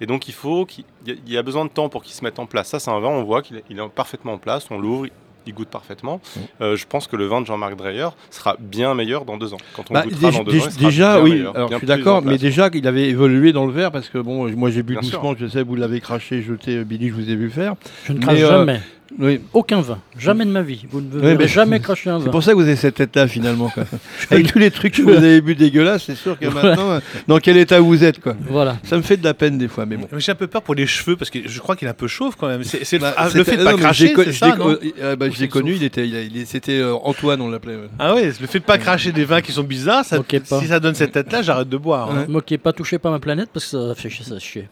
Et 0.00 0.06
donc, 0.06 0.28
il 0.28 0.34
faut 0.34 0.66
qu'il 0.66 0.84
il 1.06 1.32
y 1.32 1.36
a- 1.38 1.42
besoin 1.42 1.64
de 1.64 1.70
temps 1.70 1.88
pour 1.88 2.02
qu'ils 2.02 2.14
se 2.14 2.24
mettent 2.24 2.38
en 2.38 2.46
place. 2.46 2.68
Ça, 2.68 2.78
c'est 2.78 2.90
un 2.90 2.98
vin, 3.00 3.08
on 3.08 3.22
voit 3.22 3.42
qu'il 3.42 3.56
est, 3.58 3.88
parfaitement 3.94 4.34
en 4.34 4.38
place. 4.38 4.66
On 4.70 4.78
l'ouvre, 4.78 5.06
il 5.46 5.52
goûte 5.54 5.68
parfaitement. 5.68 6.20
Euh, 6.60 6.74
je 6.76 6.86
pense 6.86 7.06
que 7.06 7.16
le 7.16 7.26
vin 7.26 7.40
de 7.42 7.46
Jean-Marc 7.46 7.76
Dreyer 7.76 8.08
sera 8.30 8.56
bien 8.58 8.94
meilleur 8.94 9.24
dans 9.26 9.36
deux 9.36 9.52
ans. 9.52 9.58
Quand 9.76 9.84
on 9.90 9.94
Bah, 9.94 10.02
goûtera 10.04 10.30
déjà, 10.30 10.38
dans 10.38 10.44
deux 10.44 10.52
ans, 10.52 10.64
il 10.66 10.72
sera 10.72 10.84
déjà, 10.86 11.14
bien 11.16 11.22
oui, 11.24 11.30
meilleur, 11.32 11.54
alors 11.56 11.68
bien 11.68 11.76
je 11.76 11.80
suis 11.80 11.86
d'accord, 11.86 12.22
mais 12.22 12.38
déjà 12.38 12.70
qu'il 12.70 12.86
avait 12.88 13.08
évolué 13.08 13.52
dans 13.52 13.66
le 13.66 13.72
verre 13.72 13.92
parce 13.92 14.08
que 14.08 14.18
bon, 14.18 14.48
moi 14.56 14.70
j'ai 14.70 14.82
bu 14.82 14.94
Bien 14.94 15.02
sûr. 15.02 15.18
doucement, 15.20 15.34
je 15.38 15.46
sais, 15.46 15.62
vous 15.62 15.76
l'avez 15.76 16.00
craché, 16.00 16.40
jeté, 16.42 16.82
Billy, 16.84 17.08
je 17.10 17.14
vous 17.14 17.28
ai 17.30 17.36
vu 17.36 17.50
faire. 17.50 17.74
Je 18.04 18.14
ne 18.14 18.20
crache 18.20 18.38
euh, 18.40 18.48
jamais. 18.58 18.80
Oui. 19.18 19.40
Aucun 19.52 19.80
vin. 19.80 19.98
Jamais 20.18 20.44
de 20.44 20.50
ma 20.50 20.62
vie. 20.62 20.86
Vous 20.90 21.00
ne 21.00 21.34
mais- 21.36 21.46
jamais 21.46 21.78
cracher 21.86 22.10
un 22.10 22.18
C'est 22.18 22.24
vin. 22.26 22.30
pour 22.32 22.42
ça 22.42 22.50
que 22.52 22.56
vous 22.56 22.62
avez 22.62 22.74
cette 22.74 22.94
tête-là 22.96 23.28
finalement. 23.28 23.68
Quoi. 23.68 23.84
Avec 24.30 24.50
tous 24.52 24.58
les 24.58 24.70
trucs 24.70 24.94
que 24.94 25.02
vous 25.02 25.10
avez 25.10 25.40
bu 25.40 25.54
dégueulasses, 25.54 26.04
c'est 26.06 26.14
sûr 26.16 26.38
que 26.38 26.46
maintenant, 26.46 26.90
euh, 26.92 27.00
dans 27.28 27.38
quel 27.38 27.56
état 27.58 27.78
vous 27.80 28.02
êtes 28.02 28.18
quoi. 28.20 28.34
Voilà. 28.48 28.76
Ça 28.82 28.96
me 28.96 29.02
fait 29.02 29.16
de 29.16 29.24
la 29.24 29.34
peine 29.34 29.56
des 29.58 29.68
fois, 29.68 29.86
mais 29.86 29.96
bon. 29.98 30.08
J'ai 30.16 30.32
un 30.32 30.34
peu 30.34 30.46
peur 30.46 30.62
pour 30.62 30.74
les 30.74 30.86
cheveux 30.86 31.16
parce 31.16 31.30
que 31.30 31.46
je 31.46 31.60
crois 31.60 31.76
qu'il 31.76 31.86
est 31.86 31.90
un 31.90 31.94
peu 31.94 32.08
chauve 32.08 32.34
quand 32.36 32.48
même. 32.48 32.64
C'est 32.64 32.84
c'est 32.84 32.96
le, 32.96 33.02
Bah, 33.02 33.14
ah, 33.16 33.28
le 33.32 33.44
fait 33.44 33.56
de 33.56 33.62
non, 33.62 33.64
pas 33.70 33.76
mais 33.76 33.82
cracher, 33.82 34.12
c'est 34.16 34.24
je 34.26 34.30
ça, 34.32 34.48
l'ai- 34.50 34.56
non 34.56 34.70
euh, 34.70 34.78
euh, 35.00 35.16
bah, 35.16 35.26
c'est 35.36 35.48
connu, 35.48 35.74
il 35.74 35.84
était, 35.84 36.08
c'était 36.46 36.78
euh, 36.80 36.94
Antoine, 36.94 37.40
on 37.40 37.50
l'appelait. 37.50 37.76
ouais. 37.76 37.88
Ah 37.98 38.14
ouais, 38.14 38.32
le 38.40 38.46
fait 38.46 38.58
de 38.58 38.64
pas 38.64 38.78
cracher 38.78 39.12
des 39.12 39.24
vins 39.24 39.42
qui 39.42 39.52
sont 39.52 39.62
bizarres, 39.64 40.04
ça, 40.04 40.18
si 40.60 40.66
ça 40.66 40.80
donne 40.80 40.94
cette 40.94 41.12
tête-là, 41.12 41.42
j'arrête 41.42 41.68
de 41.68 41.76
boire. 41.76 42.10
hein. 42.10 42.24
Moquez 42.28 42.58
pas, 42.58 42.72
touchez 42.72 42.98
pas 42.98 43.10
ma 43.10 43.20
planète 43.20 43.50
parce 43.52 43.66
que 43.66 43.70
ça 43.70 43.94
fait 43.94 44.10
chier. 44.40 44.68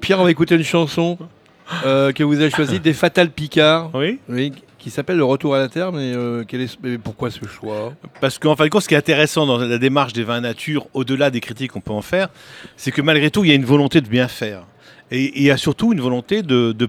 Pierre, 0.00 0.20
on 0.20 0.24
va 0.24 0.30
écouter 0.30 0.54
une 0.56 0.64
chanson 0.64 1.16
euh, 1.84 2.12
que 2.12 2.22
vous 2.22 2.40
avez 2.40 2.50
choisie, 2.50 2.80
des 2.80 2.92
Fatal 2.92 3.30
Picard, 3.30 3.90
Oui, 3.94 4.18
oui, 4.28 4.52
qui 4.78 4.90
s'appelle 4.90 5.16
Le 5.16 5.24
Retour 5.24 5.54
à 5.54 5.58
la 5.58 5.68
Terre. 5.68 5.92
Mais, 5.92 6.12
euh, 6.14 6.44
quel 6.46 6.60
est, 6.60 6.78
mais 6.82 6.98
pourquoi 6.98 7.30
ce 7.30 7.46
choix? 7.46 7.94
Parce 8.20 8.38
qu'en 8.38 8.56
fin 8.56 8.64
de 8.64 8.70
compte, 8.70 8.82
ce 8.82 8.88
qui 8.88 8.94
est 8.94 8.98
intéressant 8.98 9.46
dans 9.46 9.58
la 9.58 9.78
démarche 9.78 10.12
des 10.12 10.24
vins 10.24 10.40
nature, 10.40 10.86
au-delà 10.94 11.30
des 11.30 11.40
critiques 11.40 11.72
qu'on 11.72 11.80
peut 11.80 11.92
en 11.92 12.02
faire, 12.02 12.28
c'est 12.76 12.90
que 12.90 13.02
malgré 13.02 13.30
tout, 13.30 13.44
il 13.44 13.48
y 13.48 13.52
a 13.52 13.56
une 13.56 13.64
volonté 13.64 14.00
de 14.00 14.08
bien 14.08 14.28
faire. 14.28 14.64
Et 15.10 15.24
et 15.24 15.38
il 15.38 15.42
y 15.44 15.50
a 15.50 15.56
surtout 15.56 15.92
une 15.92 16.00
volonté 16.00 16.42
de, 16.42 16.72
de 16.72 16.88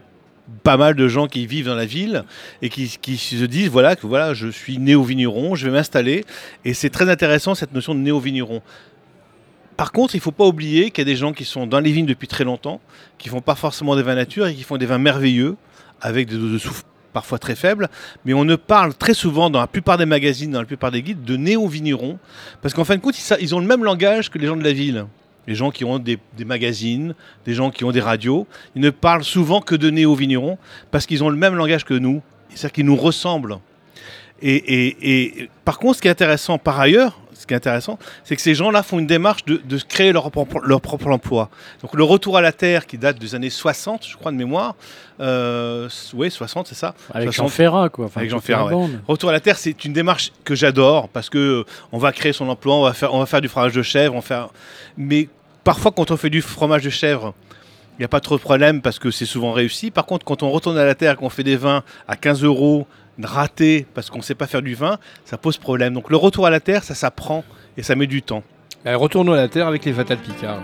pas 0.64 0.78
mal 0.78 0.96
de 0.96 1.08
gens 1.08 1.28
qui 1.28 1.48
vivent 1.48 1.68
dans 1.68 1.76
la 1.76 1.86
ville 1.86 2.24
et 2.62 2.70
qui, 2.70 2.98
qui 3.02 3.18
se 3.18 3.46
disent 3.46 3.70
voilà 3.70 3.96
que 3.96 4.06
voilà 4.06 4.34
je 4.34 4.48
suis 4.48 4.78
néo-vigneron, 4.78 5.56
je 5.56 5.66
vais 5.66 5.72
m'installer 5.72 6.24
et 6.64 6.74
c'est 6.74 6.90
très 6.90 7.10
intéressant 7.10 7.56
cette 7.56 7.74
notion 7.74 7.96
de 7.96 8.00
néo-vigneron. 8.00 8.62
Par 9.78 9.92
contre, 9.92 10.16
il 10.16 10.20
ne 10.20 10.22
faut 10.22 10.32
pas 10.32 10.46
oublier 10.46 10.90
qu'il 10.92 11.06
y 11.06 11.08
a 11.08 11.12
des 11.12 11.18
gens 11.18 11.34
qui 11.34 11.44
sont 11.44 11.68
dans 11.68 11.80
les 11.80 11.92
vignes 11.92 12.06
depuis 12.06 12.28
très 12.28 12.44
longtemps, 12.44 12.80
qui 13.18 13.30
font 13.30 13.42
pas 13.42 13.56
forcément 13.56 13.96
des 13.96 14.04
vins 14.04 14.16
nature 14.16 14.48
et 14.48 14.56
qui 14.56 14.64
font 14.64 14.78
des 14.78 14.86
vins 14.86 14.98
merveilleux 14.98 15.58
avec 16.02 16.28
des 16.28 16.38
doses 16.38 16.54
de 16.54 16.58
soufre 16.58 16.84
parfois 17.12 17.40
très 17.40 17.56
faibles, 17.56 17.88
mais 18.26 18.34
on 18.34 18.44
ne 18.44 18.58
parle 18.58 18.94
très 18.94 19.14
souvent 19.14 19.50
dans 19.50 19.62
la 19.62 19.68
plupart 19.68 19.98
des 19.98 20.06
magazines, 20.06 20.52
dans 20.52 20.60
la 20.60 20.66
plupart 20.66 20.92
des 20.92 21.02
guides, 21.02 21.24
de 21.24 21.38
néo-vignerons, 21.38 22.20
parce 22.62 22.74
qu'en 22.74 22.84
fin 22.84 22.98
de 22.98 23.02
compte, 23.02 23.16
ils, 23.40 23.56
ont 23.56 23.62
le 23.62 23.66
même 23.66 23.86
langage 23.86 24.30
que 24.30 24.38
les 24.38 24.48
gens 24.48 24.58
de 24.58 24.64
la 24.64 24.74
ville. 24.74 25.06
Les 25.48 25.56
gens 25.56 25.72
qui 25.72 25.86
ont 25.86 25.98
des, 25.98 26.20
magazines, 26.46 27.16
des 27.46 27.54
gens 27.54 27.72
qui 27.72 27.86
ont 27.86 27.92
des 27.92 28.02
radios, 28.02 28.48
ils 28.76 28.82
ne 28.82 28.90
parlent 28.90 29.24
souvent 29.24 29.62
que 29.62 29.76
de 29.76 29.90
néo-vignerons, 29.90 30.58
parce 30.92 31.06
qu'ils 31.06 31.24
ont 31.24 31.30
le 31.30 31.38
même 31.38 31.56
langage 31.56 31.86
que 31.86 31.94
nous, 31.94 32.22
c'est-à-dire 32.50 32.74
qu'ils 32.74 32.86
nous 32.86 32.98
ressemblent. 32.98 33.60
Et 34.42 35.48
par 35.64 35.80
contre, 35.80 35.96
ce 35.96 36.02
qui 36.02 36.10
est 36.10 36.12
intéressant 36.12 36.58
par 36.58 36.82
ailleurs, 36.82 37.18
ce 37.36 37.46
qui 37.46 37.54
est 37.54 37.58
intéressant, 37.58 38.00
c'est 38.24 38.36
que 38.36 38.42
ces 38.42 38.56
gens-là 38.56 38.82
font 38.82 38.98
une 38.98 39.08
démarche 39.08 39.46
de, 39.46 39.58
de 39.58 39.78
créer 39.78 40.12
leur 40.12 40.32
propre, 40.32 40.60
leur 40.64 40.82
propre 40.82 41.08
emploi. 41.08 41.50
Donc 41.82 41.94
le 41.94 42.04
retour 42.04 42.38
à 42.38 42.42
la 42.42 42.52
terre, 42.52 42.86
qui 42.88 42.98
date 42.98 43.20
des 43.20 43.36
années 43.36 43.50
60, 43.50 44.06
je 44.08 44.16
crois 44.16 44.32
de 44.32 44.38
mémoire, 44.38 44.76
euh, 45.20 45.90
oui, 46.14 46.32
60, 46.32 46.68
c'est 46.68 46.76
ça. 46.76 46.94
Avec 47.14 47.34
60. 47.34 47.46
Jean 47.46 47.50
Ferrat, 47.50 47.90
quoi. 47.90 48.06
Enfin, 48.06 48.22
Avec 48.22 48.32
Jean 48.32 48.40
Ferrat, 48.40 48.66
ouais. 48.66 48.90
Retour 49.08 49.30
à 49.30 49.34
la 49.34 49.40
terre, 49.40 49.58
c'est 49.58 49.86
une 49.86 49.94
démarche 49.94 50.32
que 50.44 50.56
j'adore 50.56 51.10
parce 51.10 51.30
que 51.30 51.38
euh, 51.38 51.64
on 51.92 51.98
va 51.98 52.12
créer 52.12 52.34
son 52.34 52.50
emploi, 52.50 52.76
on 52.76 52.84
va 52.84 52.94
faire, 52.94 53.14
on 53.14 53.20
va 53.20 53.26
faire 53.26 53.42
du 53.42 53.48
fromage 53.48 53.74
de 53.74 53.82
chèvre, 53.82 54.14
on 54.14 54.20
va 54.20 54.26
faire. 54.26 54.50
Mais 54.98 55.30
parfois, 55.64 55.92
quand 55.92 56.12
on 56.12 56.18
fait 56.18 56.30
du 56.30 56.42
fromage 56.42 56.84
de 56.84 56.90
chèvre, 56.90 57.34
il 57.98 58.02
n'y 58.02 58.06
a 58.06 58.10
pas 58.10 58.20
trop 58.20 58.36
de 58.36 58.42
problème 58.42 58.82
parce 58.82 59.00
que 59.00 59.10
c'est 59.10 59.26
souvent 59.26 59.54
réussi. 59.54 59.90
Par 59.90 60.06
contre, 60.06 60.26
quand 60.26 60.44
on 60.44 60.52
retourne 60.52 60.78
à 60.78 60.86
la 60.86 60.96
terre, 60.96 61.16
qu'on 61.16 61.30
fait 61.30 61.44
des 61.44 61.56
vins 61.56 61.84
à 62.08 62.18
15 62.18 62.44
euros 62.44 62.88
ratés 63.24 63.86
parce 63.94 64.10
qu'on 64.10 64.20
ne 64.20 64.24
sait 64.24 64.36
pas 64.36 64.48
faire 64.48 64.62
du 64.62 64.76
vin, 64.76 64.98
ça 65.26 65.38
pose 65.38 65.58
problème. 65.58 65.94
Donc 65.94 66.10
le 66.10 66.18
retour 66.18 66.46
à 66.46 66.50
la 66.50 66.60
terre, 66.60 66.84
ça 66.84 66.96
s'apprend 66.96 67.44
et 67.78 67.84
ça 67.84 67.96
met 67.96 68.08
du 68.08 68.22
temps. 68.22 68.44
Euh, 68.86 68.98
Retournons 68.98 69.34
à 69.34 69.38
la 69.38 69.48
Terre 69.48 69.68
avec 69.68 69.84
les 69.86 69.94
Fatal 69.94 70.18
Picard. 70.18 70.60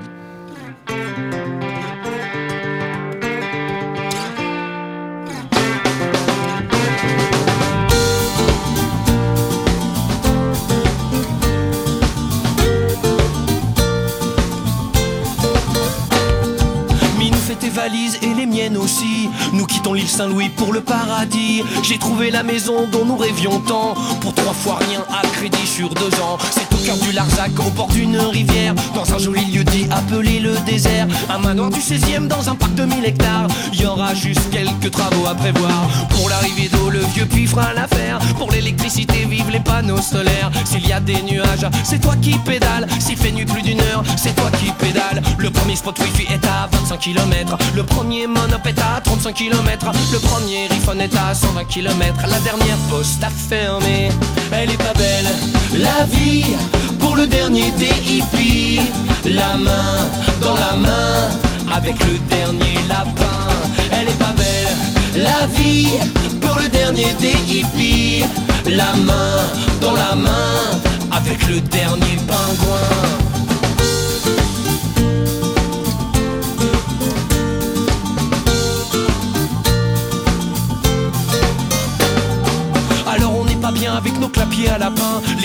Tes 17.61 17.69
valises 17.69 18.17
et 18.23 18.33
les 18.33 18.47
miennes 18.47 18.75
aussi. 18.75 19.29
Nous 19.53 19.65
quittons 19.65 19.93
l'île 19.93 20.09
Saint-Louis 20.09 20.49
pour 20.49 20.73
le 20.73 20.81
paradis. 20.81 21.63
J'ai 21.83 21.99
trouvé 21.99 22.31
la 22.31 22.41
maison 22.41 22.87
dont 22.91 23.05
nous 23.05 23.15
rêvions 23.15 23.59
tant. 23.59 23.93
Pour 24.19 24.33
trois 24.33 24.53
fois 24.53 24.79
rien 24.89 25.05
à 25.09 25.25
crédit 25.27 25.67
sur 25.67 25.89
deux 25.89 26.13
ans. 26.21 26.37
C'est 26.49 26.73
au 26.73 26.77
cœur 26.83 26.97
du 26.97 27.11
Larzac, 27.11 27.51
au 27.59 27.69
bord 27.69 27.87
d'une 27.87 28.17
rivière. 28.17 28.73
Dans 28.95 29.13
un 29.13 29.19
joli 29.19 29.45
lieu 29.45 29.60
dit 29.71 29.87
appelé 29.91 30.39
le 30.39 30.55
désert. 30.65 31.07
Un 31.29 31.39
manoir 31.39 31.69
du 31.69 31.79
16e 31.79 32.27
dans 32.27 32.49
un 32.49 32.55
parc 32.55 32.73
de 32.75 32.83
1000 32.83 33.05
hectares. 33.05 33.47
Y 33.73 33.85
aura 33.85 34.13
juste 34.13 34.49
quelques 34.51 34.91
travaux 34.91 35.25
à 35.27 35.35
prévoir. 35.35 35.87
Pour 36.09 36.29
l'arrivée 36.29 36.69
d'eau, 36.69 36.89
le 36.89 36.99
vieux 37.13 37.25
puits 37.25 37.47
fera 37.47 37.73
l'affaire. 37.73 38.19
Pour 38.37 38.51
l'électricité, 38.51 39.25
vive 39.29 39.49
les 39.49 39.59
panneaux 39.59 40.01
solaires. 40.01 40.51
S'il 40.65 40.85
y 40.87 40.93
a 40.93 40.99
des 40.99 41.21
nuages, 41.23 41.65
c'est 41.83 41.99
toi 41.99 42.15
qui 42.21 42.37
pédales. 42.39 42.87
S'il 42.99 43.17
fait 43.17 43.31
nuit 43.31 43.45
plus 43.45 43.61
d'une 43.61 43.81
heure, 43.81 44.03
c'est 44.17 44.35
toi 44.35 44.51
qui 44.59 44.71
pédales. 44.71 45.21
Le 45.37 45.49
premier 45.49 45.75
spot 45.75 45.97
wifi 45.99 46.23
est 46.31 46.45
à 46.45 46.69
25 46.71 46.99
km. 46.99 47.57
Le 47.75 47.83
premier 47.83 48.27
monop 48.27 48.65
est 48.65 48.79
à 48.79 49.01
35 49.01 49.33
km. 49.33 49.91
Le 50.11 50.19
premier 50.19 50.65
iPhone 50.71 51.01
est 51.01 51.15
à 51.15 51.33
120 51.33 51.63
km. 51.65 52.15
La 52.29 52.39
dernière 52.39 52.77
poste 52.89 53.23
a 53.23 53.29
fermé. 53.29 54.09
Elle 54.51 54.71
est 54.71 54.77
pas 54.77 54.93
belle, 54.93 55.27
la 55.79 56.05
vie. 56.05 56.45
Pour 57.01 57.15
le 57.15 57.27
dernier 57.27 57.71
des 57.71 57.93
hippies. 58.09 58.79
La 59.25 59.57
main 59.57 60.07
dans 60.41 60.55
la 60.55 60.75
main. 60.77 61.29
Avec 61.73 61.95
le 62.05 62.17
dernier 62.29 62.75
lapin. 62.87 63.47
Elle 63.91 64.07
est 64.07 64.19
pas 64.19 64.33
belle, 64.37 65.23
la 65.23 65.47
vie. 65.47 65.89
Pour 66.39 66.57
le 66.59 66.69
dernier 66.69 67.13
des 67.19 67.35
hippies. 67.51 68.23
La 68.65 68.93
main 69.09 69.35
dans 69.81 69.93
la 69.93 70.15
main. 70.15 70.79
Avec 71.11 71.47
le 71.47 71.59
dernier 71.61 72.17
pingouin. 72.27 73.21
Alors 83.13 83.37
on 83.39 83.45
n'est 83.45 83.55
pas 83.55 83.71
bien 83.71 83.93
avec 83.95 84.17
nos 84.19 84.29
clapier 84.29 84.69
à 84.69 84.77
lapin, 84.77 85.00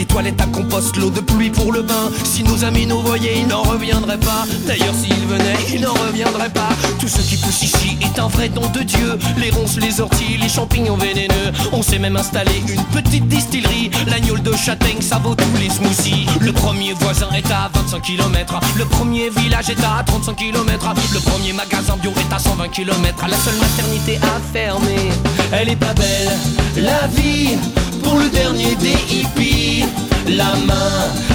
les 0.07 0.13
toilettes 0.13 0.41
à 0.41 0.47
compost, 0.47 0.97
l'eau 0.97 1.11
de 1.11 1.21
pluie 1.21 1.51
pour 1.51 1.73
le 1.73 1.83
bain. 1.83 2.11
Si 2.25 2.43
nos 2.43 2.65
amis 2.65 2.87
nous 2.87 3.01
voyaient, 3.01 3.41
ils 3.41 3.47
n'en 3.47 3.63
reviendraient 3.63 4.19
pas. 4.19 4.45
D'ailleurs, 4.67 4.95
s'ils 4.95 5.27
venaient, 5.27 5.57
ils 5.73 5.81
n'en 5.81 5.95
reviendraient 5.95 6.51
pas. 6.51 6.69
Tout 7.01 7.09
ce 7.09 7.21
qui 7.23 7.37
pousse 7.37 7.63
ici 7.63 7.97
est 8.01 8.19
un 8.19 8.29
vrai 8.29 8.49
don 8.49 8.67
de 8.75 8.81
Dieu. 8.81 9.19
Les 9.39 9.51
ronces, 9.51 9.79
les 9.79 10.01
orties, 10.01 10.37
les 10.41 10.49
champignons 10.49 10.97
vénéneux. 10.97 11.53
On 11.73 11.83
s'est 11.83 11.99
même 11.99 12.17
installé 12.17 12.53
une 12.69 12.83
petite 12.85 13.27
distillerie. 13.27 13.91
L'agneau 14.07 14.39
de 14.39 14.55
châtaigne, 14.55 15.01
ça 15.01 15.19
vaut 15.19 15.35
tous 15.35 15.59
les 15.61 15.71
smoothies. 15.71 16.27
Le 16.41 16.53
premier 16.53 16.93
voisin 16.95 17.29
est 17.37 17.51
à 17.51 17.71
25 17.75 18.03
km. 18.03 18.61
Le 18.77 18.85
premier 18.85 19.31
village 19.31 19.71
est 19.71 19.85
à 19.85 20.03
35 20.05 20.37
km. 20.37 20.95
Le 21.15 21.21
premier 21.21 21.53
magasin 21.53 21.97
bio 22.01 22.13
est 22.13 22.35
à 22.35 22.39
120 22.39 22.69
km. 22.69 23.27
La 23.29 23.37
seule 23.37 23.57
maternité 23.57 24.19
à 24.23 24.41
fermer, 24.53 25.11
elle 25.53 25.71
est 25.71 25.77
pas 25.77 25.95
belle. 25.95 26.31
La 26.77 27.07
vie 27.09 27.57
pour 28.03 28.19
le 28.19 28.29
dernier 28.29 28.75
des 28.77 28.99
hippies. 29.13 29.85
La 30.29 30.55
main 30.67 30.93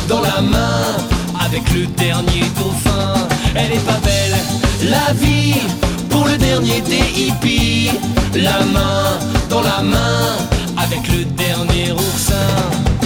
dans 0.07 0.22
la 0.22 0.41
main 0.41 0.84
avec 1.45 1.64
le 1.72 1.86
dernier 1.88 2.43
dauphin. 2.57 3.14
Elle 3.55 3.74
est 3.74 3.86
pas 3.86 3.99
belle. 4.03 4.38
La 4.89 5.14
vie 5.14 5.55
pour 6.09 6.26
le 6.26 6.38
dernier 6.38 6.82
des 6.82 7.03
hippies. 7.20 7.91
La 8.36 8.66
main 8.66 9.20
dans 9.49 9.62
la 9.62 9.82
main 9.82 10.38
avec 10.78 11.07
le 11.07 11.26
dernier 11.26 11.91
oursin. 11.91 13.01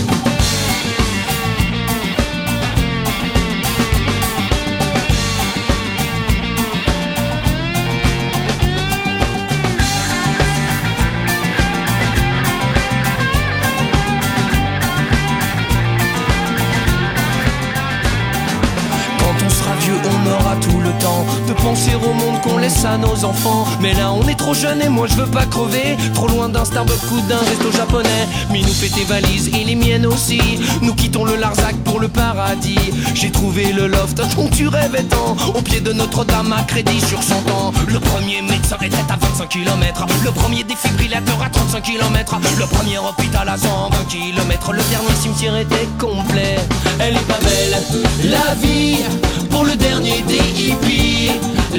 Tout 20.61 20.79
le 20.79 20.91
temps 21.01 21.25
de 21.47 21.53
penser 21.53 21.95
au 21.95 22.13
monde 22.13 22.41
qu'on 22.41 22.57
laisse 22.57 22.85
à 22.85 22.97
nos 22.97 23.25
enfants. 23.25 23.65
Mais 23.81 23.93
là, 23.93 24.11
on 24.11 24.27
est 24.27 24.35
trop 24.35 24.53
jeune 24.53 24.81
et 24.81 24.89
moi 24.89 25.07
je 25.07 25.15
veux 25.15 25.29
pas 25.29 25.45
crever. 25.45 25.97
Trop 26.13 26.27
loin 26.27 26.49
d'un 26.49 26.65
Starbucks 26.65 27.11
ou 27.11 27.21
d'un 27.27 27.37
resto 27.39 27.71
japonais. 27.71 28.27
Minou 28.51 28.69
fait 28.69 28.89
tes 28.89 29.03
valises 29.05 29.49
et 29.49 29.63
les 29.63 29.75
miennes 29.75 30.05
aussi. 30.05 30.41
Nous 30.81 30.93
quittons 30.93 31.25
le 31.25 31.35
Larzac 31.35 31.75
pour 31.83 31.99
le 31.99 32.07
paradis. 32.07 32.91
J'ai 33.13 33.31
trouvé 33.31 33.71
le 33.71 33.87
loft 33.87 34.21
dont 34.35 34.49
tu 34.49 34.67
rêvais 34.67 35.03
tant. 35.03 35.35
Au 35.53 35.61
pied 35.61 35.79
de 35.81 35.93
Notre-Dame 35.93 36.53
à 36.53 36.63
crédit 36.63 37.01
sur 37.01 37.21
100 37.21 37.35
ans. 37.51 37.73
Le 37.87 37.99
premier 37.99 38.41
médecin 38.41 38.75
retraite 38.75 39.09
à 39.09 39.17
25 39.17 39.49
km. 39.49 40.05
Le 40.23 40.31
premier 40.31 40.63
défibrillateur 40.63 41.41
à 41.43 41.49
35 41.49 41.81
km. 41.81 42.37
Le 42.57 42.65
premier 42.65 42.97
hôpital 42.97 43.47
à 43.49 43.57
120 43.57 44.05
km. 44.09 44.71
Le 44.71 44.81
dernier 44.89 45.15
cimetière 45.19 45.57
était 45.57 45.87
complet. 45.99 46.57
Elle 46.99 47.15
est 47.15 47.27
pas 47.27 47.39
belle, 47.41 48.31
la 48.31 48.55
vie 48.55 49.24
pour 49.55 49.63
le 49.63 49.75
dernier 49.77 50.21
des 50.27 50.45
hippies. 50.59 51.31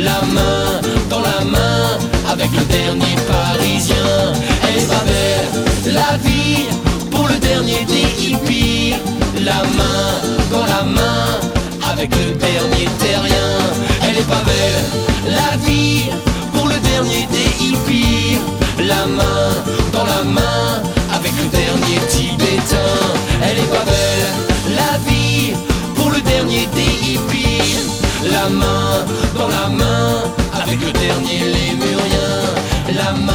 La 0.08 0.20
main 0.36 0.80
dans 1.10 1.20
la 1.20 1.40
main 1.44 1.98
avec 2.32 2.50
le 2.58 2.64
dernier 2.78 3.14
parisien. 3.32 4.32
Elle 4.64 4.82
est 4.82 4.88
pas 4.88 5.04
la 6.00 6.16
vie 6.26 6.64
pour 7.10 7.28
le 7.28 7.36
dernier 7.50 7.84
des 7.84 8.08
hippies. 8.22 8.94
La 9.44 9.60
main 9.78 10.08
dans 10.50 10.66
la 10.74 10.82
main 10.98 11.24
avec 11.92 12.10
le 12.16 12.26
dernier 12.46 12.86
terrien. 12.98 13.35
La 28.48 28.52
main 28.52 29.04
dans 29.36 29.48
la 29.48 29.68
main 29.68 30.22
avec 30.52 30.78
le 30.80 30.92
dernier 30.92 31.38
lémurien. 31.40 32.30
La 32.94 33.12
main 33.12 33.32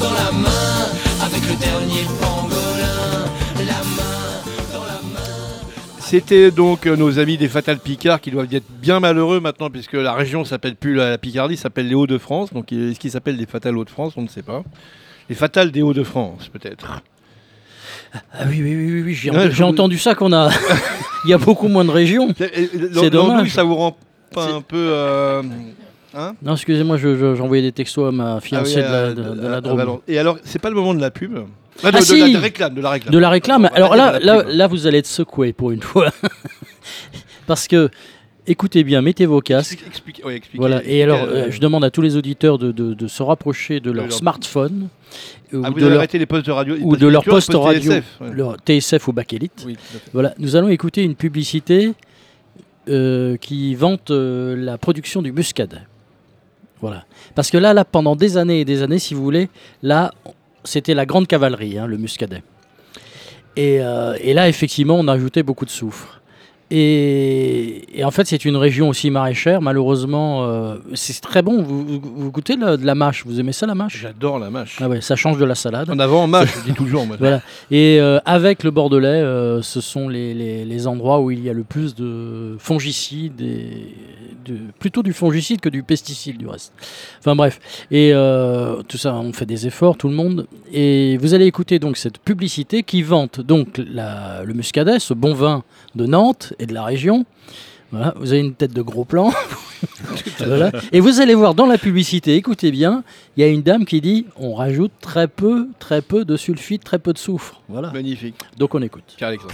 dans 0.00 0.10
la 0.12 0.32
main 0.32 0.86
avec 1.24 1.40
le 1.48 1.56
dernier 1.56 2.02
pangolin. 2.20 3.24
La 3.60 3.80
main 3.96 4.74
dans 4.74 4.84
la 4.84 5.00
main. 5.14 5.62
C'était 5.98 6.50
donc 6.50 6.86
euh, 6.86 6.94
nos 6.94 7.18
amis 7.18 7.38
des 7.38 7.48
Fatal 7.48 7.78
Picard 7.78 8.20
qui 8.20 8.30
doivent 8.30 8.52
être 8.52 8.66
bien 8.82 9.00
malheureux 9.00 9.40
maintenant 9.40 9.70
puisque 9.70 9.94
la 9.94 10.12
région 10.12 10.44
s'appelle 10.44 10.76
plus 10.76 10.94
la 10.94 11.16
Picardie, 11.16 11.56
s'appelle 11.56 11.88
les 11.88 11.94
Hauts-de-France. 11.94 12.52
Donc 12.52 12.70
est-ce 12.70 13.00
qu'ils 13.00 13.12
s'appellent 13.12 13.38
des 13.38 13.46
Fatal 13.46 13.74
Hauts-de-France? 13.78 14.12
On 14.16 14.22
ne 14.22 14.28
sait 14.28 14.42
pas. 14.42 14.62
Les 15.30 15.34
Fatales 15.34 15.70
des 15.70 15.80
Hauts-de-France 15.80 16.50
peut-être. 16.52 17.00
Ah 18.34 18.40
oui, 18.46 18.60
oui, 18.62 18.74
oui, 18.76 18.92
oui, 18.92 19.02
oui, 19.06 19.14
j'ai 19.14 19.30
Ouais, 19.30 19.44
j'ai 19.46 19.52
je- 19.52 19.62
entendu 19.64 19.96
ça 19.98 20.14
qu'on 20.14 20.34
a. 20.34 20.50
Il 21.24 21.30
y 21.30 21.32
a 21.32 21.38
beaucoup 21.38 21.68
moins 21.68 21.86
de 21.86 21.90
régions. 21.90 22.28
C'est 22.36 22.52
C'est 22.92 23.08
dommage. 23.10 23.50
ça 23.50 23.64
vous 23.64 23.74
rend 23.76 23.96
pas 24.34 24.52
un 24.52 24.60
peu. 24.62 24.76
euh, 24.76 25.42
hein 26.14 26.34
Non, 26.42 26.52
excusez-moi, 26.54 26.96
je- 26.96 27.16
je- 27.16 27.34
j'envoyais 27.34 27.62
des 27.62 27.72
textos 27.72 28.08
à 28.08 28.12
ma 28.12 28.40
fiancée 28.40 28.82
Ah 28.84 29.08
oui, 29.08 29.14
de, 29.14 29.22
la, 29.22 29.28
euh, 29.28 29.34
de- 29.36 29.40
de 29.42 29.46
la 29.48 29.56
à 29.56 29.60
Drôme. 29.60 29.76
Valence. 29.78 30.00
Et 30.08 30.18
alors, 30.18 30.38
c'est 30.44 30.58
pas 30.60 30.68
le 30.70 30.76
moment 30.76 30.94
de 30.94 31.00
la 31.00 31.10
pub 31.10 31.32
Ah, 31.82 31.90
de, 31.90 31.96
Ah, 31.96 32.00
de 32.00 32.04
si 32.04 32.18
la, 32.20 32.28
de 32.28 32.32
la 32.34 32.40
réclame, 32.40 32.74
de 32.74 32.80
la 32.80 32.90
réclame. 32.90 33.12
De 33.12 33.18
la 33.18 33.28
réclame. 33.30 33.70
Alors 33.74 33.96
là, 33.96 34.18
là, 34.20 34.44
là, 34.46 34.66
vous 34.68 34.86
allez 34.86 34.98
être 34.98 35.06
secoué 35.06 35.52
pour 35.52 35.70
une 35.72 35.82
fois. 35.82 36.10
Parce 37.46 37.68
que, 37.68 37.90
écoutez 38.46 38.84
bien, 38.84 39.02
mettez 39.02 39.26
vos 39.26 39.40
casques. 39.40 39.82
Expliquez- 39.86 40.24
ouais, 40.24 40.40
Voilà. 40.54 40.82
Et 40.84 41.02
alors, 41.02 41.22
euh, 41.22 41.46
euh, 41.46 41.50
je 41.50 41.60
demande 41.60 41.84
à 41.84 41.90
tous 41.90 42.00
les 42.00 42.16
auditeurs 42.16 42.58
de, 42.58 42.72
de- 42.72 42.94
de 42.94 43.06
se 43.08 43.22
rapprocher 43.22 43.80
de 43.80 43.90
leur 43.90 44.04
leur- 44.06 44.12
smartphone 44.12 44.88
ou 45.52 45.62
Ah, 45.64 45.68
vous 45.70 45.74
de 45.74 45.80
avez 45.82 45.90
leur, 45.90 45.98
arrêté 45.98 46.18
les 46.18 46.26
postes 46.26 46.46
de 46.46 46.52
radio 46.52 46.76
ou 46.80 46.96
de 46.96 47.06
leur 47.06 47.24
poste 47.24 47.52
radio, 47.54 47.92
TSF, 47.92 48.04
ouais. 48.20 48.32
leur 48.32 48.56
TSF 48.64 49.08
ou. 49.08 49.12
Oui, 49.66 49.74
à 49.74 49.76
fait. 49.98 50.10
Voilà. 50.12 50.34
Nous 50.38 50.56
allons 50.56 50.68
écouter 50.68 51.02
une 51.02 51.14
publicité 51.16 51.92
euh, 52.88 53.36
qui 53.36 53.74
vante 53.74 54.10
euh, 54.10 54.56
la 54.56 54.78
production 54.78 55.22
du 55.22 55.32
muscadet. 55.32 55.82
Voilà. 56.80 57.04
Parce 57.34 57.50
que 57.50 57.56
là, 57.56 57.72
là, 57.72 57.84
pendant 57.84 58.14
des 58.16 58.36
années 58.36 58.60
et 58.60 58.64
des 58.64 58.82
années, 58.82 58.98
si 58.98 59.14
vous 59.14 59.22
voulez, 59.22 59.48
là, 59.82 60.12
c'était 60.64 60.94
la 60.94 61.06
grande 61.06 61.26
cavalerie, 61.26 61.78
hein, 61.78 61.86
le 61.86 61.96
muscadet. 61.96 62.42
Et, 63.56 63.80
euh, 63.80 64.16
et 64.20 64.34
là, 64.34 64.48
effectivement, 64.48 64.96
on 64.96 65.08
a 65.08 65.12
ajouté 65.12 65.42
beaucoup 65.42 65.64
de 65.64 65.70
soufre. 65.70 66.20
Et, 66.76 67.84
et 68.00 68.04
en 68.04 68.10
fait, 68.10 68.26
c'est 68.26 68.44
une 68.44 68.56
région 68.56 68.88
aussi 68.88 69.08
maraîchère. 69.08 69.62
Malheureusement, 69.62 70.44
euh, 70.44 70.74
c'est 70.94 71.20
très 71.20 71.40
bon. 71.40 71.62
Vous, 71.62 71.84
vous, 71.86 72.00
vous 72.16 72.30
goûtez 72.32 72.56
de 72.56 72.84
la 72.84 72.94
mâche? 72.96 73.22
Vous 73.24 73.38
aimez 73.38 73.52
ça, 73.52 73.64
la 73.66 73.76
mâche? 73.76 73.96
J'adore 74.02 74.40
la 74.40 74.50
mâche. 74.50 74.78
Ah 74.80 74.88
ouais, 74.88 75.00
ça 75.00 75.14
change 75.14 75.38
de 75.38 75.44
la 75.44 75.54
salade. 75.54 75.88
En 75.88 75.98
avant, 76.00 76.26
mâche, 76.26 76.52
je 76.58 76.70
dis 76.72 76.76
toujours. 76.76 77.06
moi. 77.06 77.16
Voilà. 77.18 77.42
Et 77.70 77.98
euh, 78.00 78.18
avec 78.24 78.64
le 78.64 78.72
Bordelais, 78.72 79.06
euh, 79.06 79.62
ce 79.62 79.80
sont 79.80 80.08
les, 80.08 80.34
les- 80.34 80.64
les 80.64 80.86
endroits 80.88 81.20
où 81.20 81.30
il 81.30 81.44
y 81.44 81.48
a 81.48 81.52
le 81.52 81.62
plus 81.62 81.94
de 81.94 82.56
fongicides, 82.58 83.40
et 83.40 83.94
de, 84.44 84.56
plutôt 84.80 85.04
du 85.04 85.12
fongicide 85.12 85.60
que 85.60 85.68
du 85.68 85.84
pesticide 85.84 86.38
du 86.38 86.48
reste. 86.48 86.72
Enfin 87.20 87.36
bref. 87.36 87.60
Et 87.92 88.12
tout 88.88 88.98
ça, 88.98 89.14
on 89.14 89.32
fait 89.32 89.46
des 89.46 89.66
efforts, 89.68 89.96
tout 89.96 90.08
le 90.08 90.14
monde. 90.14 90.46
Et 90.72 91.18
vous 91.18 91.34
allez 91.34 91.46
écouter 91.46 91.78
donc 91.78 91.96
cette 91.96 92.18
publicité 92.18 92.82
qui 92.82 93.02
vante 93.02 93.40
donc 93.40 93.80
la- 93.92 94.42
le 94.44 94.54
muscadet, 94.54 94.98
ce 94.98 95.14
bon 95.14 95.34
vin 95.34 95.62
de 95.94 96.06
Nantes 96.06 96.52
et 96.58 96.63
de 96.66 96.74
la 96.74 96.84
région. 96.84 97.24
Voilà, 97.90 98.14
vous 98.18 98.32
avez 98.32 98.40
une 98.40 98.54
tête 98.54 98.72
de 98.72 98.82
gros 98.82 99.04
plan. 99.04 99.32
Voilà. 100.38 100.72
Et 100.92 101.00
vous 101.00 101.20
allez 101.20 101.34
voir 101.34 101.54
dans 101.54 101.66
la 101.66 101.76
publicité, 101.76 102.36
écoutez 102.36 102.70
bien, 102.70 103.04
il 103.36 103.42
y 103.42 103.46
a 103.46 103.48
une 103.50 103.62
dame 103.62 103.84
qui 103.84 104.00
dit 104.00 104.26
on 104.38 104.54
rajoute 104.54 104.92
très 105.00 105.28
peu, 105.28 105.68
très 105.78 106.00
peu 106.00 106.24
de 106.24 106.36
sulfite, 106.36 106.82
très 106.82 106.98
peu 106.98 107.12
de 107.12 107.18
soufre. 107.18 107.60
Voilà. 107.68 107.90
Magnifique. 107.92 108.34
Donc 108.58 108.74
on 108.74 108.80
écoute. 108.82 109.04
Pierre 109.16 109.28
Alexandre. 109.28 109.52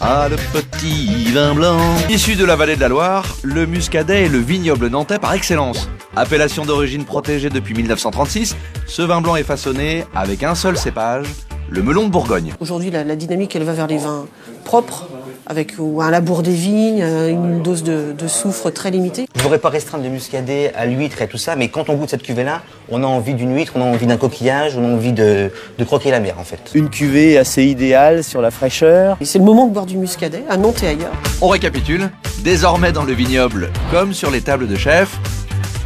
Ah, 0.00 0.28
le 0.30 0.36
petit 0.36 1.32
vin 1.32 1.54
blanc. 1.54 1.80
Issu 2.08 2.36
de 2.36 2.44
la 2.44 2.54
vallée 2.54 2.76
de 2.76 2.80
la 2.80 2.88
Loire, 2.88 3.24
le 3.42 3.66
muscadet 3.66 4.26
est 4.26 4.28
le 4.28 4.38
vignoble 4.38 4.88
nantais 4.88 5.18
par 5.18 5.32
excellence. 5.32 5.88
Appellation 6.14 6.64
d'origine 6.64 7.04
protégée 7.04 7.50
depuis 7.50 7.74
1936, 7.74 8.56
ce 8.86 9.02
vin 9.02 9.20
blanc 9.20 9.34
est 9.36 9.42
façonné 9.42 10.04
avec 10.14 10.44
un 10.44 10.54
seul 10.54 10.76
cépage, 10.76 11.26
le 11.68 11.82
melon 11.82 12.04
de 12.06 12.10
Bourgogne. 12.10 12.54
Aujourd'hui, 12.60 12.90
la, 12.90 13.02
la 13.02 13.16
dynamique, 13.16 13.56
elle 13.56 13.64
va 13.64 13.72
vers 13.72 13.88
les 13.88 13.98
vins 13.98 14.26
propres, 14.64 15.08
avec 15.48 15.74
ou 15.78 16.02
un 16.02 16.10
labour 16.10 16.42
des 16.42 16.52
vignes, 16.52 17.02
euh, 17.02 17.30
une 17.30 17.62
dose 17.62 17.82
de, 17.82 18.12
de 18.16 18.28
soufre 18.28 18.70
très 18.70 18.90
limitée. 18.90 19.26
Je 19.34 19.42
voudrais 19.42 19.58
pas 19.58 19.70
restreindre 19.70 20.04
le 20.04 20.10
muscadet 20.10 20.72
à 20.76 20.84
l'huître 20.84 21.22
et 21.22 21.26
tout 21.26 21.38
ça, 21.38 21.56
mais 21.56 21.68
quand 21.68 21.88
on 21.88 21.94
goûte 21.94 22.10
cette 22.10 22.22
cuvée-là, 22.22 22.60
on 22.90 23.02
a 23.02 23.06
envie 23.06 23.34
d'une 23.34 23.54
huître, 23.56 23.72
on 23.74 23.80
a 23.80 23.84
envie 23.86 24.06
d'un 24.06 24.18
coquillage, 24.18 24.76
on 24.76 24.84
a 24.84 24.94
envie 24.94 25.12
de, 25.12 25.50
de 25.78 25.84
croquer 25.84 26.10
la 26.10 26.20
mer 26.20 26.34
en 26.38 26.44
fait. 26.44 26.60
Une 26.74 26.90
cuvée 26.90 27.38
assez 27.38 27.64
idéale 27.64 28.22
sur 28.22 28.42
la 28.42 28.50
fraîcheur. 28.50 29.16
Et 29.20 29.24
C'est 29.24 29.38
le 29.38 29.44
moment 29.44 29.66
de 29.66 29.72
boire 29.72 29.86
du 29.86 29.96
muscadet, 29.96 30.44
à 30.50 30.56
Nantes 30.58 30.82
et 30.82 30.88
ailleurs. 30.88 31.12
On 31.40 31.48
récapitule, 31.48 32.10
désormais 32.44 32.92
dans 32.92 33.04
le 33.04 33.14
vignoble, 33.14 33.70
comme 33.90 34.12
sur 34.12 34.30
les 34.30 34.42
tables 34.42 34.68
de 34.68 34.76
chef, 34.76 35.18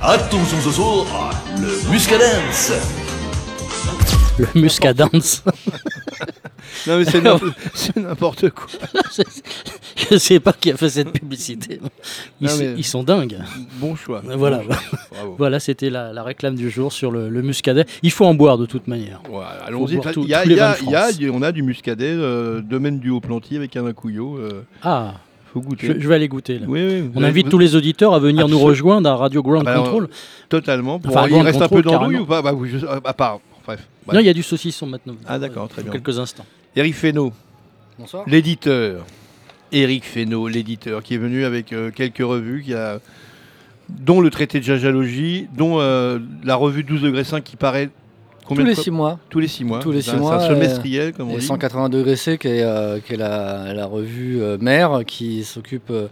attention 0.02 0.58
ce 0.64 0.70
soir, 0.72 1.04
le 1.60 1.90
muscadence 1.90 2.72
Le 4.39 4.47
muscadance. 4.61 5.43
Non, 6.87 6.99
mais 6.99 7.05
c'est 7.05 7.22
n'importe- 7.97 8.49
quoi. 8.51 8.66
Je 10.11 10.16
sais 10.16 10.41
pas 10.41 10.53
qui 10.53 10.70
a 10.70 10.76
fait 10.76 10.89
cette 10.89 11.12
publicité. 11.12 11.80
Ils, 12.41 12.47
Non, 12.47 12.53
s- 12.53 12.59
mais- 12.61 12.74
ils 12.78 12.85
sont 12.85 13.03
dingues. 13.03 13.39
Bon 13.76 13.95
choix. 13.95 14.22
Voilà, 14.24 14.59
Bon 14.59 14.64
choix. 14.72 14.76
Bravo. 15.12 15.35
voilà 15.39 15.61
c'était 15.61 15.91
la, 15.91 16.12
la 16.12 16.22
réclame 16.22 16.55
du 16.55 16.70
jour 16.70 16.93
sur 16.93 17.11
le, 17.11 17.28
le 17.28 17.43
muscadet. 17.43 17.85
Il 18.03 18.11
faut 18.11 18.24
en 18.24 18.35
boire 18.35 18.59
de 18.59 18.66
toute 18.66 18.87
manière. 18.89 19.20
Voilà, 19.28 19.51
Allons-y. 19.66 19.99
Il 20.16 20.28
y 20.28 20.35
a- 20.35 20.45
y 20.47 20.59
a- 20.61 20.76
y 20.83 20.95
a- 20.95 21.11
y 21.11 21.30
on 21.30 21.43
a 21.43 21.53
du 21.53 21.62
muscadet, 21.62 22.07
euh, 22.11 22.61
domaine 22.62 22.99
du 23.01 23.11
Haut-Plantier 23.11 23.59
avec 23.59 23.76
un 23.76 23.93
couillot. 23.93 24.39
euh, 24.39 24.62
Ah, 24.83 25.14
je, 25.78 25.93
je 26.01 26.09
vais 26.09 26.14
aller 26.14 26.28
goûter. 26.28 26.59
là. 26.59 26.66
Oui, 26.68 26.80
oui, 26.85 27.01
vous 27.03 27.11
On 27.20 27.22
invite 27.22 27.47
vous- 27.47 27.51
tous 27.53 27.59
les 27.59 27.76
auditeurs 27.76 28.14
à 28.14 28.18
venir 28.18 28.49
nous 28.49 28.59
rejoindre 28.59 29.11
à 29.11 29.16
Radio 29.16 29.43
Ground 29.43 29.66
Ah 29.68 29.74
bah, 29.74 29.80
Control. 29.83 30.09
Totalement. 30.49 30.99
Pour- 30.99 31.11
Enfin, 31.14 31.26
il 31.26 31.30
Ground 31.33 31.47
reste 31.47 31.61
un 31.62 31.68
peu 31.68 31.83
Control, 31.83 31.93
d'andouille 32.01 32.18
ou 32.18 32.26
pas? 32.26 32.41
Bah, 32.41 32.55
je- 32.64 32.87
À 32.87 33.12
part. 33.12 33.41
Bref. 33.64 33.86
Non, 34.12 34.20
il 34.20 34.26
y 34.26 34.28
a 34.28 34.34
du 34.34 34.42
saucisson 34.42 34.86
maintenant. 34.86 35.14
Ah 35.26 35.38
d'accord, 35.38 35.68
très 35.68 35.82
Dans 35.82 35.90
bien. 35.90 36.00
quelques 36.00 36.18
instants. 36.18 36.44
Eric 36.76 36.94
Fesneau, 36.94 37.32
Bonsoir. 37.98 38.24
l'éditeur. 38.26 39.04
Eric 39.70 40.04
Fesneau, 40.04 40.48
l'éditeur, 40.48 41.02
qui 41.02 41.14
est 41.14 41.18
venu 41.18 41.44
avec 41.44 41.72
euh, 41.72 41.90
quelques 41.90 42.18
revues, 42.18 42.62
qui 42.62 42.74
a, 42.74 42.98
dont 43.88 44.20
le 44.20 44.28
traité 44.30 44.58
de 44.58 44.64
jajalogie, 44.64 45.48
dont 45.56 45.80
euh, 45.80 46.18
la 46.44 46.56
revue 46.56 46.82
12 46.84 47.00
degrés 47.02 47.24
5 47.24 47.42
qui 47.42 47.56
paraît 47.56 47.88
combien 48.46 48.64
Tous 48.64 48.66
de 48.66 48.68
les 48.70 48.74
fois 48.74 48.84
6 48.84 48.90
mois. 48.90 49.18
Tous 49.30 49.38
les 49.40 49.48
6 49.48 49.64
mois. 49.64 49.78
Tous 49.78 49.92
les 49.92 50.02
six 50.02 50.14
mois. 50.16 50.38
C'est 50.40 50.46
un 50.46 50.48
semestriel, 50.56 51.12
comme 51.14 51.30
on 51.30 51.34
et 51.36 51.38
dit. 51.38 51.46
180 51.46 51.88
degrés 51.88 52.16
C, 52.16 52.36
qui 52.38 52.48
est, 52.48 52.62
euh, 52.62 52.98
qui 53.00 53.14
est 53.14 53.16
la, 53.16 53.72
la 53.72 53.86
revue 53.86 54.42
euh, 54.42 54.58
mère, 54.58 55.04
qui 55.06 55.42
s'occupe 55.44 55.90
euh, 55.90 56.08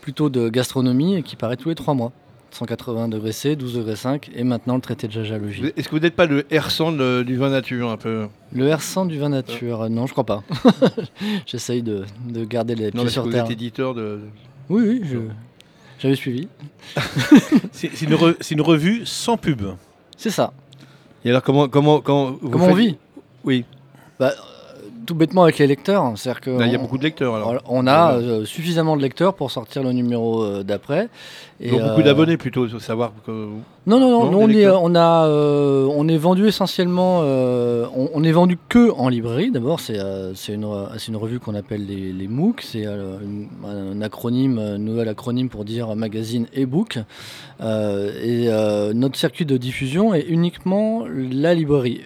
plutôt 0.00 0.28
de 0.28 0.48
gastronomie 0.48 1.16
et 1.16 1.22
qui 1.22 1.36
paraît 1.36 1.56
tous 1.56 1.68
les 1.68 1.74
3 1.76 1.94
mois. 1.94 2.12
180 2.56 3.08
degrés 3.08 3.32
C, 3.32 3.54
12 3.56 3.74
degrés 3.74 3.96
5 3.96 4.30
et 4.34 4.42
maintenant 4.44 4.74
le 4.76 4.80
traité 4.80 5.06
de. 5.08 5.20
Vous- 5.20 5.66
Est-ce 5.76 5.88
que 5.88 5.94
vous 5.94 5.98
n'êtes 6.00 6.16
pas 6.16 6.26
le 6.26 6.42
R100 6.42 6.96
de- 6.96 7.22
du 7.22 7.36
vin 7.36 7.50
nature 7.50 7.90
un 7.90 7.96
peu 7.96 8.26
Le 8.52 8.68
R100 8.70 9.06
du 9.08 9.18
vin 9.18 9.28
nature, 9.28 9.82
euh, 9.82 9.88
non, 9.88 10.06
je 10.06 10.12
crois 10.12 10.24
pas. 10.24 10.42
J'essaye 11.46 11.82
de, 11.82 12.04
de 12.28 12.44
garder 12.44 12.74
les 12.74 12.86
Non, 12.86 12.90
pieds 12.92 13.04
que 13.04 13.10
sur 13.10 13.22
vous 13.24 13.30
terre. 13.30 13.44
êtes 13.44 13.50
éditeur 13.50 13.94
de. 13.94 14.20
Oui, 14.68 14.82
oui, 14.86 15.00
je- 15.04 15.18
j'avais 15.98 16.14
suivi. 16.16 16.48
C'est 17.72 17.90
c'est 17.94 18.06
une, 18.06 18.14
re- 18.14 18.36
c'est 18.40 18.54
une 18.54 18.60
revue 18.62 19.02
sans 19.04 19.36
pub. 19.36 19.62
C'est 20.16 20.30
ça. 20.30 20.52
Et 21.24 21.30
alors 21.30 21.42
comment 21.42 21.68
comment 21.68 22.00
comment 22.00 22.32
vous 22.40 22.50
Comment 22.50 22.66
on 22.68 22.74
vit? 22.74 22.96
Oui. 23.44 23.64
Bah, 24.18 24.32
tout 25.06 25.14
bêtement 25.14 25.44
avec 25.44 25.58
les 25.58 25.66
lecteurs. 25.66 26.12
C'est-à-dire 26.16 26.40
que 26.42 26.64
il 26.66 26.72
y 26.72 26.74
a 26.74 26.78
beaucoup 26.78 26.98
de 26.98 27.04
lecteurs 27.04 27.34
alors. 27.34 27.54
On 27.66 27.86
a 27.86 28.14
euh, 28.14 28.44
suffisamment 28.44 28.96
de 28.96 29.02
lecteurs 29.02 29.34
pour 29.34 29.50
sortir 29.50 29.82
le 29.82 29.92
numéro 29.92 30.42
euh, 30.42 30.62
d'après. 30.62 31.08
Et, 31.60 31.70
Donc, 31.70 31.80
beaucoup 31.80 32.00
euh, 32.00 32.04
d'abonnés 32.04 32.36
plutôt, 32.36 32.68
faut 32.68 32.78
savoir 32.78 33.12
que. 33.24 33.30
Non, 33.30 34.00
non, 34.00 34.10
non, 34.10 34.30
Non, 34.30 34.38
on, 34.42 34.48
est, 34.50 34.68
on, 34.68 34.94
a, 34.94 35.26
euh, 35.26 35.88
on 35.90 36.08
est 36.08 36.18
vendu 36.18 36.46
essentiellement, 36.48 37.20
on, 37.20 38.10
on 38.12 38.24
est 38.24 38.32
vendu 38.32 38.58
que 38.68 38.90
en 38.90 39.08
librairie. 39.08 39.50
D'abord, 39.50 39.80
c'est 39.80 39.96
une, 40.48 40.66
une 41.08 41.16
revue 41.16 41.38
qu'on 41.38 41.54
appelle 41.54 41.86
les, 41.86 42.12
les 42.12 42.28
MOOC. 42.28 42.62
C'est 42.62 42.84
un 42.84 44.02
acronyme, 44.02 44.58
un 44.58 44.78
nouvel 44.78 45.08
acronyme 45.08 45.48
pour 45.48 45.64
dire 45.64 45.94
magazine 45.94 46.46
et 46.52 46.66
book. 46.66 46.98
Et 47.60 48.48
notre 48.94 49.16
circuit 49.16 49.46
de 49.46 49.56
diffusion 49.56 50.12
est 50.14 50.26
uniquement 50.28 51.04
la 51.08 51.54
librairie. 51.54 52.02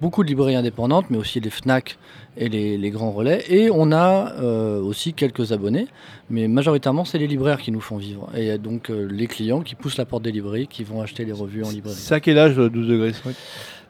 Beaucoup 0.00 0.22
de 0.22 0.28
librairies 0.28 0.56
indépendantes, 0.56 1.06
mais 1.08 1.16
aussi 1.16 1.40
les 1.40 1.50
FNAC 1.50 1.96
et 2.36 2.48
les, 2.48 2.76
les 2.76 2.90
grands 2.90 3.12
relais. 3.12 3.44
Et 3.48 3.70
on 3.70 3.92
a 3.92 4.32
euh, 4.40 4.80
aussi 4.80 5.14
quelques 5.14 5.52
abonnés, 5.52 5.86
mais 6.30 6.48
majoritairement, 6.48 7.04
c'est 7.04 7.18
les 7.18 7.28
libraires 7.28 7.60
qui 7.60 7.70
nous 7.70 7.80
font 7.80 7.96
vivre. 7.96 8.28
Et 8.36 8.58
donc, 8.58 8.90
euh, 8.90 9.06
les 9.10 9.26
clients 9.28 9.60
qui 9.60 9.76
poussent 9.76 9.96
la 9.96 10.04
porte 10.04 10.24
des 10.24 10.32
librairies, 10.32 10.66
qui 10.66 10.82
vont 10.84 11.00
acheter 11.00 11.24
les 11.24 11.32
revues 11.32 11.64
en 11.64 11.70
librairie. 11.70 11.96
C'est 11.98 12.14
à 12.14 12.20
quel 12.20 12.38
âge 12.38 12.58
euh, 12.58 12.68
12 12.68 12.88
degrés 12.88 13.12
5 13.12 13.34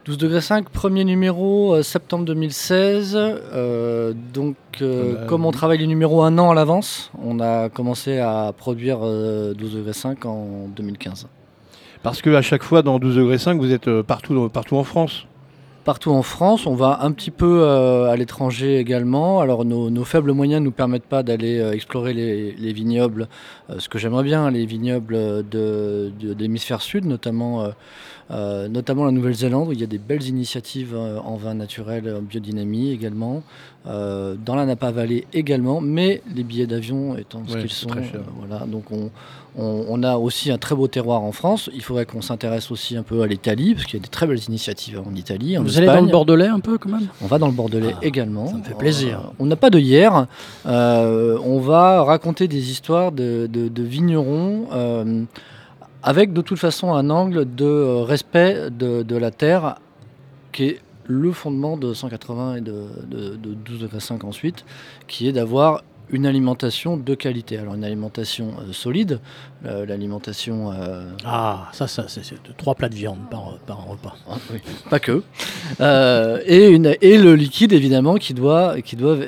12 0.05 0.18
degrés 0.18 0.42
5, 0.42 0.68
premier 0.68 1.02
numéro, 1.02 1.74
euh, 1.74 1.82
septembre 1.82 2.26
2016. 2.26 3.16
Euh, 3.18 4.12
donc, 4.34 4.57
euh, 4.82 5.24
comme 5.26 5.46
on 5.46 5.50
travaille 5.50 5.78
les 5.78 5.86
numéros 5.86 6.22
un 6.22 6.36
an 6.36 6.50
à 6.50 6.55
l'avance, 6.55 7.11
on 7.24 7.40
a 7.40 7.70
commencé 7.70 8.18
à 8.18 8.52
produire 8.55 8.98
euh, 9.02 9.55
12 9.55 9.76
degrés 9.76 9.94
5 9.94 10.26
en 10.26 10.68
2015. 10.76 11.26
Parce 12.02 12.20
que 12.20 12.28
à 12.34 12.42
chaque 12.42 12.62
fois 12.62 12.82
dans 12.82 12.98
12 12.98 13.16
degrés 13.16 13.38
5, 13.38 13.59
vous 13.59 13.72
êtes 13.72 13.88
euh, 13.88 14.02
partout, 14.02 14.50
partout 14.52 14.76
en 14.76 14.84
France. 14.84 15.26
Partout 15.85 16.12
en 16.12 16.22
France, 16.22 16.66
on 16.66 16.74
va 16.74 17.01
un 17.03 17.12
petit 17.12 17.30
peu 17.30 17.61
euh, 17.62 18.11
à 18.11 18.16
l'étranger 18.16 18.78
également. 18.78 19.41
Alors 19.43 19.66
nos, 19.66 19.91
nos 19.91 20.05
faibles 20.05 20.32
moyens 20.32 20.61
ne 20.61 20.64
nous 20.64 20.70
permettent 20.72 21.05
pas 21.05 21.22
d'aller 21.22 21.59
euh, 21.59 21.72
explorer 21.72 22.14
les, 22.14 22.53
les 22.53 22.72
vignobles, 22.72 23.28
euh, 23.68 23.74
ce 23.78 23.91
que 23.91 23.99
j'aimerais 23.99 24.24
bien, 24.24 24.51
les 24.51 24.64
vignobles 24.64 25.14
de, 25.47 26.11
d'hémisphère 26.18 26.80
sud, 26.80 27.05
notamment, 27.05 27.68
notamment 28.30 29.05
la 29.05 29.11
Nouvelle-Zélande, 29.11 29.68
où 29.68 29.72
il 29.72 29.80
y 29.80 29.85
a 29.85 29.87
des 29.87 29.99
belles 29.99 30.26
initiatives 30.26 30.97
en 30.97 31.37
vin 31.37 31.55
naturel, 31.55 32.16
en 32.18 32.22
biodynamie 32.22 32.91
également, 32.91 33.43
dans 33.85 34.55
la 34.57 34.64
Napa 34.64 34.91
Valley 34.91 35.26
également, 35.35 35.82
mais 35.82 36.22
les 36.35 36.45
billets 36.45 36.66
d'avion 36.66 37.16
étant 37.18 37.43
ce 37.47 37.55
Ouais, 37.55 37.61
qu'ils 37.61 37.70
sont, 37.70 37.89
très 37.89 38.05
cher. 38.05 38.22
voilà, 38.39 38.64
donc 38.64 38.91
on, 38.91 39.11
on- 39.57 39.84
on 39.88 40.02
a 40.02 40.16
aussi 40.16 40.50
un 40.50 40.59
très 40.59 40.74
beau 40.74 40.88
terroir 40.88 41.22
en 41.22 41.32
France. 41.32 41.70
Il 41.74 41.82
faudrait 41.82 42.07
qu'on 42.07 42.22
s'intéresse 42.22 42.70
aussi 42.70 42.96
un 42.96 43.02
peu 43.02 43.22
à 43.22 43.26
l'Italie, 43.26 43.74
parce 43.74 43.86
qu'il 43.86 43.98
y 43.98 44.02
a 44.02 44.05
des 44.05 44.09
très 44.11 44.26
belles 44.26 44.42
initiatives 44.48 45.00
en 45.07 45.14
Italie. 45.14 45.57
en 45.59 45.62
Vous 45.62 45.78
allez 45.78 45.86
dans 45.86 46.00
le 46.00 46.11
Bordelais 46.11 46.48
un 46.48 46.61
peu 46.61 46.76
quand 46.78 46.90
même? 46.90 47.07
On 47.22 47.26
va 47.26 47.38
dans 47.38 47.46
le 47.46 47.52
Bordelais 47.52 47.94
Ah, 47.96 47.98
également. 48.02 48.46
ça 48.46 48.57
me 48.57 48.62
fait 48.62 48.74
plaisir. 48.74 49.20
Euh, 49.20 49.30
on 49.38 49.46
n'a 49.46 49.57
pas 49.57 49.70
de 49.70 49.78
hier. 49.78 50.26
Euh, 50.66 51.38
on 51.44 51.61
va 51.61 52.02
raconter 52.02 52.48
des 52.48 52.70
histoires 52.70 53.12
de, 53.12 53.46
de- 53.50 53.68
de 53.68 53.82
vignerons 53.82 54.66
euh, 54.72 55.22
avec 56.02 56.32
de 56.32 56.40
toute 56.40 56.59
façon 56.59 56.92
un 56.92 57.09
angle 57.11 57.46
de 57.55 58.02
respect 58.02 58.70
de, 58.70 59.02
de 59.02 59.16
la 59.16 59.30
terre 59.30 59.76
qui 60.52 60.64
est 60.64 60.80
le 61.07 61.32
fondement 61.32 61.76
de 61.76 61.92
180 61.92 62.57
et 62.57 62.61
de, 62.61 62.72
de, 63.11 63.36
de 63.36 63.55
12 63.55 63.80
degrés 63.80 64.00
5 64.00 64.24
ensuite, 64.24 64.64
qui 65.07 65.28
est 65.28 65.32
d'avoir 65.32 65.82
une 66.11 66.26
alimentation 66.26 66.96
de 66.96 67.14
qualité. 67.14 67.59
Alors 67.59 67.74
une 67.74 67.84
alimentation 67.84 68.55
euh, 68.61 68.72
solide, 68.72 69.20
euh, 69.64 69.86
l'alimentation... 69.86 70.72
euh, 70.72 71.11
Ah, 71.24 71.68
ça, 71.72 71.86
ça 71.86 72.07
c'est 72.09 72.22
trois 72.57 72.74
plats 72.74 72.88
de 72.88 72.94
viande 72.94 73.18
par, 73.30 73.59
par 73.66 73.84
repas. 73.86 74.16
ah, 74.28 74.36
oui, 74.52 74.61
pas 74.90 75.00
que. 75.00 75.22
Et, 76.46 76.68
une, 76.68 76.94
et 77.00 77.18
le 77.18 77.34
liquide, 77.34 77.72
évidemment, 77.72 78.16
qui 78.16 78.34
doit, 78.34 78.80
qui 78.82 78.96
doit 78.96 79.18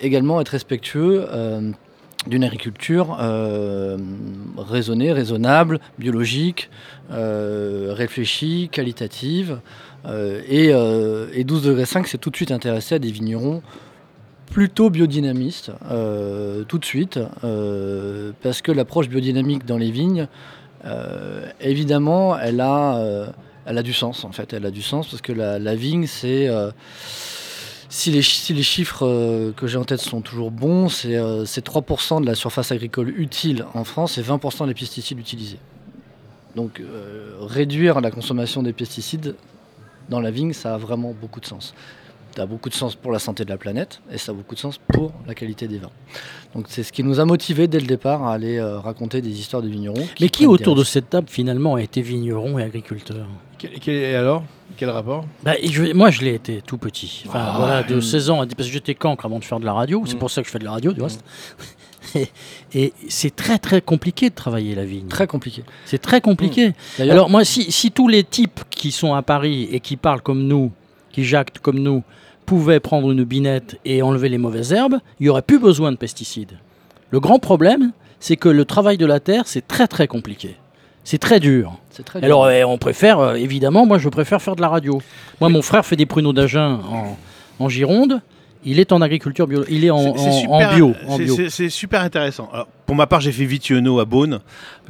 également 0.00 0.40
être 0.40 0.48
respectueux 0.50 1.26
d'une 2.26 2.42
agriculture 2.42 3.16
euh, 3.20 3.96
raisonnée, 4.58 5.12
raisonnable, 5.12 5.78
biologique, 5.98 6.70
euh, 7.12 7.92
réfléchie, 7.94 8.68
qualitative. 8.72 9.60
Euh, 10.06 10.40
et, 10.48 10.70
et 11.38 11.44
12 11.44 11.62
degrés 11.62 11.86
5 11.86 12.06
s'est 12.06 12.18
tout 12.18 12.30
de 12.30 12.36
suite 12.36 12.50
intéressé 12.50 12.96
à 12.96 12.98
des 12.98 13.10
vignerons 13.10 13.62
plutôt 14.56 14.88
biodynamistes, 14.88 15.70
euh, 15.90 16.64
tout 16.64 16.78
de 16.78 16.84
suite, 16.86 17.20
euh, 17.44 18.32
parce 18.42 18.62
que 18.62 18.72
l'approche 18.72 19.06
biodynamique 19.06 19.66
dans 19.66 19.76
les 19.76 19.90
vignes, 19.90 20.28
euh, 20.86 21.44
évidemment, 21.60 22.38
elle 22.38 22.62
a, 22.62 23.34
elle 23.66 23.76
a 23.76 23.82
du 23.82 23.92
sens 23.92 24.24
en 24.24 24.32
fait. 24.32 24.54
Elle 24.54 24.64
a 24.64 24.70
du 24.70 24.80
sens 24.80 25.08
parce 25.08 25.20
que 25.20 25.34
la, 25.34 25.74
vigne, 25.74 26.06
c'est 26.06 26.48
si, 27.90 28.10
les, 28.10 28.22
si 28.22 28.54
les 28.54 28.62
chiffres 28.62 29.52
que 29.58 29.66
j'ai 29.66 29.76
en 29.76 29.84
tête 29.84 30.00
sont 30.00 30.22
toujours 30.22 30.50
bons, 30.50 30.88
c'est 30.88 31.16
euh, 31.16 31.44
c'est 31.44 31.66
3% 31.66 32.22
de 32.22 32.26
la 32.26 32.34
surface 32.34 32.72
agricole 32.72 33.10
utile 33.10 33.66
en 33.74 33.84
France 33.84 34.16
et 34.16 34.22
20% 34.22 34.68
des 34.68 34.72
pesticides 34.72 35.18
utilisés. 35.18 35.58
Donc 36.54 36.80
réduire 37.40 38.00
la 38.00 38.10
consommation 38.10 38.62
des 38.62 38.72
pesticides 38.72 39.34
dans 40.08 40.20
la 40.20 40.30
vigne, 40.30 40.54
ça 40.54 40.76
a 40.76 40.78
vraiment 40.78 41.12
beaucoup 41.12 41.40
de 41.40 41.46
sens. 41.46 41.74
Ça 42.36 42.42
a 42.42 42.46
beaucoup 42.46 42.68
de 42.68 42.74
sens 42.74 42.94
pour 42.94 43.12
la 43.12 43.18
santé 43.18 43.44
de 43.46 43.50
la 43.50 43.56
planète 43.56 44.00
et 44.12 44.18
ça 44.18 44.32
a 44.32 44.34
beaucoup 44.34 44.54
de 44.54 44.60
sens 44.60 44.78
pour 44.92 45.12
la 45.26 45.34
qualité 45.34 45.68
des 45.68 45.78
vins. 45.78 45.90
Donc 46.54 46.66
c'est 46.68 46.82
ce 46.82 46.92
qui 46.92 47.02
nous 47.02 47.18
a 47.18 47.24
motivés 47.24 47.66
dès 47.66 47.80
le 47.80 47.86
départ 47.86 48.24
à 48.24 48.34
aller 48.34 48.58
euh, 48.58 48.78
raconter 48.78 49.22
des 49.22 49.40
histoires 49.40 49.62
de 49.62 49.68
vignerons. 49.68 50.06
Mais 50.20 50.28
qui 50.28 50.46
autour 50.46 50.74
de 50.74 50.84
cette 50.84 51.08
table 51.08 51.28
finalement 51.30 51.76
a 51.76 51.82
été 51.82 52.02
vigneron 52.02 52.58
et 52.58 52.62
agriculteur? 52.62 53.26
Et 53.86 54.14
alors? 54.14 54.44
Quel 54.76 54.90
rapport? 54.90 55.24
Bah, 55.42 55.54
je- 55.64 55.94
moi, 55.94 56.10
je 56.10 56.20
l'ai 56.20 56.34
été 56.34 56.60
tout 56.60 56.76
petit. 56.76 57.24
Enfin, 57.26 57.40
Ah, 57.42 57.54
voilà, 57.58 57.82
de 57.82 57.94
hum. 57.94 58.02
16 58.02 58.28
ans 58.28 58.42
à 58.42 58.46
10 58.46 58.54
parce 58.54 58.68
que 58.68 58.72
j'étais 58.74 58.94
cancre 58.94 59.24
avant 59.24 59.38
de 59.38 59.44
faire 59.44 59.58
de 59.58 59.64
la 59.64 59.72
radio. 59.72 60.02
C'est 60.04 60.12
Hum. 60.12 60.18
pour 60.18 60.30
ça 60.30 60.42
que 60.42 60.46
je 60.46 60.52
fais 60.52 60.58
de 60.58 60.64
la 60.64 60.72
radio, 60.72 60.92
du 60.92 61.00
reste. 61.00 61.24
Et, 62.14 62.28
et 62.72 62.92
c'est 63.08 63.34
très 63.34 63.58
très 63.58 63.80
compliqué 63.80 64.30
de 64.30 64.34
travailler 64.34 64.74
la 64.76 64.84
vigne. 64.84 65.08
Très 65.08 65.26
compliqué. 65.26 65.64
C'est 65.86 65.98
très 65.98 66.20
compliqué. 66.20 66.72
D'ailleurs- 66.98 67.14
Alors 67.14 67.30
moi, 67.30 67.44
si, 67.44 67.72
si 67.72 67.90
tous 67.90 68.06
les 68.08 68.22
types 68.22 68.60
qui 68.70 68.92
sont 68.92 69.14
à 69.14 69.22
Paris 69.22 69.68
et 69.72 69.80
qui 69.80 69.96
parlent 69.96 70.22
comme 70.22 70.44
nous, 70.46 70.70
qui 71.10 71.24
jactent 71.24 71.58
comme 71.58 71.78
nous, 71.80 72.04
pouvaient 72.46 72.80
prendre 72.80 73.10
une 73.10 73.24
binette 73.24 73.78
et 73.84 74.00
enlever 74.00 74.28
les 74.28 74.38
mauvaises 74.38 74.72
herbes, 74.72 74.98
il 75.20 75.24
n'y 75.24 75.28
aurait 75.28 75.42
plus 75.42 75.58
besoin 75.58 75.92
de 75.92 75.96
pesticides. 75.96 76.58
Le 77.10 77.20
grand 77.20 77.38
problème, 77.38 77.92
c'est 78.20 78.36
que 78.36 78.48
le 78.48 78.64
travail 78.64 78.96
de 78.96 79.06
la 79.06 79.20
terre, 79.20 79.42
c'est 79.46 79.66
très 79.66 79.86
très 79.86 80.06
compliqué. 80.06 80.56
C'est 81.04 81.18
très 81.18 81.38
dur. 81.38 81.78
Très 82.04 82.20
dur. 82.20 82.26
Alors 82.26 82.46
euh, 82.46 82.64
on 82.64 82.78
préfère, 82.78 83.18
euh, 83.20 83.34
évidemment, 83.34 83.86
moi 83.86 83.98
je 83.98 84.08
préfère 84.08 84.40
faire 84.40 84.56
de 84.56 84.60
la 84.62 84.68
radio. 84.68 85.00
Moi 85.40 85.50
mon 85.50 85.62
frère 85.62 85.84
fait 85.84 85.96
des 85.96 86.06
pruneaux 86.06 86.32
d'Agen 86.32 86.80
en, 86.90 87.16
en 87.58 87.68
Gironde. 87.68 88.20
Il 88.68 88.80
est 88.80 88.92
en 88.92 89.00
agriculture 89.00 89.46
bio, 89.46 89.64
il 89.70 89.84
est 89.84 89.90
en, 89.90 90.12
C'est- 90.14 90.18
c'est 90.18 90.28
en- 90.28 90.40
super- 90.40 90.70
en 90.72 90.74
bio. 90.74 90.94
c'est- 91.48 91.68
super 91.70 92.02
intéressant. 92.02 92.50
Alors, 92.52 92.66
pour 92.84 92.94
ma 92.96 93.06
part, 93.06 93.20
j'ai 93.20 93.32
fait 93.32 93.44
Vitiono 93.46 93.98
à 94.00 94.04
Beaune, 94.04 94.40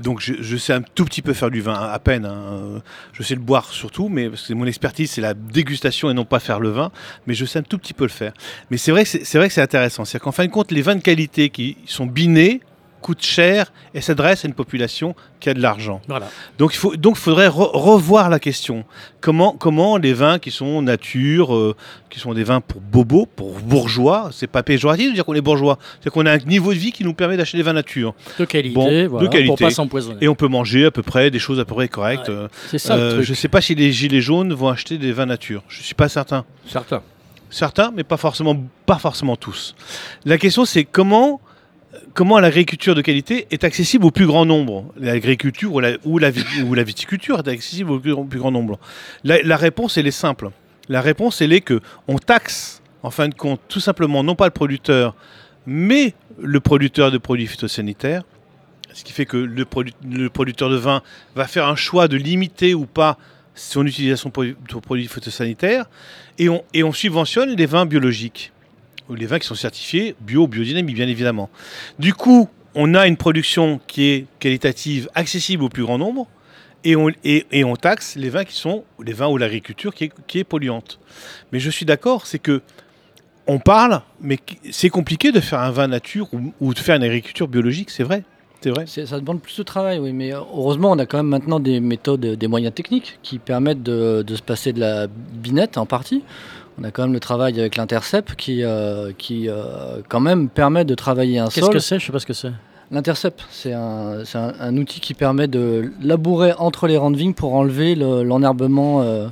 donc 0.02 0.20
je, 0.20 0.34
je 0.40 0.56
sais 0.56 0.72
un 0.72 0.82
tout 0.82 1.04
petit 1.04 1.22
peu 1.22 1.32
faire 1.34 1.50
du 1.50 1.60
vin, 1.60 1.74
à 1.74 1.98
peine. 1.98 2.24
hein. 2.24 2.82
Je 3.12 3.22
sais 3.22 3.34
le 3.34 3.40
boire 3.40 3.70
surtout, 3.70 4.08
mais 4.08 4.28
parce 4.30 4.46
que 4.48 4.54
mon 4.54 4.66
expertise, 4.66 5.10
c'est 5.12 5.20
la 5.20 5.34
dégustation 5.34 6.10
et 6.10 6.14
non 6.14 6.24
pas 6.24 6.40
faire 6.40 6.58
le 6.58 6.70
vin. 6.70 6.90
Mais 7.26 7.34
je 7.34 7.44
sais 7.44 7.58
un 7.58 7.62
tout 7.62 7.78
petit 7.78 7.94
peu 7.94 8.04
le 8.04 8.10
faire. 8.10 8.32
Mais 8.70 8.76
c'est 8.78 8.90
vrai 8.90 9.04
que 9.04 9.08
c'est 9.10 9.24
c'est 9.24 9.38
vrai 9.38 9.48
que 9.48 9.54
c'est 9.54 9.62
intéressant. 9.62 10.04
C'est 10.04 10.18
qu'en 10.18 10.32
fin 10.32 10.46
de 10.46 10.50
compte, 10.50 10.72
les 10.72 10.82
vins 10.82 10.96
de 10.96 11.02
qualité 11.02 11.50
qui 11.50 11.76
sont 11.86 12.06
binés 12.06 12.60
coûtent 13.06 13.22
cher 13.24 13.72
et 13.94 14.00
s'adressent 14.00 14.44
à 14.44 14.48
une 14.48 14.54
population 14.54 15.14
qui 15.38 15.48
a 15.48 15.54
de 15.54 15.62
l'argent. 15.62 16.00
Voilà. 16.08 16.28
Donc 16.58 16.74
il 16.74 16.78
faut, 16.78 16.96
donc 16.96 17.14
faudrait 17.16 17.46
re- 17.46 17.70
revoir 17.72 18.28
la 18.30 18.40
question. 18.40 18.84
Comment, 19.20 19.52
comment 19.52 19.96
les 19.96 20.12
vins 20.12 20.40
qui 20.40 20.50
sont 20.50 20.82
nature, 20.82 21.54
euh, 21.54 21.76
qui 22.10 22.18
sont 22.18 22.34
des 22.34 22.42
vins 22.42 22.60
pour 22.60 22.80
bobos, 22.80 23.26
pour 23.26 23.60
bourgeois, 23.60 24.30
c'est 24.32 24.48
pas 24.48 24.64
péjoratif 24.64 25.10
de 25.10 25.14
dire 25.14 25.24
qu'on 25.24 25.34
est 25.34 25.40
bourgeois, 25.40 25.78
c'est 26.02 26.10
qu'on 26.10 26.26
a 26.26 26.32
un 26.32 26.38
niveau 26.38 26.74
de 26.74 26.78
vie 26.78 26.90
qui 26.90 27.04
nous 27.04 27.14
permet 27.14 27.36
d'acheter 27.36 27.58
des 27.58 27.62
vins 27.62 27.72
nature. 27.74 28.12
De 28.40 28.44
qualité, 28.44 29.06
voilà, 29.06 29.24
de 29.24 29.30
qualité. 29.30 29.46
pour 29.48 29.58
pas 29.58 29.70
s'empoisonner. 29.70 30.18
Et 30.20 30.26
on 30.26 30.34
peut 30.34 30.48
manger 30.48 30.86
à 30.86 30.90
peu 30.90 31.02
près 31.04 31.30
des 31.30 31.38
choses 31.38 31.60
à 31.60 31.64
peu 31.64 31.74
près 31.76 31.86
correctes. 31.86 32.28
Euh, 32.28 32.48
c'est 32.68 32.78
ça, 32.78 32.96
le 32.96 33.10
truc. 33.12 33.22
Je 33.24 33.34
sais 33.34 33.48
pas 33.48 33.60
si 33.60 33.76
les 33.76 33.92
gilets 33.92 34.20
jaunes 34.20 34.52
vont 34.52 34.68
acheter 34.68 34.98
des 34.98 35.12
vins 35.12 35.26
nature. 35.26 35.62
Je 35.68 35.80
suis 35.80 35.94
pas 35.94 36.08
certain. 36.08 36.44
Certains. 36.68 37.02
Certains, 37.50 37.92
mais 37.94 38.02
pas 38.02 38.16
forcément, 38.16 38.56
pas 38.84 38.98
forcément 38.98 39.36
tous. 39.36 39.76
La 40.24 40.38
question 40.38 40.64
c'est 40.64 40.82
comment 40.84 41.40
comment 42.14 42.38
l'agriculture 42.38 42.94
de 42.94 43.02
qualité 43.02 43.46
est 43.50 43.64
accessible 43.64 44.04
au 44.04 44.10
plus 44.10 44.26
grand 44.26 44.44
nombre? 44.44 44.92
L'agriculture 44.98 45.72
ou 45.74 46.18
la, 46.18 46.30
viticulture 46.84 47.38
est 47.38 47.48
accessible 47.48 47.90
au 47.92 48.00
plus, 48.00 48.12
grand- 48.12 48.50
nombre 48.50 48.78
la, 49.24 49.56
réponse, 49.56 49.98
est 49.98 50.10
simple. 50.10 50.50
La 50.88 51.00
réponse, 51.00 51.40
est 51.52 51.60
que 51.60 51.80
on 52.08 52.18
taxe, 52.18 52.82
en 53.02 53.10
fin 53.10 53.28
de 53.28 53.34
compte, 53.34 53.60
tout 53.68 53.80
simplement, 53.80 54.22
non 54.22 54.34
pas 54.34 54.46
le 54.46 54.52
producteur, 54.52 55.14
mais 55.66 56.14
le 56.40 56.60
producteur 56.60 57.10
de 57.10 57.18
produits 57.18 57.46
phytosanitaires. 57.46 58.22
Ce 58.92 59.04
qui 59.04 59.12
fait 59.12 59.26
que 59.26 59.36
le, 59.36 59.64
produ- 59.64 59.92
le 60.08 60.30
producteur 60.30 60.70
de 60.70 60.76
vin 60.76 61.02
va 61.34 61.46
faire 61.46 61.66
un 61.66 61.76
choix 61.76 62.08
de 62.08 62.16
limiter 62.16 62.74
ou 62.74 62.86
pas 62.86 63.18
son 63.54 63.86
utilisation 63.86 64.30
pour 64.30 64.44
produits 64.80 65.08
phytosanitaires. 65.08 65.86
Et 66.38 66.48
on, 66.48 66.92
subventionne 66.92 67.56
les 67.56 67.66
vins 67.66 67.86
biologiques 67.86 68.52
les 69.14 69.26
vins 69.26 69.38
qui 69.38 69.46
sont 69.46 69.54
certifiés 69.54 70.14
bio, 70.20 70.46
biodynamique, 70.46 70.96
bien 70.96 71.08
évidemment. 71.08 71.50
Du 71.98 72.14
coup, 72.14 72.48
on 72.74 72.94
a 72.94 73.06
une 73.06 73.16
production 73.16 73.80
qui 73.86 74.04
est 74.04 74.26
qualitative, 74.38 75.08
accessible 75.14 75.64
au 75.64 75.68
plus 75.68 75.82
grand 75.82 75.98
nombre, 75.98 76.26
et 76.84 76.94
on, 77.64 77.76
taxe 77.76 78.14
les 78.14 78.28
vins 78.28 78.44
qui 78.44 78.54
sont 78.54 78.84
les 79.02 79.12
vins 79.12 79.26
ou 79.26 79.38
l'agriculture 79.38 79.92
qui 79.92 80.12
est, 80.34 80.44
polluante. 80.44 81.00
Mais 81.50 81.58
je 81.58 81.68
suis 81.68 81.84
d'accord, 81.84 82.26
c'est 82.26 82.38
que 82.38 82.62
on 83.48 83.58
parle, 83.58 84.02
mais 84.20 84.38
c'est 84.70 84.88
compliqué 84.88 85.32
de 85.32 85.40
faire 85.40 85.60
un 85.60 85.70
vin 85.70 85.88
nature 85.88 86.28
ou, 86.60 86.74
de 86.74 86.78
faire 86.78 86.96
une 86.96 87.02
agriculture 87.02 87.48
biologique, 87.48 87.90
c'est 87.90 88.04
vrai. 88.04 88.22
C'est 88.60 88.70
vrai. 88.70 88.86
Ça 88.86 89.18
demande 89.18 89.40
plus 89.40 89.56
de 89.56 89.62
travail, 89.62 89.98
oui, 89.98 90.12
mais 90.12 90.32
heureusement, 90.32 90.92
on 90.92 90.98
a 90.98 91.06
quand 91.06 91.18
même 91.18 91.26
maintenant 91.26 91.60
des 91.60 91.80
méthodes, 91.80 92.20
des 92.20 92.48
moyens 92.48 92.74
techniques 92.74 93.18
qui 93.22 93.38
permettent 93.38 93.82
de 93.82 94.24
se 94.28 94.42
passer 94.42 94.72
de 94.72 94.80
la 94.80 95.06
binette 95.08 95.78
en 95.78 95.86
partie. 95.86 96.22
On 96.78 96.84
a 96.84 96.90
quand 96.90 97.02
même 97.02 97.12
le 97.12 97.20
travail 97.20 97.58
avec 97.58 97.76
l'intercept 97.76 98.34
qui, 98.36 98.62
euh, 98.62 99.12
qui 99.16 99.48
euh, 99.48 100.02
quand 100.08 100.20
même 100.20 100.48
permet 100.48 100.84
de 100.84 100.94
travailler 100.94 101.38
un 101.38 101.48
sol. 101.50 101.62
Qu'est-ce 101.64 101.70
que 101.72 101.78
c'est? 101.78 101.98
Je 101.98 102.06
sais 102.06 102.12
pas 102.12 102.18
ce 102.18 102.26
que 102.26 102.32
c'est. 102.34 102.52
L'intercept, 102.90 103.44
c'est 103.50 103.72
un, 103.72 104.18
un- 104.34 104.52
un 104.60 104.76
outil 104.76 105.00
qui 105.00 105.14
permet 105.14 105.48
de 105.48 105.90
labourer 106.02 106.52
entre 106.58 106.86
les 106.86 106.96
rangs 106.96 107.10
de 107.10 107.16
vignes 107.16 107.34
pour 107.34 107.54
enlever 107.54 107.94
le- 107.94 108.22
l'enherbement 108.22 109.00
euh, 109.02 109.26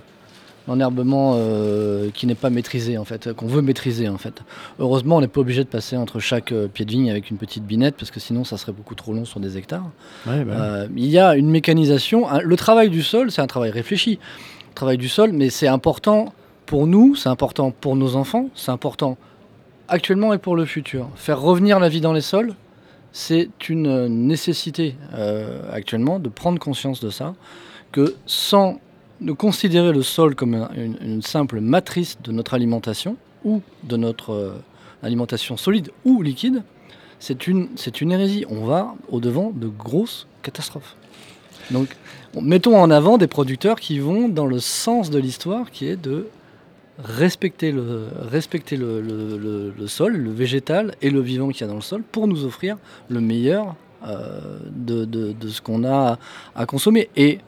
l'enherbement 0.66 1.34
euh, 1.36 2.08
qui 2.14 2.26
n'est 2.26 2.34
pas 2.34 2.48
maîtrisé 2.48 2.96
en 2.96 3.04
fait, 3.04 3.32
qu'on 3.34 3.46
veut 3.46 3.60
maîtriser 3.60 4.08
en 4.08 4.16
fait. 4.16 4.40
Heureusement, 4.78 5.18
on 5.18 5.20
n'est 5.20 5.28
pas 5.28 5.40
obligé 5.42 5.62
de 5.62 5.68
passer 5.68 5.96
entre 5.98 6.20
chaque 6.20 6.50
euh, 6.52 6.66
pied 6.68 6.86
de 6.86 6.90
vigne 6.90 7.10
avec 7.10 7.30
une 7.30 7.36
petite 7.36 7.64
binette 7.64 7.96
parce 7.98 8.10
que 8.10 8.18
sinon 8.18 8.44
ça 8.44 8.56
serait 8.56 8.72
beaucoup 8.72 8.94
trop 8.94 9.12
long 9.12 9.26
sur 9.26 9.38
des 9.38 9.58
hectares. 9.58 9.84
Ouais, 10.26 10.42
bah. 10.44 10.54
Euh, 10.54 10.88
il 10.96 11.06
y 11.10 11.18
a 11.18 11.36
une 11.36 11.50
mécanisation. 11.50 12.26
Le 12.42 12.56
travail 12.56 12.88
du 12.88 13.02
sol, 13.02 13.30
c'est 13.30 13.42
un 13.42 13.46
travail 13.46 13.70
réfléchi. 13.70 14.18
Le 14.70 14.74
travail 14.74 14.96
du 14.96 15.08
sol, 15.10 15.32
mais 15.34 15.50
c'est 15.50 15.68
important 15.68 16.32
pour 16.66 16.86
nous, 16.86 17.14
c'est 17.14 17.28
important 17.28 17.70
pour 17.70 17.96
nos 17.96 18.16
enfants, 18.16 18.48
c'est 18.54 18.70
important 18.70 19.16
actuellement 19.88 20.32
et 20.32 20.38
pour 20.38 20.56
le 20.56 20.64
futur. 20.64 21.08
Faire 21.16 21.40
revenir 21.40 21.78
la 21.78 21.88
vie 21.88 22.00
dans 22.00 22.12
les 22.12 22.20
sols, 22.22 22.54
c'est 23.12 23.48
une 23.68 24.06
nécessité 24.08 24.96
euh, 25.14 25.62
actuellement 25.72 26.18
de 26.18 26.28
prendre 26.28 26.58
conscience 26.58 27.00
de 27.00 27.10
ça, 27.10 27.34
que 27.92 28.14
sans 28.26 28.80
de 29.20 29.32
considérer 29.32 29.92
le 29.92 30.02
sol 30.02 30.34
comme 30.34 30.54
un- 30.54 30.70
une, 30.74 31.22
simple 31.22 31.60
matrice 31.60 32.18
de 32.24 32.32
notre 32.32 32.54
alimentation 32.54 33.16
ou 33.44 33.62
de 33.84 33.96
notre 33.96 34.32
euh, 34.32 34.52
alimentation 35.02 35.56
solide 35.56 35.90
ou 36.04 36.22
liquide, 36.22 36.62
c'est 37.20 37.46
une, 37.46 37.68
c'est 37.76 38.00
une 38.00 38.10
hérésie. 38.10 38.44
On 38.50 38.64
va 38.64 38.94
au-devant 39.10 39.52
de 39.54 39.68
grosses 39.68 40.26
catastrophes. 40.42 40.96
Donc, 41.70 41.94
on- 42.34 42.42
mettons 42.42 42.76
en 42.76 42.90
avant 42.90 43.16
des 43.18 43.28
producteurs 43.28 43.78
qui 43.78 43.98
vont 44.00 44.28
dans 44.28 44.46
le 44.46 44.58
sens 44.58 45.10
de 45.10 45.18
l'histoire, 45.18 45.70
qui 45.70 45.86
est 45.86 45.96
de 45.96 46.26
respecter 47.02 47.72
le, 47.72 48.06
respecter 48.30 48.76
le, 48.76 49.00
le- 49.00 49.36
le- 49.38 49.74
le 49.76 49.86
sol, 49.86 50.16
le 50.16 50.30
végétal 50.30 50.94
et 51.02 51.10
le 51.10 51.20
vivant 51.20 51.48
qu'il 51.48 51.62
y 51.62 51.64
a 51.64 51.66
dans 51.68 51.74
le 51.74 51.80
sol, 51.80 52.02
pour 52.12 52.26
nous 52.28 52.44
offrir 52.44 52.76
le 53.08 53.20
meilleur 53.20 53.74
euh, 54.06 54.58
de, 54.70 55.04
de- 55.04 55.32
de 55.32 55.48
ce 55.48 55.60
qu'on 55.60 55.84
a 55.84 56.18
à 56.54 56.66
consommer. 56.66 57.08
Et 57.16 57.38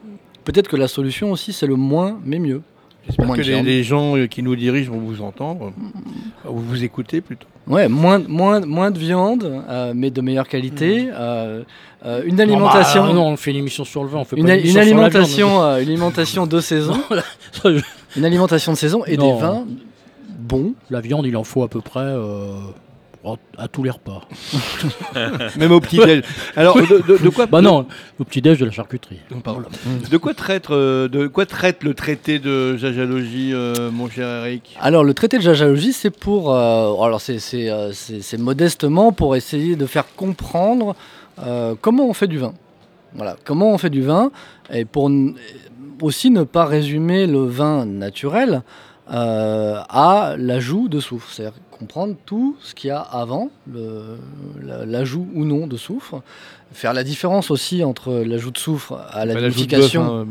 peut-être 0.43 0.67
que 0.67 0.75
la 0.75 0.87
solution 0.87 1.31
aussi, 1.31 1.53
c'est 1.53 1.67
le 1.67 1.75
moins, 1.75 2.19
mais 2.25 2.39
mieux. 2.39 2.61
J'espère 3.05 3.27
que 3.37 3.41
les, 3.41 3.83
gens 3.83 4.17
euh, 4.17 4.27
qui 4.27 4.43
nous 4.43 4.57
dirigent 4.57 4.91
vont 4.91 4.99
vous 4.99 5.21
entendre, 5.21 5.71
ou 6.45 6.57
vous 6.57 6.83
écouter 6.83 7.21
plutôt. 7.21 7.47
Ouais, 7.65 7.87
moins, 7.87 8.19
moins, 8.19 8.59
moins 8.61 8.91
de 8.91 8.99
viande, 8.99 9.63
euh, 9.69 9.93
mais 9.95 10.09
de 10.11 10.19
meilleure 10.19 10.47
qualité. 10.47 11.07
euh, 11.13 11.63
euh, 12.05 12.21
une 12.25 12.31
Non, 12.31 12.37
bah, 12.37 12.43
alimentation. 12.43 13.03
ah 13.05 13.13
non, 13.13 13.27
on 13.27 13.37
fait 13.37 13.51
une 13.51 13.57
émission 13.57 13.85
sur 13.85 14.03
le 14.03 14.09
vin, 14.09 14.19
on 14.19 14.25
fait 14.25 14.35
une, 14.35 14.45
pas 14.45 14.55
une 14.55 14.59
émission 14.59 14.73
sur 14.73 14.79
la 14.81 14.85
viande. 14.85 15.03
alimentation, 15.05 15.61
euh, 15.63 15.77
une 15.81 15.87
alimentation 15.87 16.47
de 16.47 16.59
saison. 16.59 16.97
une 18.15 18.25
alimentation 18.25 18.71
de 18.73 18.77
saison 18.77 19.03
et 19.05 19.17
Non. 19.17 19.35
des 19.35 19.41
vins 19.41 19.65
bons. 20.39 20.73
La 20.89 21.01
viande, 21.01 21.25
il 21.25 21.35
en 21.35 21.43
faut 21.43 21.63
à 21.63 21.67
peu 21.67 21.81
près 21.81 21.99
euh, 22.01 22.51
à 23.57 23.67
tous 23.67 23.83
les 23.83 23.89
repas. 23.89 24.21
Même 25.57 25.71
au 25.71 25.79
petit-déj. 25.81 26.23
Alors, 26.55 26.77
de, 26.77 27.03
de- 27.07 27.17
de 27.23 27.29
quoi 27.29 27.45
Bah 27.51 27.61
non, 27.61 27.85
au 28.19 28.23
petit-déj 28.23 28.57
de 28.59 28.65
la 28.65 28.71
charcuterie. 28.71 29.19
Non, 29.31 29.39
pardon. 29.41 29.63
De 30.09 30.17
quoi 30.17 30.33
traite, 30.33 30.69
euh, 30.69 31.07
de 31.07 31.27
quoi 31.27 31.45
traite 31.45 31.83
le 31.83 31.93
traité 31.93 32.39
de 32.39 32.77
jajalogie, 32.77 33.51
euh, 33.53 33.91
mon 33.91 34.09
cher 34.09 34.45
Eric? 34.45 34.77
Alors 34.79 35.03
le 35.03 35.13
traité 35.13 35.37
de 35.37 35.43
jajalogie, 35.43 35.91
c'est 35.93 36.09
pour, 36.11 36.53
euh, 36.53 36.93
alors 37.01 37.19
c'est 37.19 37.39
c'est, 37.39 37.69
euh, 37.69 37.91
c'est- 37.91 38.21
c'est 38.21 38.37
modestement 38.37 39.11
pour 39.11 39.35
essayer 39.35 39.75
de 39.75 39.85
faire 39.85 40.05
comprendre 40.15 40.95
euh, 41.45 41.75
comment 41.81 42.07
on 42.07 42.13
fait 42.13 42.27
du 42.27 42.37
vin. 42.37 42.53
Voilà, 43.13 43.35
comment 43.43 43.73
on 43.73 43.77
fait 43.77 43.89
du 43.89 44.01
vin 44.03 44.31
et 44.71 44.85
pour 44.85 45.07
n- 45.07 45.33
aussi 46.01 46.29
ne 46.31 46.43
pas 46.43 46.65
résumer 46.65 47.27
le 47.27 47.45
vin 47.45 47.85
naturel 47.85 48.61
euh, 49.11 49.79
à 49.89 50.35
l'ajout 50.37 50.89
de 50.89 50.99
soufre, 50.99 51.31
c'est-à-dire 51.31 51.57
comprendre 51.71 52.15
tout 52.25 52.57
ce 52.61 52.73
qu'il 52.75 52.89
y 52.89 52.91
a 52.91 52.99
avant 52.99 53.49
l'ajout 54.85 55.27
ou 55.33 55.45
non 55.45 55.67
de 55.67 55.77
soufre, 55.77 56.21
faire 56.73 56.93
la 56.93 57.03
différence 57.03 57.51
aussi 57.51 57.83
entre 57.83 58.11
l'ajout 58.25 58.51
de 58.51 58.57
soufre 58.57 58.99
à 59.11 59.25
la 59.25 59.33
vinification, 59.49 60.01
hein, 60.21 60.25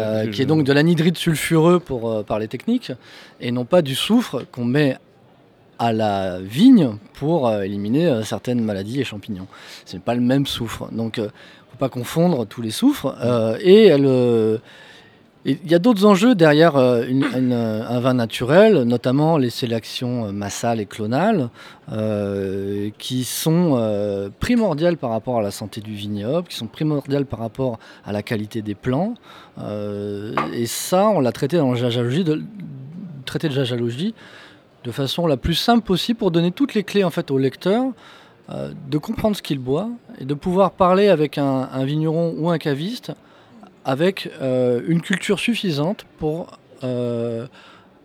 euh, 0.00 0.24
qui 0.32 0.42
est 0.42 0.46
donc 0.46 0.64
de 0.64 0.72
l'anhydride 0.72 1.16
sulfureux 1.16 1.78
pour 1.80 2.10
euh, 2.10 2.22
parler 2.22 2.48
technique, 2.48 2.92
et 3.40 3.50
non 3.52 3.64
pas 3.64 3.82
du 3.82 3.94
soufre 3.94 4.42
qu'on 4.52 4.64
met 4.64 4.98
à 5.78 5.92
la 5.94 6.40
vigne 6.40 6.90
pour 7.14 7.50
éliminer 7.50 8.20
certaines 8.24 8.62
maladies 8.62 9.00
et 9.00 9.04
champignons. 9.04 9.46
Ce 9.86 9.94
n'est 9.96 10.02
pas 10.02 10.14
le 10.14 10.20
même 10.20 10.44
soufre. 10.46 10.88
Donc, 10.92 11.16
il 11.16 11.22
ne 11.22 11.28
faut 11.28 11.78
pas 11.78 11.88
confondre 11.88 12.44
tous 12.44 12.60
les 12.60 12.70
soufres. 12.70 13.14
et 13.62 13.96
le- 13.96 14.60
il 15.46 15.70
y 15.70 15.74
a 15.74 15.78
d'autres 15.78 16.04
enjeux 16.04 16.34
derrière 16.34 16.76
euh, 16.76 17.02
une- 17.08 17.52
un 17.54 17.98
vin 18.00 18.12
naturel, 18.14 18.82
notamment 18.82 19.38
les 19.38 19.48
sélections 19.50 20.26
euh, 20.26 20.32
massales 20.32 20.80
et 20.80 20.86
clonales, 20.86 21.48
euh, 21.92 22.90
qui 22.98 23.24
sont 23.24 23.74
euh, 23.76 24.28
primordiales 24.38 24.96
par 24.98 25.10
rapport 25.10 25.38
à 25.38 25.42
la 25.42 25.50
santé 25.50 25.80
du 25.80 25.94
vignoble, 25.94 26.46
qui 26.48 26.56
sont 26.56 26.66
primordiales 26.66 27.24
par 27.24 27.38
rapport 27.40 27.78
à 28.04 28.12
la 28.12 28.22
qualité 28.22 28.60
des 28.60 28.74
plants. 28.74 29.14
Euh, 29.62 30.34
et 30.52 30.66
ça, 30.66 31.08
on 31.08 31.20
l'a 31.20 31.32
traité 31.32 31.56
dans 31.56 31.70
le 31.70 31.76
jajalogie, 31.78 32.22
de, 32.24 32.42
traité 33.24 33.48
de 33.48 33.54
jajalogie 33.54 34.14
de 34.84 34.90
façon 34.90 35.26
la 35.26 35.36
plus 35.36 35.54
simple 35.54 35.84
possible 35.84 36.18
pour 36.18 36.30
donner 36.30 36.52
toutes 36.52 36.74
les 36.74 36.84
clés 36.84 37.04
en 37.04 37.10
fait 37.10 37.30
au 37.30 37.38
lecteur 37.38 37.84
euh, 38.50 38.72
de 38.90 38.98
comprendre 38.98 39.36
ce 39.36 39.42
qu'il 39.42 39.58
boit 39.58 39.88
et 40.18 40.24
de 40.24 40.34
pouvoir 40.34 40.70
parler 40.72 41.08
avec 41.08 41.36
un 41.38 41.84
vigneron 41.84 42.34
ou 42.38 42.50
un 42.50 42.58
caviste 42.58 43.12
avec 43.84 44.30
euh, 44.40 44.80
une 44.86 45.00
culture 45.00 45.38
suffisante 45.38 46.04
pour 46.18 46.58
euh, 46.84 47.46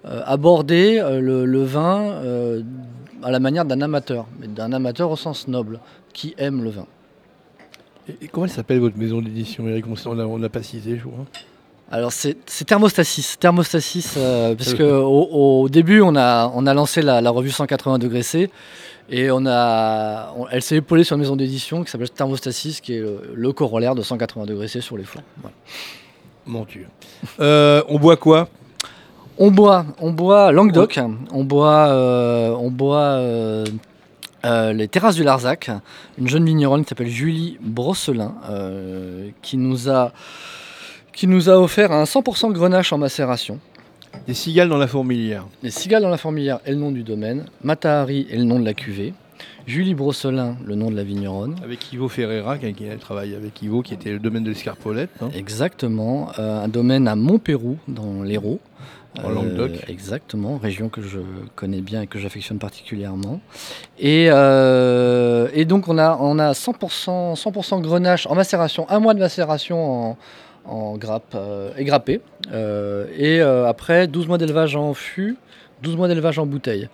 euh, 0.05 0.21
aborder 0.25 1.01
le, 1.21 1.45
le 1.45 1.63
vin 1.63 2.21
à 3.23 3.31
la 3.31 3.39
manière 3.39 3.65
d'un 3.65 3.81
amateur, 3.81 4.27
mais 4.39 4.47
d'un 4.47 4.71
amateur 4.73 5.09
au 5.09 5.15
sens 5.15 5.47
noble, 5.47 5.79
qui 6.13 6.35
aime 6.37 6.63
le 6.63 6.69
vin. 6.69 6.85
Et, 8.07 8.25
et 8.25 8.27
comment 8.27 8.45
elle 8.45 8.51
s'appelle 8.51 8.79
votre 8.79 8.97
maison 8.97 9.21
d'édition, 9.21 9.67
Eric? 9.67 9.85
On 10.05 10.37
l'a 10.37 10.49
pas 10.49 10.61
cité, 10.61 10.97
je 10.97 11.07
crois. 11.07 11.25
Alors 11.91 12.11
c'est 12.11 12.35
c'est 12.47 12.65
Thermostasis, 12.65 13.37
Thermostasis, 13.39 14.15
euh, 14.17 14.55
parce 14.55 14.73
que 14.73 14.83
au, 14.83 15.61
au 15.61 15.69
début 15.69 16.01
on 16.01 16.15
a, 16.15 16.51
on 16.55 16.65
a 16.65 16.73
lancé 16.73 17.03
la, 17.03 17.21
la 17.21 17.29
revue 17.29 17.51
180 17.51 17.99
degrés 17.99 18.23
C 18.23 18.49
et 19.09 19.29
on 19.31 19.45
a, 19.45 20.33
on- 20.37 20.47
elle 20.49 20.61
s'est 20.61 20.77
épaulée 20.77 21.03
sur 21.03 21.15
une 21.15 21.21
maison 21.21 21.35
d'édition 21.35 21.83
qui 21.83 21.91
s'appelle 21.91 22.09
Thermostasis, 22.09 22.81
qui 22.81 22.93
est 22.95 22.99
le, 22.99 23.31
le 23.33 23.51
corollaire 23.53 23.95
de 23.95 24.01
180 24.01 24.45
degrés 24.45 24.67
C 24.67 24.81
sur 24.81 24.97
les 24.97 25.03
fours. 25.03 25.21
Voilà. 25.41 25.55
Mon 26.45 26.63
Dieu. 26.65 26.87
Euh, 27.39 27.81
on 27.87 27.97
boit 27.99 28.17
quoi? 28.17 28.49
On 29.37 29.51
boit, 29.51 29.85
on 29.99 30.11
boit 30.11 30.51
Languedoc, 30.51 30.99
on 31.31 31.43
boit, 31.43 31.87
euh, 31.89 32.51
on 32.51 32.71
boit 32.71 33.19
euh, 33.19 33.65
les 34.73 34.87
terrasses 34.87 35.15
du 35.15 35.23
Larzac, 35.23 35.69
une 36.17 36.27
jeune 36.29 36.45
vigneronne 36.45 36.83
qui 36.83 36.89
s'appelle 36.89 37.09
Julie 37.09 37.57
Brosselin, 37.61 38.35
qui 39.41 39.57
nous 39.57 39.89
a 39.89 40.11
qui 41.11 41.27
nous 41.27 41.49
a 41.49 41.57
offert 41.59 41.91
un 41.93 42.03
100% 42.03 42.51
grenache 42.51 42.91
en 42.93 42.97
macération. 42.97 43.59
Des 44.27 44.33
cigales 44.33 44.69
dans 44.69 44.77
la 44.77 44.87
fourmilière. 44.87 45.45
Les 45.63 45.71
cigales 45.71 46.01
dans 46.01 46.09
la 46.09 46.17
fourmilière 46.17 46.59
est 46.65 46.71
le 46.71 46.77
nom 46.77 46.91
du 46.91 47.03
domaine, 47.03 47.45
Matahari 47.63 48.27
est 48.31 48.37
le 48.37 48.43
nom 48.43 48.59
de 48.59 48.65
la 48.65 48.73
cuvée, 48.73 49.13
Julie 49.67 49.95
Brosselin 49.95 50.57
le 50.65 50.75
nom 50.75 50.91
de 50.91 50.95
la 50.95 51.03
vigneronne. 51.03 51.55
Avec 51.63 51.91
Ivo 51.93 52.07
Ferreira, 52.07 52.57
qui 52.57 52.73
travaillé 52.99 53.35
avec 53.35 53.61
Ivo, 53.61 53.81
qui 53.81 53.93
était 53.93 54.11
le 54.11 54.19
domaine 54.19 54.43
de 54.43 54.49
l'Escarpolette. 54.49 55.09
hein. 55.21 55.29
Exactement, 55.35 56.29
euh, 56.39 56.63
un 56.63 56.67
domaine 56.67 57.07
à 57.07 57.15
Montpérou, 57.15 57.77
dans 57.87 58.23
l'Hérault. 58.23 58.59
En 59.23 59.29
Languedoc. 59.29 59.71
Exactement, 59.87 60.57
région 60.57 60.89
que 60.89 61.01
je 61.01 61.19
connais 61.55 61.79
bien 61.79 62.01
et 62.01 62.07
que 62.07 62.19
j'affectionne 62.19 62.59
particulièrement. 62.59 63.39
Et, 63.97 64.27
euh, 64.29 65.47
et 65.53 65.63
donc 65.63 65.87
on 65.87 65.97
a, 65.97 66.17
on 66.19 66.37
a 66.37 66.51
100%, 66.51 67.35
100% 67.41 67.81
grenache 67.81 68.27
en 68.27 68.35
macération, 68.35 68.85
un 68.89 68.99
mois 68.99 69.13
de 69.13 69.19
macération 69.19 70.09
en, 70.11 70.17
en 70.67 70.97
grappe 70.97 71.35
euh. 71.35 71.71
Euh, 72.51 73.05
et 73.17 73.41
euh, 73.41 73.67
après 73.67 74.07
12 74.07 74.27
mois 74.27 74.37
d'élevage 74.37 74.75
en 74.75 74.93
fût, 74.93 75.37
12 75.83 75.95
mois 75.97 76.07
d'élevage 76.07 76.39
en 76.39 76.45
bouteille. 76.45 76.89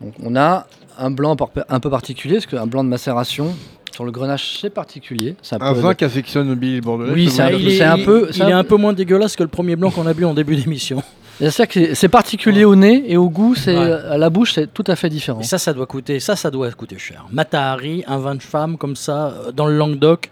Donc 0.00 0.14
on 0.22 0.34
a 0.36 0.66
un 0.98 1.10
blanc 1.10 1.36
un 1.68 1.80
peu 1.80 1.90
particulier, 1.90 2.34
parce 2.34 2.46
qu'un 2.46 2.66
blanc 2.66 2.84
de 2.84 2.88
macération 2.88 3.54
sur 3.92 4.04
le 4.04 4.10
grenache 4.10 4.58
c'est 4.60 4.70
particulier. 4.70 5.36
Ça 5.42 5.56
Un 5.60 5.72
vin 5.72 5.94
qu'affectionne 5.94 6.54
Billy 6.54 6.80
Bordelais. 6.80 7.12
Oui, 7.12 7.30
c'est 7.30 7.42
un- 7.42 7.46
un 7.46 7.50
peu- 7.50 8.28
il 8.34 8.42
est 8.42 8.52
un 8.52 8.64
peu- 8.64 8.76
moins 8.76 8.92
dégueulasse 8.92 9.36
que 9.36 9.42
le 9.42 9.48
premier 9.48 9.76
blanc 9.76 9.90
qu'on 9.90 10.06
a 10.06 10.14
bu 10.14 10.24
en 10.24 10.34
début 10.34 10.56
d'émission. 10.56 11.02
C'est-à-dire 11.40 11.68
que 11.68 11.94
c'est 11.94 12.08
particulier 12.08 12.64
au 12.64 12.76
nez 12.76 13.04
et 13.10 13.16
au 13.16 13.28
goût, 13.28 13.56
c'est 13.56 13.76
à 13.76 14.16
la 14.18 14.30
bouche, 14.30 14.52
c'est 14.54 14.72
tout 14.72 14.84
à 14.86 14.94
fait 14.94 15.08
différent. 15.08 15.40
Et 15.40 15.44
ça, 15.44 15.58
ça 15.58 15.72
doit 15.72 15.86
coûter, 15.86 16.20
ça, 16.20 16.36
ça 16.36 16.48
doit 16.50 16.70
coûter 16.70 16.96
cher. 16.98 17.26
Matahari, 17.32 18.04
un 18.06 18.18
vin 18.18 18.36
de 18.36 18.42
femme 18.42 18.76
comme 18.78 18.94
ça, 18.94 19.34
dans 19.52 19.66
le 19.66 19.76
Languedoc, 19.76 20.30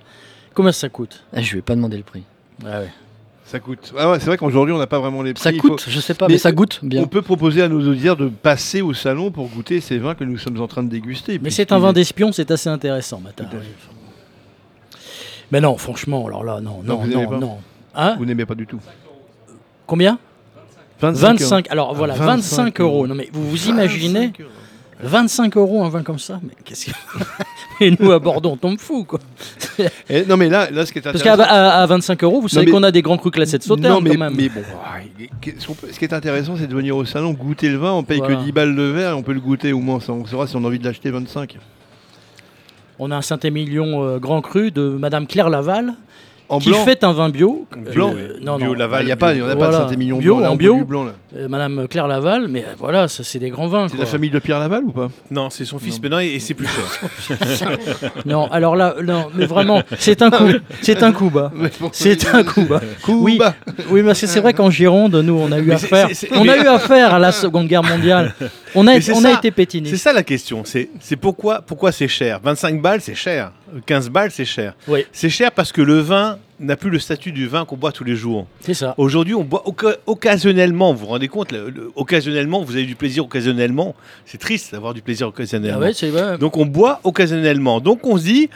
combien 0.54 0.70
ça 0.70 0.88
coûte? 0.88 1.24
Eh, 1.36 1.42
Je 1.42 1.56
vais 1.56 1.62
pas 1.62 1.74
demander 1.74 1.96
le 1.96 2.04
prix. 2.04 2.22
Ah 2.66 2.80
ouais. 2.80 2.88
Ça 3.44 3.58
coûte. 3.60 3.92
Ah 3.98 4.10
ouais, 4.10 4.18
c'est 4.18 4.26
vrai 4.26 4.38
qu'aujourd'hui, 4.38 4.72
on 4.72 4.78
n'a 4.78 4.86
pas 4.86 4.98
vraiment 4.98 5.22
les 5.22 5.34
prix. 5.34 5.42
Ça 5.42 5.52
coûte, 5.52 5.84
je 5.86 6.00
sais 6.00 6.14
pas, 6.14 6.26
mais 6.28 6.38
ça 6.38 6.52
goûte 6.52 6.80
bien. 6.82 7.02
On 7.02 7.06
peut 7.06 7.22
proposer 7.22 7.60
à 7.62 7.68
nos 7.68 7.86
auditeurs 7.86 8.16
de 8.16 8.28
passer 8.28 8.80
au 8.80 8.94
salon 8.94 9.30
pour 9.30 9.48
goûter 9.48 9.80
ces 9.80 9.98
vins 9.98 10.14
que 10.14 10.24
nous 10.24 10.38
sommes 10.38 10.60
en 10.60 10.68
train 10.68 10.82
de 10.82 10.88
déguster. 10.88 11.38
Mais 11.42 11.50
c'est 11.50 11.72
un 11.72 11.78
vin 11.78 11.92
d'espion, 11.92 12.32
c'est 12.32 12.50
assez 12.50 12.68
intéressant, 12.70 13.20
Matahari. 13.20 13.56
Mais 15.50 15.60
non, 15.60 15.76
franchement, 15.76 16.26
alors 16.26 16.44
là, 16.44 16.60
non, 16.60 16.82
Non, 16.82 16.94
non, 16.94 16.96
vous 16.96 17.08
n'aimez 17.08 17.22
non, 17.24 17.28
pas 17.30 17.38
non. 17.38 17.58
Hein 17.94 18.14
Vous 18.16 18.24
n'aimez 18.24 18.46
pas 18.46 18.54
du 18.54 18.66
tout. 18.66 18.80
Combien 19.86 20.18
25 21.00 21.38
25. 21.40 21.70
Alors 21.70 21.90
Ah, 21.90 21.94
voilà, 21.94 22.14
25 22.14 22.26
25 22.26 22.80
euros. 22.80 23.06
Non 23.06 23.14
mais 23.14 23.28
vous 23.32 23.50
vous 23.50 23.68
imaginez 23.68 24.32
25 25.02 25.56
euros 25.56 25.84
un 25.84 25.88
vin 25.88 26.02
comme 26.02 26.18
ça 26.18 26.40
Mais 26.42 26.52
qu'est-ce 26.64 26.86
que. 26.86 26.90
Et 27.80 27.96
nous 27.98 28.12
à 28.12 28.18
Bordeaux, 28.20 28.50
on 28.50 28.56
tombe 28.56 28.78
fou 28.78 29.04
quoi. 29.04 29.18
Et 30.08 30.24
non 30.26 30.36
mais 30.36 30.48
là, 30.48 30.70
là 30.70 30.86
ce 30.86 30.92
qui 30.92 30.98
est 31.00 31.02
Parce 31.02 31.20
qu'à 31.22 31.32
intéressant. 31.32 31.54
à- 31.54 31.82
à 31.82 31.86
25 31.86 32.22
euros, 32.22 32.40
vous 32.40 32.48
savez 32.48 32.66
mais- 32.66 32.72
qu'on 32.72 32.82
a 32.84 32.90
des 32.92 33.02
grands 33.02 33.16
crus 33.18 33.32
classés 33.32 33.58
de 33.58 33.62
Sauternes 33.64 33.92
Non, 33.94 34.00
mais, 34.00 34.10
quand 34.10 34.18
même. 34.18 34.34
mais 34.36 34.48
bon, 34.48 34.60
ah, 34.84 34.98
ce 35.90 35.98
qui 35.98 36.04
est 36.04 36.12
intéressant, 36.12 36.54
c'est 36.56 36.68
de 36.68 36.74
venir 36.74 36.96
au 36.96 37.04
salon, 37.04 37.32
goûter 37.32 37.68
le 37.70 37.78
vin, 37.78 37.90
on 37.92 38.04
paye 38.04 38.18
Voilà. 38.18 38.36
que 38.36 38.42
10 38.44 38.52
balles 38.52 38.76
de 38.76 38.82
verre 38.82 39.10
et 39.10 39.14
on 39.14 39.22
peut 39.22 39.32
le 39.32 39.40
goûter 39.40 39.72
au 39.72 39.80
moins, 39.80 39.98
ça, 39.98 40.12
on 40.12 40.24
saura 40.26 40.46
si 40.46 40.54
on 40.54 40.62
a 40.64 40.66
envie 40.68 40.78
de 40.78 40.84
l'acheter 40.84 41.10
25. 41.10 41.58
On 43.00 43.10
a 43.10 43.16
un 43.16 43.22
Saint-Émilion 43.22 44.04
euh, 44.04 44.18
Grand 44.18 44.42
Cru 44.42 44.70
de 44.70 44.82
Madame 44.82 45.26
Claire 45.26 45.50
Laval. 45.50 45.94
En 46.52 46.58
qui 46.58 46.68
blanc 46.68 46.84
fait 46.84 47.02
un 47.02 47.12
vin 47.12 47.28
bio. 47.30 47.66
Blanc 47.94 48.12
Euh, 48.16 48.36
non, 48.42 48.56
Bio 48.58 48.66
non. 48.68 48.74
Laval, 48.74 49.04
il 49.04 49.08
y 49.08 49.12
a 49.12 49.16
pas- 49.16 49.32
il 49.32 49.38
y 49.38 49.42
en 49.42 49.48
a 49.48 49.56
pas 49.56 49.68
de 49.68 49.72
Saint-Émilion 49.72 50.18
bio, 50.18 50.36
blanc, 50.36 50.48
en 50.48 50.52
on 50.52 50.56
bio. 50.56 50.84
blanc, 50.84 51.04
là. 51.04 51.12
Euh, 51.36 51.48
Madame 51.48 51.88
Claire 51.88 52.06
Laval, 52.06 52.46
mais 52.48 52.60
euh, 52.60 52.74
voilà, 52.78 53.08
ça 53.08 53.24
c'est 53.24 53.38
des 53.38 53.48
grands 53.50 53.68
vins. 53.68 53.88
C'est 53.88 53.96
quoi. 53.96 54.04
la 54.04 54.10
famille 54.10 54.28
de 54.30 54.38
Pierre 54.38 54.58
Laval 54.58 54.84
ou 54.84 54.92
pas? 54.92 55.08
Non, 55.30 55.48
c'est 55.50 55.64
son 55.64 55.78
fils, 55.78 55.98
mais 56.02 56.08
non, 56.10 56.20
et, 56.20 56.26
et 56.34 56.40
c'est 56.40 56.52
plus 56.54 56.66
cher. 56.68 57.70
non, 58.26 58.48
alors 58.50 58.76
là, 58.76 58.94
non, 59.02 59.28
mais 59.34 59.46
vraiment, 59.46 59.82
c'est 59.98 60.20
un 60.22 60.30
coup, 60.30 60.44
c'est 60.82 61.02
un 61.02 61.12
coup 61.12 61.30
bas. 61.30 61.50
C'est 61.92 62.26
un 62.34 62.44
coup 62.44 62.62
bas. 62.66 62.80
oui, 63.08 63.38
oui, 63.90 64.02
parce 64.02 64.20
que 64.20 64.26
c'est 64.26 64.40
vrai 64.40 64.52
qu'en 64.52 64.70
Gironde, 64.70 65.14
nous, 65.16 65.34
on 65.38 65.50
a 65.52 65.58
eu 65.58 65.62
Mais 65.62 65.74
affaire, 65.74 66.08
c'est- 66.08 66.14
c'est- 66.14 66.32
on 66.36 66.42
a 66.48 66.56
mais- 66.56 66.62
eu 66.62 66.66
affaire 66.68 67.14
à 67.14 67.18
la 67.18 67.32
Seconde 67.32 67.66
Guerre 67.66 67.82
mondiale. 67.82 68.34
On 68.74 68.86
a, 68.86 68.94
Mais 68.94 69.10
on 69.10 69.20
ça, 69.20 69.28
a 69.28 69.32
été 69.38 69.50
pétinés. 69.50 69.90
C'est 69.90 69.96
ça 69.96 70.12
la 70.12 70.22
question. 70.22 70.62
C'est 70.64 70.90
c'est 71.00 71.16
pourquoi, 71.16 71.60
pourquoi 71.62 71.92
c'est 71.92 72.08
cher? 72.08 72.40
25 72.42 72.80
balles, 72.80 73.00
c'est 73.00 73.14
cher. 73.14 73.52
15 73.86 74.10
balles, 74.10 74.30
c'est 74.30 74.44
cher. 74.44 74.74
Oui. 74.88 75.04
C'est 75.12 75.30
cher 75.30 75.52
parce 75.52 75.72
que 75.72 75.82
le 75.82 75.98
vin 76.00 76.38
n'a 76.60 76.76
plus 76.76 76.90
le 76.90 76.98
statut 76.98 77.32
du 77.32 77.46
vin 77.48 77.64
qu'on 77.64 77.76
boit 77.76 77.90
tous 77.92 78.04
les 78.04 78.14
jours. 78.16 78.46
C'est 78.60 78.74
ça. 78.74 78.94
Aujourd'hui, 78.98 79.34
on 79.34 79.42
boit 79.44 79.64
oca- 79.66 79.96
occasionnellement. 80.06 80.92
Vous 80.92 81.00
vous 81.00 81.06
rendez 81.06 81.28
compte 81.28 81.50
le- 81.52 81.70
le- 81.70 81.90
Occasionnellement, 81.96 82.62
vous 82.62 82.76
avez 82.76 82.84
du 82.86 82.94
plaisir 82.94 83.24
occasionnellement. 83.24 83.94
C'est 84.26 84.38
triste 84.38 84.72
d'avoir 84.72 84.94
du 84.94 85.02
plaisir 85.02 85.26
occasionnellement. 85.28 85.78
Ah 85.82 85.84
ouais. 85.86 85.92
Donc 86.38 86.56
on 86.56 86.66
boit 86.66 87.00
occasionnellement. 87.04 87.80
Donc 87.80 88.06
on 88.06 88.16
se 88.16 88.24
dit, 88.24 88.48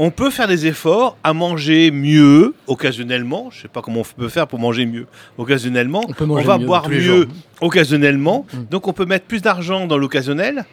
on 0.00 0.10
peut 0.12 0.30
faire 0.30 0.46
des 0.46 0.66
efforts 0.66 1.16
à 1.24 1.32
manger 1.32 1.90
mieux 1.90 2.54
occasionnellement. 2.68 3.48
Je 3.50 3.62
sais 3.62 3.68
pas 3.68 3.82
comment 3.82 4.00
on 4.02 4.20
peut 4.20 4.28
faire 4.28 4.46
pour 4.46 4.60
manger 4.60 4.86
mieux 4.86 5.06
occasionnellement. 5.38 6.02
On, 6.08 6.26
manger 6.26 6.46
va 6.46 6.58
mieux 6.58 6.66
boire 6.66 6.88
mieux 6.88 7.28
occasionnellement. 7.60 8.46
Donc 8.70 8.86
on 8.88 8.92
peut 8.92 9.06
mettre 9.06 9.26
plus 9.26 9.42
d'argent 9.42 9.86
dans 9.88 9.98
l'occasionnel. 9.98 10.64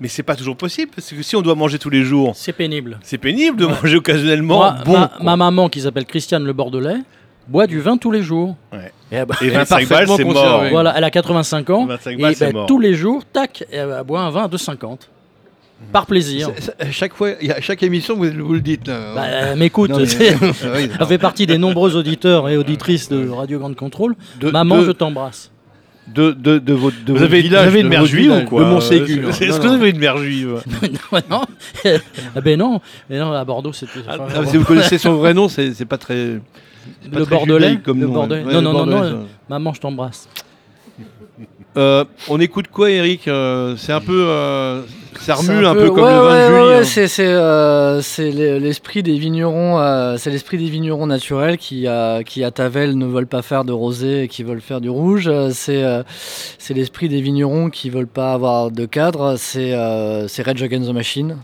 Mais 0.00 0.08
c'est 0.08 0.22
pas 0.22 0.36
toujours 0.36 0.56
possible 0.56 0.90
parce 0.94 1.08
que 1.10 1.22
si 1.22 1.36
on 1.36 1.42
doit 1.42 1.54
manger 1.54 1.78
tous 1.78 1.88
les 1.90 2.02
jours, 2.02 2.32
c'est 2.36 2.52
pénible. 2.52 2.98
C'est 3.02 3.16
pénible 3.18 3.56
de 3.56 3.64
Ouais. 3.64 3.72
manger 3.82 3.96
occasionnellement. 3.96 4.56
Moi, 4.58 4.74
bon, 4.84 5.08
ma, 5.22 5.36
maman, 5.36 5.68
qui 5.70 5.80
s'appelle 5.80 6.04
Christiane 6.04 6.44
Le 6.44 6.52
Bordelais, 6.52 6.98
boit 7.48 7.66
du 7.66 7.80
vin 7.80 7.96
tous 7.96 8.10
les 8.10 8.22
jours. 8.22 8.56
Ouais. 8.72 8.92
Et, 9.10 9.16
elle- 9.16 9.22
Et 9.22 9.34
elle 9.46 9.46
est 9.48 9.50
25 9.56 9.88
balles, 9.88 10.08
c'est 10.16 10.24
mort. 10.24 10.64
Voilà, 10.70 10.92
elle 10.96 11.04
a 11.04 11.10
85 11.10 11.70
ans. 11.70 11.86
25 11.86 12.18
balles, 12.20 12.32
et 12.32 12.34
c'est 12.34 12.46
ben, 12.46 12.52
mort. 12.52 12.66
tous 12.66 12.78
les 12.78 12.94
jours, 12.94 13.22
tac, 13.32 13.64
elle 13.72 14.02
boit 14.06 14.20
un 14.20 14.30
vin 14.30 14.44
à 14.44 14.48
2,50. 14.48 15.08
Par 15.92 16.06
plaisir. 16.06 16.50
Chaque 16.90 17.12
fois, 17.14 17.30
à 17.54 17.60
chaque 17.60 17.82
émission, 17.82 18.16
vous, 18.16 18.24
vous 18.30 18.54
le 18.54 18.60
dites. 18.62 18.88
là. 18.88 19.14
Bah, 19.14 19.24
euh, 19.26 19.56
m'écoute, 19.56 19.90
mais- 19.94 20.06
fait 21.06 21.18
partie 21.18 21.46
des 21.46 21.58
nombreux 21.58 21.96
auditeurs 21.96 22.48
et 22.48 22.56
auditrices 22.56 23.08
de 23.10 23.28
Radio 23.28 23.58
Grande 23.58 23.76
Contrôle. 23.76 24.14
De- 24.40 24.50
Maman, 24.50 24.78
de- 24.80 24.86
je 24.86 24.90
t'embrasse. 24.92 25.50
De, 26.08 26.32
de, 26.32 26.58
de 26.58 26.72
votre, 26.72 26.96
de 27.04 27.12
Vous 27.12 27.18
votre 27.18 27.24
avez, 27.24 27.42
village, 27.42 27.62
vous 27.64 27.68
avez 27.68 27.80
une 27.80 27.86
de 27.86 27.90
mère 27.90 28.06
juive 28.06 28.32
ou 28.32 28.44
quoi 28.48 28.64
De 28.64 28.68
Montségur. 28.68 29.28
Est-ce 29.30 29.60
que 29.60 29.66
vous 29.66 29.74
avez 29.74 29.90
une 29.90 29.98
mère 29.98 30.18
juive? 30.18 30.62
Non, 31.12 31.20
non. 31.30 31.42
Ah 32.36 32.40
ben 32.40 32.58
non, 32.58 32.80
mais 33.10 33.18
non, 33.18 33.32
à 33.32 33.44
Bordeaux, 33.44 33.72
c'était. 33.72 34.00
enfin, 34.08 34.26
Ah, 34.34 34.46
si 34.46 34.56
vous 34.56 34.64
connaissez 34.64 34.98
son 34.98 35.14
vrai 35.14 35.34
nom, 35.40 35.48
c'est 35.48 35.74
c'est 35.74 35.84
pas 35.84 35.98
très. 35.98 36.38
c'est 37.02 37.10
pas 37.10 37.18
le 37.18 37.26
très 37.26 37.34
Bordelais, 37.36 37.78
comme 37.82 38.00
le 38.00 38.06
nom, 38.06 38.12
Bordelais. 38.12 38.44
ouais. 38.44 38.52
non, 38.52 38.58
Ouais, 38.58 38.62
non, 38.62 38.72
le 38.72 38.78
non, 38.78 38.86
non, 38.86 39.02
euh, 39.02 39.14
maman, 39.48 39.72
je 39.74 39.80
t'embrasse. 39.80 40.28
Euh, 41.76 42.04
on 42.28 42.40
écoute 42.40 42.68
quoi, 42.68 42.90
Eric 42.90 43.28
Euh, 43.28 43.74
C'est 43.76 43.92
un 43.92 44.00
peu. 44.00 44.26
euh, 44.28 44.82
ça 45.20 45.34
C'est 45.36 45.50
remue 45.52 45.66
un 45.66 45.74
peu, 45.74 45.90
comme 45.90 46.04
ouais, 46.04 46.10
le 46.12 46.16
vin 46.18 46.22
ouais, 46.22 46.48
de 46.48 46.52
ouais, 46.54 46.58
Julie. 46.60 46.68
ouais, 46.68 46.74
hein. 46.78 46.84
c'est 46.84 47.08
c'est, 47.08 47.26
euh, 47.26 48.00
c'est 48.02 48.30
l'e- 48.30 48.58
l'esprit 48.58 49.02
des 49.02 49.18
vignerons, 49.18 49.78
euh, 49.80 50.16
c'est 50.18 50.30
l'esprit 50.30 50.56
des 50.58 50.68
vignerons 50.68 51.06
naturels 51.06 51.56
qui 51.58 51.86
à 51.86 52.20
qui 52.24 52.44
à 52.44 52.50
Tavel 52.50 52.96
ne 52.96 53.06
veulent 53.06 53.26
pas 53.26 53.42
faire 53.42 53.64
de 53.64 53.72
rosé 53.72 54.22
et 54.24 54.28
qui 54.28 54.42
veulent 54.42 54.60
faire 54.60 54.80
du 54.80 54.88
rouge. 54.90 55.30
C'est 55.52 55.82
euh, 55.82 56.02
c'est 56.58 56.74
l'esprit 56.74 57.08
des 57.08 57.20
vignerons 57.20 57.70
qui 57.70 57.90
veulent 57.90 58.06
pas 58.06 58.32
avoir 58.32 58.70
de 58.70 58.84
cadre. 58.86 59.36
C'est 59.38 59.72
euh, 59.72 60.28
c'est 60.28 60.42
Rage 60.42 60.62
Against 60.62 60.88
the 60.90 60.94
Machine. 60.94 61.36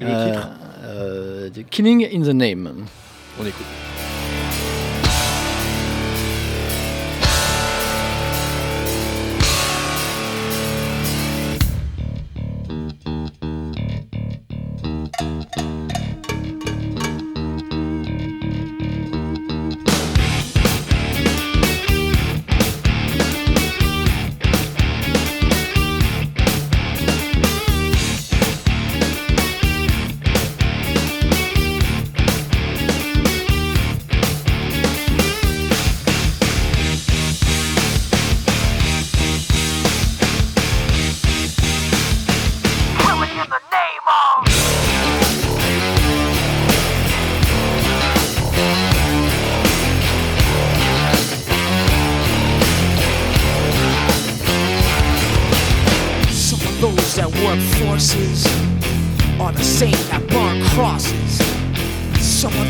Et 0.00 0.04
le 0.04 0.10
titre 0.26 0.48
euh, 0.84 1.48
The 1.50 1.64
Killing 1.70 2.06
in 2.14 2.22
the 2.22 2.34
Name. 2.34 2.70
On 3.40 3.44
écoute. 3.46 3.66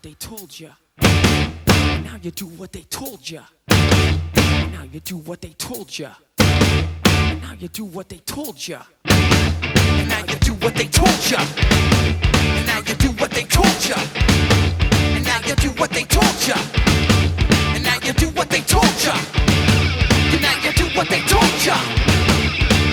what 0.00 0.04
they 0.04 0.14
told 0.14 0.58
ya 0.58 0.70
Now 1.02 2.16
you 2.22 2.30
do 2.30 2.46
what 2.46 2.72
they 2.72 2.84
told 2.88 3.28
ya 3.28 3.42
Now 3.68 4.84
you 4.90 5.00
do 5.00 5.18
what 5.18 5.42
they 5.42 5.50
told 5.58 5.98
ya 5.98 6.12
Now 6.38 7.52
you 7.58 7.68
do 7.68 7.84
what 7.84 8.08
they 8.08 8.16
told 8.24 8.66
ya 8.66 8.80
Now 9.04 10.24
you 10.26 10.36
do 10.40 10.54
what 10.54 10.74
they 10.74 10.86
told 10.86 11.30
ya 11.30 11.44
Now 12.64 12.80
you 12.80 12.94
do 12.94 13.10
what 13.20 13.30
they 13.30 13.44
told 13.44 13.84
ya 13.90 13.96
And 15.04 15.26
now 15.26 15.38
you 15.44 15.54
do 15.56 15.68
what 15.68 15.90
they 15.90 16.04
told 16.04 16.38
ya 16.38 16.56
And 17.74 17.84
now 17.84 17.98
you 18.06 18.12
do 18.14 18.28
what 18.30 18.50
they 18.50 18.62
told 18.64 18.88
ya 19.04 19.14
And 20.14 20.22
now 20.32 20.56
you 20.56 20.72
do 20.72 20.86
what 20.88 21.08
they 21.10 21.20
told 21.20 21.54
ya 21.60 21.76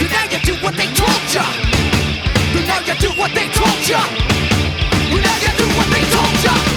And 0.02 0.10
now 0.10 0.24
you 0.28 0.40
do 0.44 0.54
what 0.62 0.76
they 0.76 0.88
told 0.92 1.24
ya 1.32 1.44
And 2.52 2.68
now 2.68 2.80
you 2.84 2.96
do 3.00 3.10
what 3.22 3.32
they 3.32 3.48
told 3.56 3.88
ya 3.88 4.04
And 5.08 5.24
now 5.24 5.38
you 5.40 5.52
do 5.56 5.68
what 5.78 5.88
they 5.88 6.04
told 6.12 6.44
ya 6.44 6.77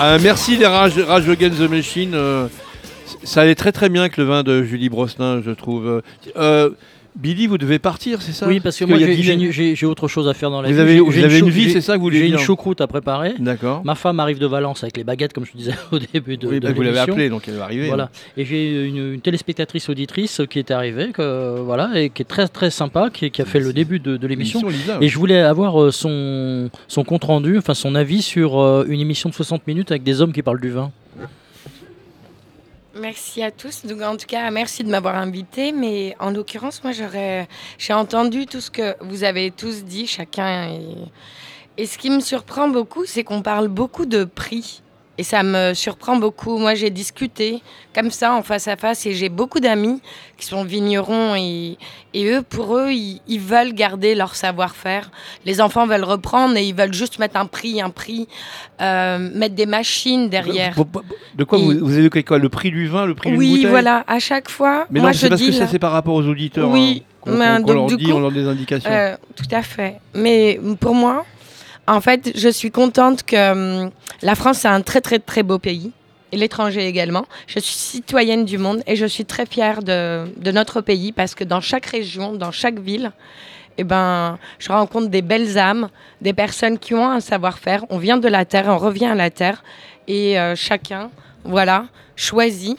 Euh, 0.00 0.18
merci 0.22 0.56
les 0.58 0.66
Rage, 0.66 0.98
Rage 0.98 1.28
Against 1.30 1.58
the 1.58 1.70
Machine. 1.70 2.14
euh, 2.14 2.48
ça 3.22 3.40
allait 3.40 3.54
très 3.54 3.72
très 3.72 3.88
bien 3.88 4.02
avec 4.02 4.18
le 4.18 4.24
vin 4.24 4.42
de 4.42 4.62
Julie 4.62 4.90
Brosnin, 4.90 5.40
je 5.42 5.52
trouve. 5.52 6.02
Euh, 6.36 6.70
Billy, 7.16 7.46
vous 7.46 7.58
devez 7.58 7.78
partir, 7.78 8.20
c'est 8.22 8.32
ça 8.32 8.48
Oui, 8.48 8.58
parce 8.58 8.76
que 8.76 8.84
moi 8.84 8.98
j'ai- 8.98 9.86
autre 9.86 10.08
chose 10.08 10.26
à 10.28 10.34
faire 10.34 10.50
dans 10.50 10.60
la 10.60 10.68
Vous 10.68 10.74
vie. 10.74 10.80
avez- 10.80 10.98
vous 11.00 11.16
avez 11.18 11.38
une 11.38 11.48
vie, 11.48 11.70
c'est 11.70 11.80
ça 11.80 11.92
que 11.92 11.98
vous 11.98 12.04
voulez 12.06 12.18
J'ai 12.18 12.26
une 12.28 12.38
choucroute 12.38 12.80
à 12.80 12.88
préparer. 12.88 13.34
D'accord. 13.38 13.82
Ma 13.84 13.94
femme 13.94 14.18
arrive 14.18 14.38
de 14.40 14.46
Valence 14.46 14.82
avec 14.82 14.96
les 14.96 15.04
baguettes, 15.04 15.32
comme 15.32 15.46
je 15.46 15.52
disais 15.56 15.74
au 15.92 15.98
début 16.00 16.36
de, 16.36 16.48
Oui, 16.48 16.58
de 16.60 16.66
bah, 16.66 16.72
vous 16.74 16.82
l'avez 16.82 16.98
appelée, 16.98 17.28
donc 17.28 17.42
elle 17.46 17.54
va 17.54 17.64
arriver, 17.64 17.86
Voilà. 17.86 18.04
hein. 18.04 18.08
Et 18.36 18.44
j'ai 18.44 18.86
une, 18.86 19.14
une 19.14 19.20
téléspectatrice 19.20 19.88
auditrice 19.88 20.42
qui 20.50 20.58
est 20.58 20.70
arrivée, 20.72 21.10
que, 21.12 21.60
voilà, 21.60 21.90
et 22.00 22.10
qui 22.10 22.22
est 22.22 22.26
très 22.26 22.48
très 22.48 22.70
sympa, 22.70 23.10
qui, 23.12 23.30
qui 23.30 23.42
a 23.42 23.44
fait 23.44 23.60
le 23.60 23.72
début 23.72 24.00
de, 24.00 24.16
de 24.16 24.26
l'émission. 24.26 24.60
Et 25.00 25.08
je 25.08 25.18
voulais 25.18 25.38
avoir 25.40 25.80
euh, 25.80 25.92
son, 25.92 26.68
son 26.88 27.04
compte 27.04 27.24
rendu, 27.24 27.58
enfin 27.58 27.74
son 27.74 27.94
avis 27.94 28.22
sur 28.22 28.58
euh, 28.60 28.84
une 28.88 29.00
émission 29.00 29.28
de 29.28 29.34
60 29.34 29.66
minutes 29.68 29.92
avec 29.92 30.02
des 30.02 30.20
hommes 30.20 30.32
qui 30.32 30.42
parlent 30.42 30.60
du 30.60 30.70
vin. 30.70 30.90
Merci 32.96 33.42
à 33.42 33.50
tous. 33.50 33.82
En 34.04 34.16
tout 34.16 34.26
cas, 34.26 34.48
merci 34.52 34.84
de 34.84 34.88
m'avoir 34.88 35.16
invité. 35.16 35.72
Mais 35.72 36.14
en 36.20 36.30
l'occurrence, 36.30 36.84
moi, 36.84 36.92
j'aurais, 36.92 37.48
j'ai 37.76 37.92
entendu 37.92 38.46
tout 38.46 38.60
ce 38.60 38.70
que 38.70 38.94
vous 39.00 39.24
avez 39.24 39.50
tous 39.50 39.84
dit, 39.84 40.06
chacun. 40.06 40.78
Et 41.76 41.86
ce 41.86 41.98
qui 41.98 42.08
me 42.10 42.20
surprend 42.20 42.68
beaucoup, 42.68 43.04
c'est 43.04 43.24
qu'on 43.24 43.42
parle 43.42 43.66
beaucoup 43.66 44.06
de 44.06 44.22
prix. 44.22 44.83
Et 45.16 45.22
ça 45.22 45.44
me 45.44 45.74
surprend 45.74 46.16
beaucoup. 46.16 46.58
Moi, 46.58 46.74
j'ai 46.74 46.90
discuté 46.90 47.62
comme 47.94 48.10
ça, 48.10 48.34
en 48.34 48.42
face 48.42 48.66
à 48.66 48.74
face, 48.76 49.06
et 49.06 49.12
j'ai 49.14 49.28
beaucoup 49.28 49.60
d'amis 49.60 50.00
qui 50.36 50.44
sont 50.44 50.64
vignerons. 50.64 51.36
Et, 51.36 51.78
et 52.14 52.26
eux, 52.32 52.42
pour 52.42 52.76
eux, 52.76 52.90
ils, 52.90 53.20
ils 53.28 53.38
veulent 53.38 53.72
garder 53.74 54.16
leur 54.16 54.34
savoir-faire. 54.34 55.12
Les 55.46 55.60
enfants 55.60 55.86
veulent 55.86 56.02
reprendre 56.02 56.56
et 56.56 56.64
ils 56.64 56.74
veulent 56.74 56.92
juste 56.92 57.20
mettre 57.20 57.36
un 57.36 57.46
prix, 57.46 57.80
un 57.80 57.90
prix, 57.90 58.26
euh, 58.80 59.30
mettre 59.34 59.54
des 59.54 59.66
machines 59.66 60.28
derrière. 60.28 60.74
De 61.36 61.44
quoi 61.44 61.58
Et- 61.58 61.62
vous, 61.62 61.86
vous 61.86 61.98
évoquez 61.98 62.24
quoi 62.24 62.38
Le 62.38 62.48
prix 62.48 62.72
du 62.72 62.88
vin, 62.88 63.06
le 63.06 63.14
prix 63.14 63.30
d'une 63.30 63.38
Oui, 63.38 63.50
bouteille 63.50 63.66
voilà, 63.66 64.02
à 64.08 64.18
chaque 64.18 64.50
fois. 64.50 64.86
Mais 64.90 64.98
moi, 64.98 65.10
non, 65.10 65.16
je 65.16 65.28
parce 65.28 65.40
dis 65.40 65.46
que 65.48 65.52
ça 65.52 65.68
c'est 65.68 65.78
par 65.78 65.92
rapport 65.92 66.14
aux 66.14 66.26
auditeurs. 66.26 66.68
Oui, 66.70 67.04
hein, 67.04 67.14
qu'on- 67.20 67.30
qu'on 67.36 67.60
donc, 67.60 67.74
leur 67.74 67.86
du 67.86 67.96
dit, 67.98 68.04
coup, 68.06 68.10
on 68.16 68.20
leur 68.20 68.32
donne 68.32 68.42
des 68.42 68.48
indications. 68.50 68.90
euh, 68.90 69.14
tout 69.36 69.46
à 69.52 69.62
fait. 69.62 70.00
Mais 70.14 70.58
pour 70.80 70.94
moi, 70.96 71.24
en 71.86 72.00
fait, 72.00 72.32
je 72.36 72.48
suis 72.48 72.70
contente 72.70 73.22
que 73.22 73.84
hum, 73.84 73.90
la 74.22 74.34
France 74.34 74.64
est 74.64 74.68
un 74.68 74.80
très 74.80 75.00
très 75.00 75.18
très 75.18 75.42
beau 75.42 75.58
pays 75.58 75.92
et 76.32 76.36
l'étranger 76.36 76.86
également. 76.86 77.26
Je 77.46 77.58
suis 77.58 77.74
citoyenne 77.74 78.44
du 78.44 78.58
monde 78.58 78.82
et 78.86 78.96
je 78.96 79.06
suis 79.06 79.24
très 79.24 79.46
fière 79.46 79.82
de, 79.82 80.24
de 80.36 80.50
notre 80.50 80.80
pays 80.80 81.12
parce 81.12 81.34
que 81.34 81.44
dans 81.44 81.60
chaque 81.60 81.86
région, 81.86 82.32
dans 82.32 82.50
chaque 82.50 82.78
ville, 82.78 83.12
eh 83.78 83.84
ben, 83.84 84.38
je 84.58 84.70
rencontre 84.70 85.08
des 85.08 85.22
belles 85.22 85.58
âmes, 85.58 85.88
des 86.20 86.32
personnes 86.32 86.78
qui 86.78 86.94
ont 86.94 87.08
un 87.08 87.20
savoir-faire. 87.20 87.84
On 87.90 87.98
vient 87.98 88.18
de 88.18 88.28
la 88.28 88.44
terre, 88.44 88.66
on 88.68 88.78
revient 88.78 89.06
à 89.06 89.14
la 89.14 89.30
terre 89.30 89.62
et 90.06 90.38
euh, 90.38 90.54
chacun, 90.56 91.10
voilà, 91.44 91.86
choisit 92.16 92.78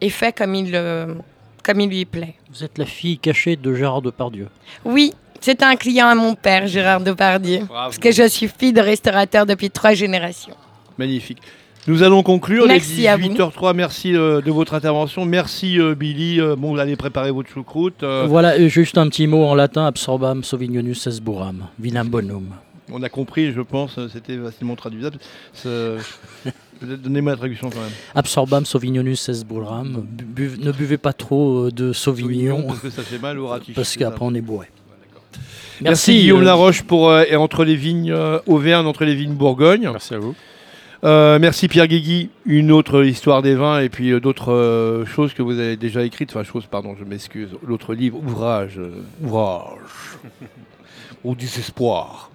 et 0.00 0.10
fait 0.10 0.36
comme 0.36 0.54
il, 0.54 0.74
euh, 0.74 1.14
comme 1.62 1.80
il 1.80 1.88
lui 1.88 2.04
plaît. 2.04 2.34
Vous 2.50 2.64
êtes 2.64 2.78
la 2.78 2.86
fille 2.86 3.18
cachée 3.18 3.56
de 3.56 3.74
Gérard 3.74 4.02
Depardieu. 4.02 4.48
Oui, 4.84 5.14
c'est 5.44 5.62
un 5.62 5.76
client 5.76 6.06
à 6.08 6.14
mon 6.14 6.34
père, 6.34 6.66
Gérard 6.66 7.00
Depardieu, 7.02 7.60
parce 7.68 7.98
que 7.98 8.10
je 8.12 8.26
suis 8.28 8.48
fille 8.48 8.72
de 8.72 8.80
restaurateur 8.80 9.44
depuis 9.44 9.68
trois 9.70 9.92
générations. 9.92 10.54
Magnifique. 10.96 11.38
Nous 11.86 12.02
allons 12.02 12.22
conclure. 12.22 12.66
Merci 12.66 13.02
les 13.02 13.08
à 13.08 13.16
vous. 13.18 13.28
18h03. 13.28 13.74
Merci 13.76 14.16
euh, 14.16 14.40
de 14.40 14.50
votre 14.50 14.72
intervention. 14.72 15.26
Merci 15.26 15.78
euh, 15.78 15.94
Billy. 15.94 16.40
Euh, 16.40 16.56
bon, 16.56 16.72
vous 16.72 16.78
allez 16.80 16.96
préparer 16.96 17.30
votre 17.30 17.50
choucroute. 17.50 18.02
euh, 18.02 18.24
Voilà, 18.26 18.68
juste 18.68 18.96
un 18.96 19.06
petit 19.10 19.26
mot 19.26 19.44
en 19.44 19.54
latin 19.54 19.84
absorbam 19.86 20.42
sauvignon,us 20.44 21.06
esburam, 21.06 21.66
vinam 21.78 22.08
bonum. 22.08 22.46
On 22.90 23.02
a 23.02 23.10
compris, 23.10 23.52
je 23.52 23.60
pense. 23.60 23.98
C'était 24.10 24.38
facilement 24.38 24.76
traduisable. 24.76 25.18
Donnez-moi 26.82 27.32
la 27.32 27.36
traduction 27.38 27.68
quand 27.70 27.80
même. 27.80 27.90
Absorbam 28.14 28.64
sauvignon,us 28.64 29.28
esburam. 29.28 30.04
Bu- 30.08 30.24
bu- 30.24 30.58
ne 30.58 30.72
buvez 30.72 30.98
pas 30.98 31.12
trop 31.12 31.70
de 31.70 31.92
sauvignon. 31.92 32.62
Parce 32.66 32.80
que 32.80 32.90
ça 32.90 33.02
fait 33.02 33.18
mal 33.18 33.38
au 33.38 33.46
ratiche. 33.48 33.74
Parce 33.74 33.94
qu'après 33.96 34.24
on 34.24 34.34
est 34.34 34.40
bourré. 34.40 34.68
Merci, 35.80 36.20
Guillaume 36.20 36.42
euh, 36.42 36.44
Laroche 36.44 36.82
pour 36.82 37.10
euh, 37.10 37.24
et 37.28 37.36
entre 37.36 37.64
les 37.64 37.76
vignes 37.76 38.12
euh, 38.12 38.38
Auvergne, 38.46 38.86
entre 38.86 39.04
les 39.04 39.14
vignes 39.14 39.34
Bourgogne. 39.34 39.88
Merci 39.92 40.14
à 40.14 40.18
vous. 40.18 40.34
Euh, 41.04 41.38
merci 41.38 41.68
Pierre 41.68 41.86
Guigui, 41.86 42.30
une 42.46 42.72
autre 42.72 43.04
histoire 43.04 43.42
des 43.42 43.54
vins 43.54 43.80
et 43.80 43.90
puis 43.90 44.10
euh, 44.10 44.20
d'autres 44.20 44.52
euh, 44.52 45.04
choses 45.04 45.34
que 45.34 45.42
vous 45.42 45.58
avez 45.58 45.76
déjà 45.76 46.02
écrites, 46.02 46.30
enfin 46.30 46.44
choses, 46.44 46.64
pardon, 46.64 46.96
je 46.98 47.04
m'excuse, 47.04 47.50
l'autre 47.66 47.92
livre, 47.92 48.18
ouvrage, 48.18 48.78
euh, 48.78 49.02
ouvrage, 49.22 49.80
au 51.24 51.34
désespoir. 51.34 52.30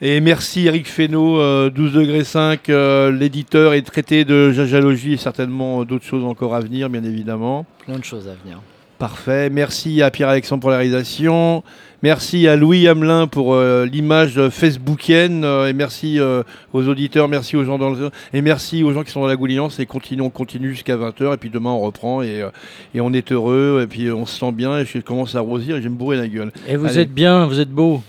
Et 0.00 0.20
merci 0.20 0.66
Eric 0.66 0.88
Fesneau, 0.88 1.38
euh, 1.38 1.70
12 1.70 1.92
degrés 1.92 2.24
5, 2.24 2.68
euh, 2.70 3.12
l'éditeur 3.12 3.72
et 3.72 3.82
traité 3.82 4.24
de 4.24 4.50
jajalogie 4.50 5.12
et 5.12 5.16
certainement 5.16 5.84
d'autres 5.84 6.04
choses 6.04 6.24
encore 6.24 6.56
à 6.56 6.60
venir, 6.60 6.90
bien 6.90 7.04
évidemment. 7.04 7.66
Plein 7.86 7.98
de 8.00 8.04
choses 8.04 8.26
à 8.26 8.34
venir. 8.42 8.58
Parfait. 9.02 9.50
Merci 9.50 10.00
à 10.00 10.12
Pierre-Alexandre 10.12 10.60
pour 10.60 10.70
la 10.70 10.76
réalisation. 10.76 11.64
Merci 12.04 12.46
à 12.46 12.54
Louis 12.54 12.86
Hamelin 12.86 13.26
pour 13.26 13.52
euh, 13.52 13.84
l'image 13.84 14.48
facebookienne. 14.50 15.42
euh, 15.42 15.66
et 15.66 15.72
merci 15.72 16.20
euh, 16.20 16.44
aux 16.72 16.86
auditeurs, 16.86 17.26
merci 17.26 17.56
aux 17.56 17.64
gens 17.64 17.78
dans 17.78 17.90
le... 17.90 18.10
Et 18.32 18.42
merci 18.42 18.84
aux 18.84 18.92
gens 18.92 19.02
qui 19.02 19.10
sont 19.10 19.22
dans 19.22 19.26
la 19.26 19.34
Gouliance. 19.34 19.80
Et 19.80 19.86
continue, 19.86 20.22
on 20.22 20.30
continue 20.30 20.70
jusqu'à 20.70 20.96
20h. 20.96 21.34
Et 21.34 21.36
puis 21.36 21.50
demain, 21.50 21.70
on 21.70 21.80
reprend. 21.80 22.22
Et, 22.22 22.46
et 22.94 23.00
on 23.00 23.12
est 23.12 23.32
heureux. 23.32 23.80
Et 23.82 23.88
puis 23.88 24.08
on 24.12 24.24
se 24.24 24.38
sent 24.38 24.52
bien. 24.52 24.78
Et 24.78 24.84
je 24.84 24.98
commence 24.98 25.34
à 25.34 25.40
rosir. 25.40 25.74
Et 25.74 25.78
je 25.80 25.88
vais 25.88 25.90
me 25.90 25.96
bourrer 25.96 26.16
la 26.16 26.28
gueule. 26.28 26.52
Et 26.68 26.76
vous 26.76 26.86
Allez. 26.86 27.00
êtes 27.00 27.12
bien, 27.12 27.46
vous 27.46 27.58
êtes 27.58 27.70
beau. 27.72 28.04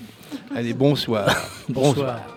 Allez, 0.56 0.74
bonsoir. 0.76 1.26
Bonsoir. 1.70 2.33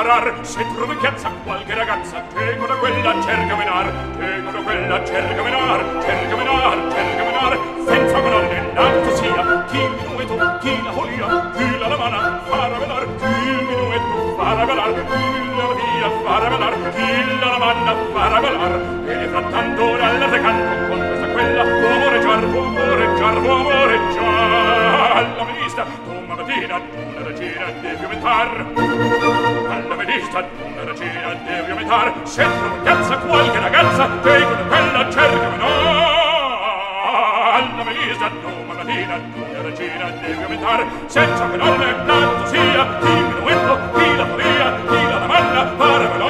separar 0.00 0.32
se 0.42 0.64
trovi 0.74 0.96
piazza 0.96 1.30
qualche 1.44 1.74
ragazza 1.74 2.22
tengono 2.32 2.74
quella 2.78 3.12
cerca 3.22 3.54
menar 3.54 3.92
tengono 4.18 4.62
quella 4.62 5.04
cerca 5.04 5.42
menar 5.42 5.80
cerca 6.02 6.36
menar 6.36 6.90
cerca 6.90 7.24
menar 7.24 7.58
senza 7.86 8.18
pararne 8.20 8.72
l'altro 8.74 9.16
sia 9.16 9.64
chi 9.66 9.76
il 9.76 9.90
minueto 10.00 10.58
chi 10.60 10.82
la 10.82 10.92
folia 10.92 11.50
chi 11.54 11.78
la 11.78 11.88
lavana 11.88 12.40
farà 12.48 12.78
velar 12.78 13.06
chi 13.18 13.26
il 13.26 13.62
minueto 13.66 14.34
farà 14.38 14.64
velar 14.64 14.94
chi 14.94 15.22
la 15.58 15.66
via 15.76 16.10
farà 16.24 16.48
velar 16.48 16.74
chi 16.94 17.38
la 17.38 17.48
lavana 17.50 17.94
farà 18.14 18.40
velar 18.40 18.72
e 19.06 19.28
frattanto 19.28 19.82
all'arte 19.84 20.40
canto 20.40 20.88
con 20.88 20.98
questa 21.08 21.26
quella 21.26 21.62
uomoreggiar 21.62 22.44
uomoreggiar 22.44 23.36
uomoreggiar 23.36 25.00
la 25.36 25.44
vista 25.60 25.84
tu 25.84 26.12
mattina 26.26 26.76
una 26.76 27.22
regina 27.26 27.66
di 27.80 27.88
piumentar 27.98 29.29
vita 30.30 30.46
una 30.64 30.84
regina 30.84 31.34
devi 31.44 31.70
aumentar 31.70 32.12
sempre 32.22 32.68
una 32.68 32.82
piazza 32.82 33.16
qualche 33.18 33.58
ragazza 33.58 34.08
che 34.22 34.42
con 34.44 34.68
bella 34.68 35.10
cerca 35.10 35.48
ma 35.48 35.56
no 35.56 35.66
alla 37.52 37.82
velisa 37.82 38.28
no 38.28 38.62
ma 38.66 38.74
latina 38.74 39.20
una 39.34 39.62
regina 39.62 40.10
devi 40.22 40.42
aumentar 40.42 40.86
senza 41.06 41.50
che 41.50 41.56
non 41.56 41.82
è 41.82 42.04
tanto 42.06 42.46
sia 42.46 42.98
diminuendo 43.00 43.78
chi 43.94 44.16
la 44.16 44.26
faria 44.26 44.76
chi 44.88 45.08
la 45.08 45.18
domanda 45.18 45.74
fare 45.76 46.08
ma 46.08 46.16
no 46.16 46.29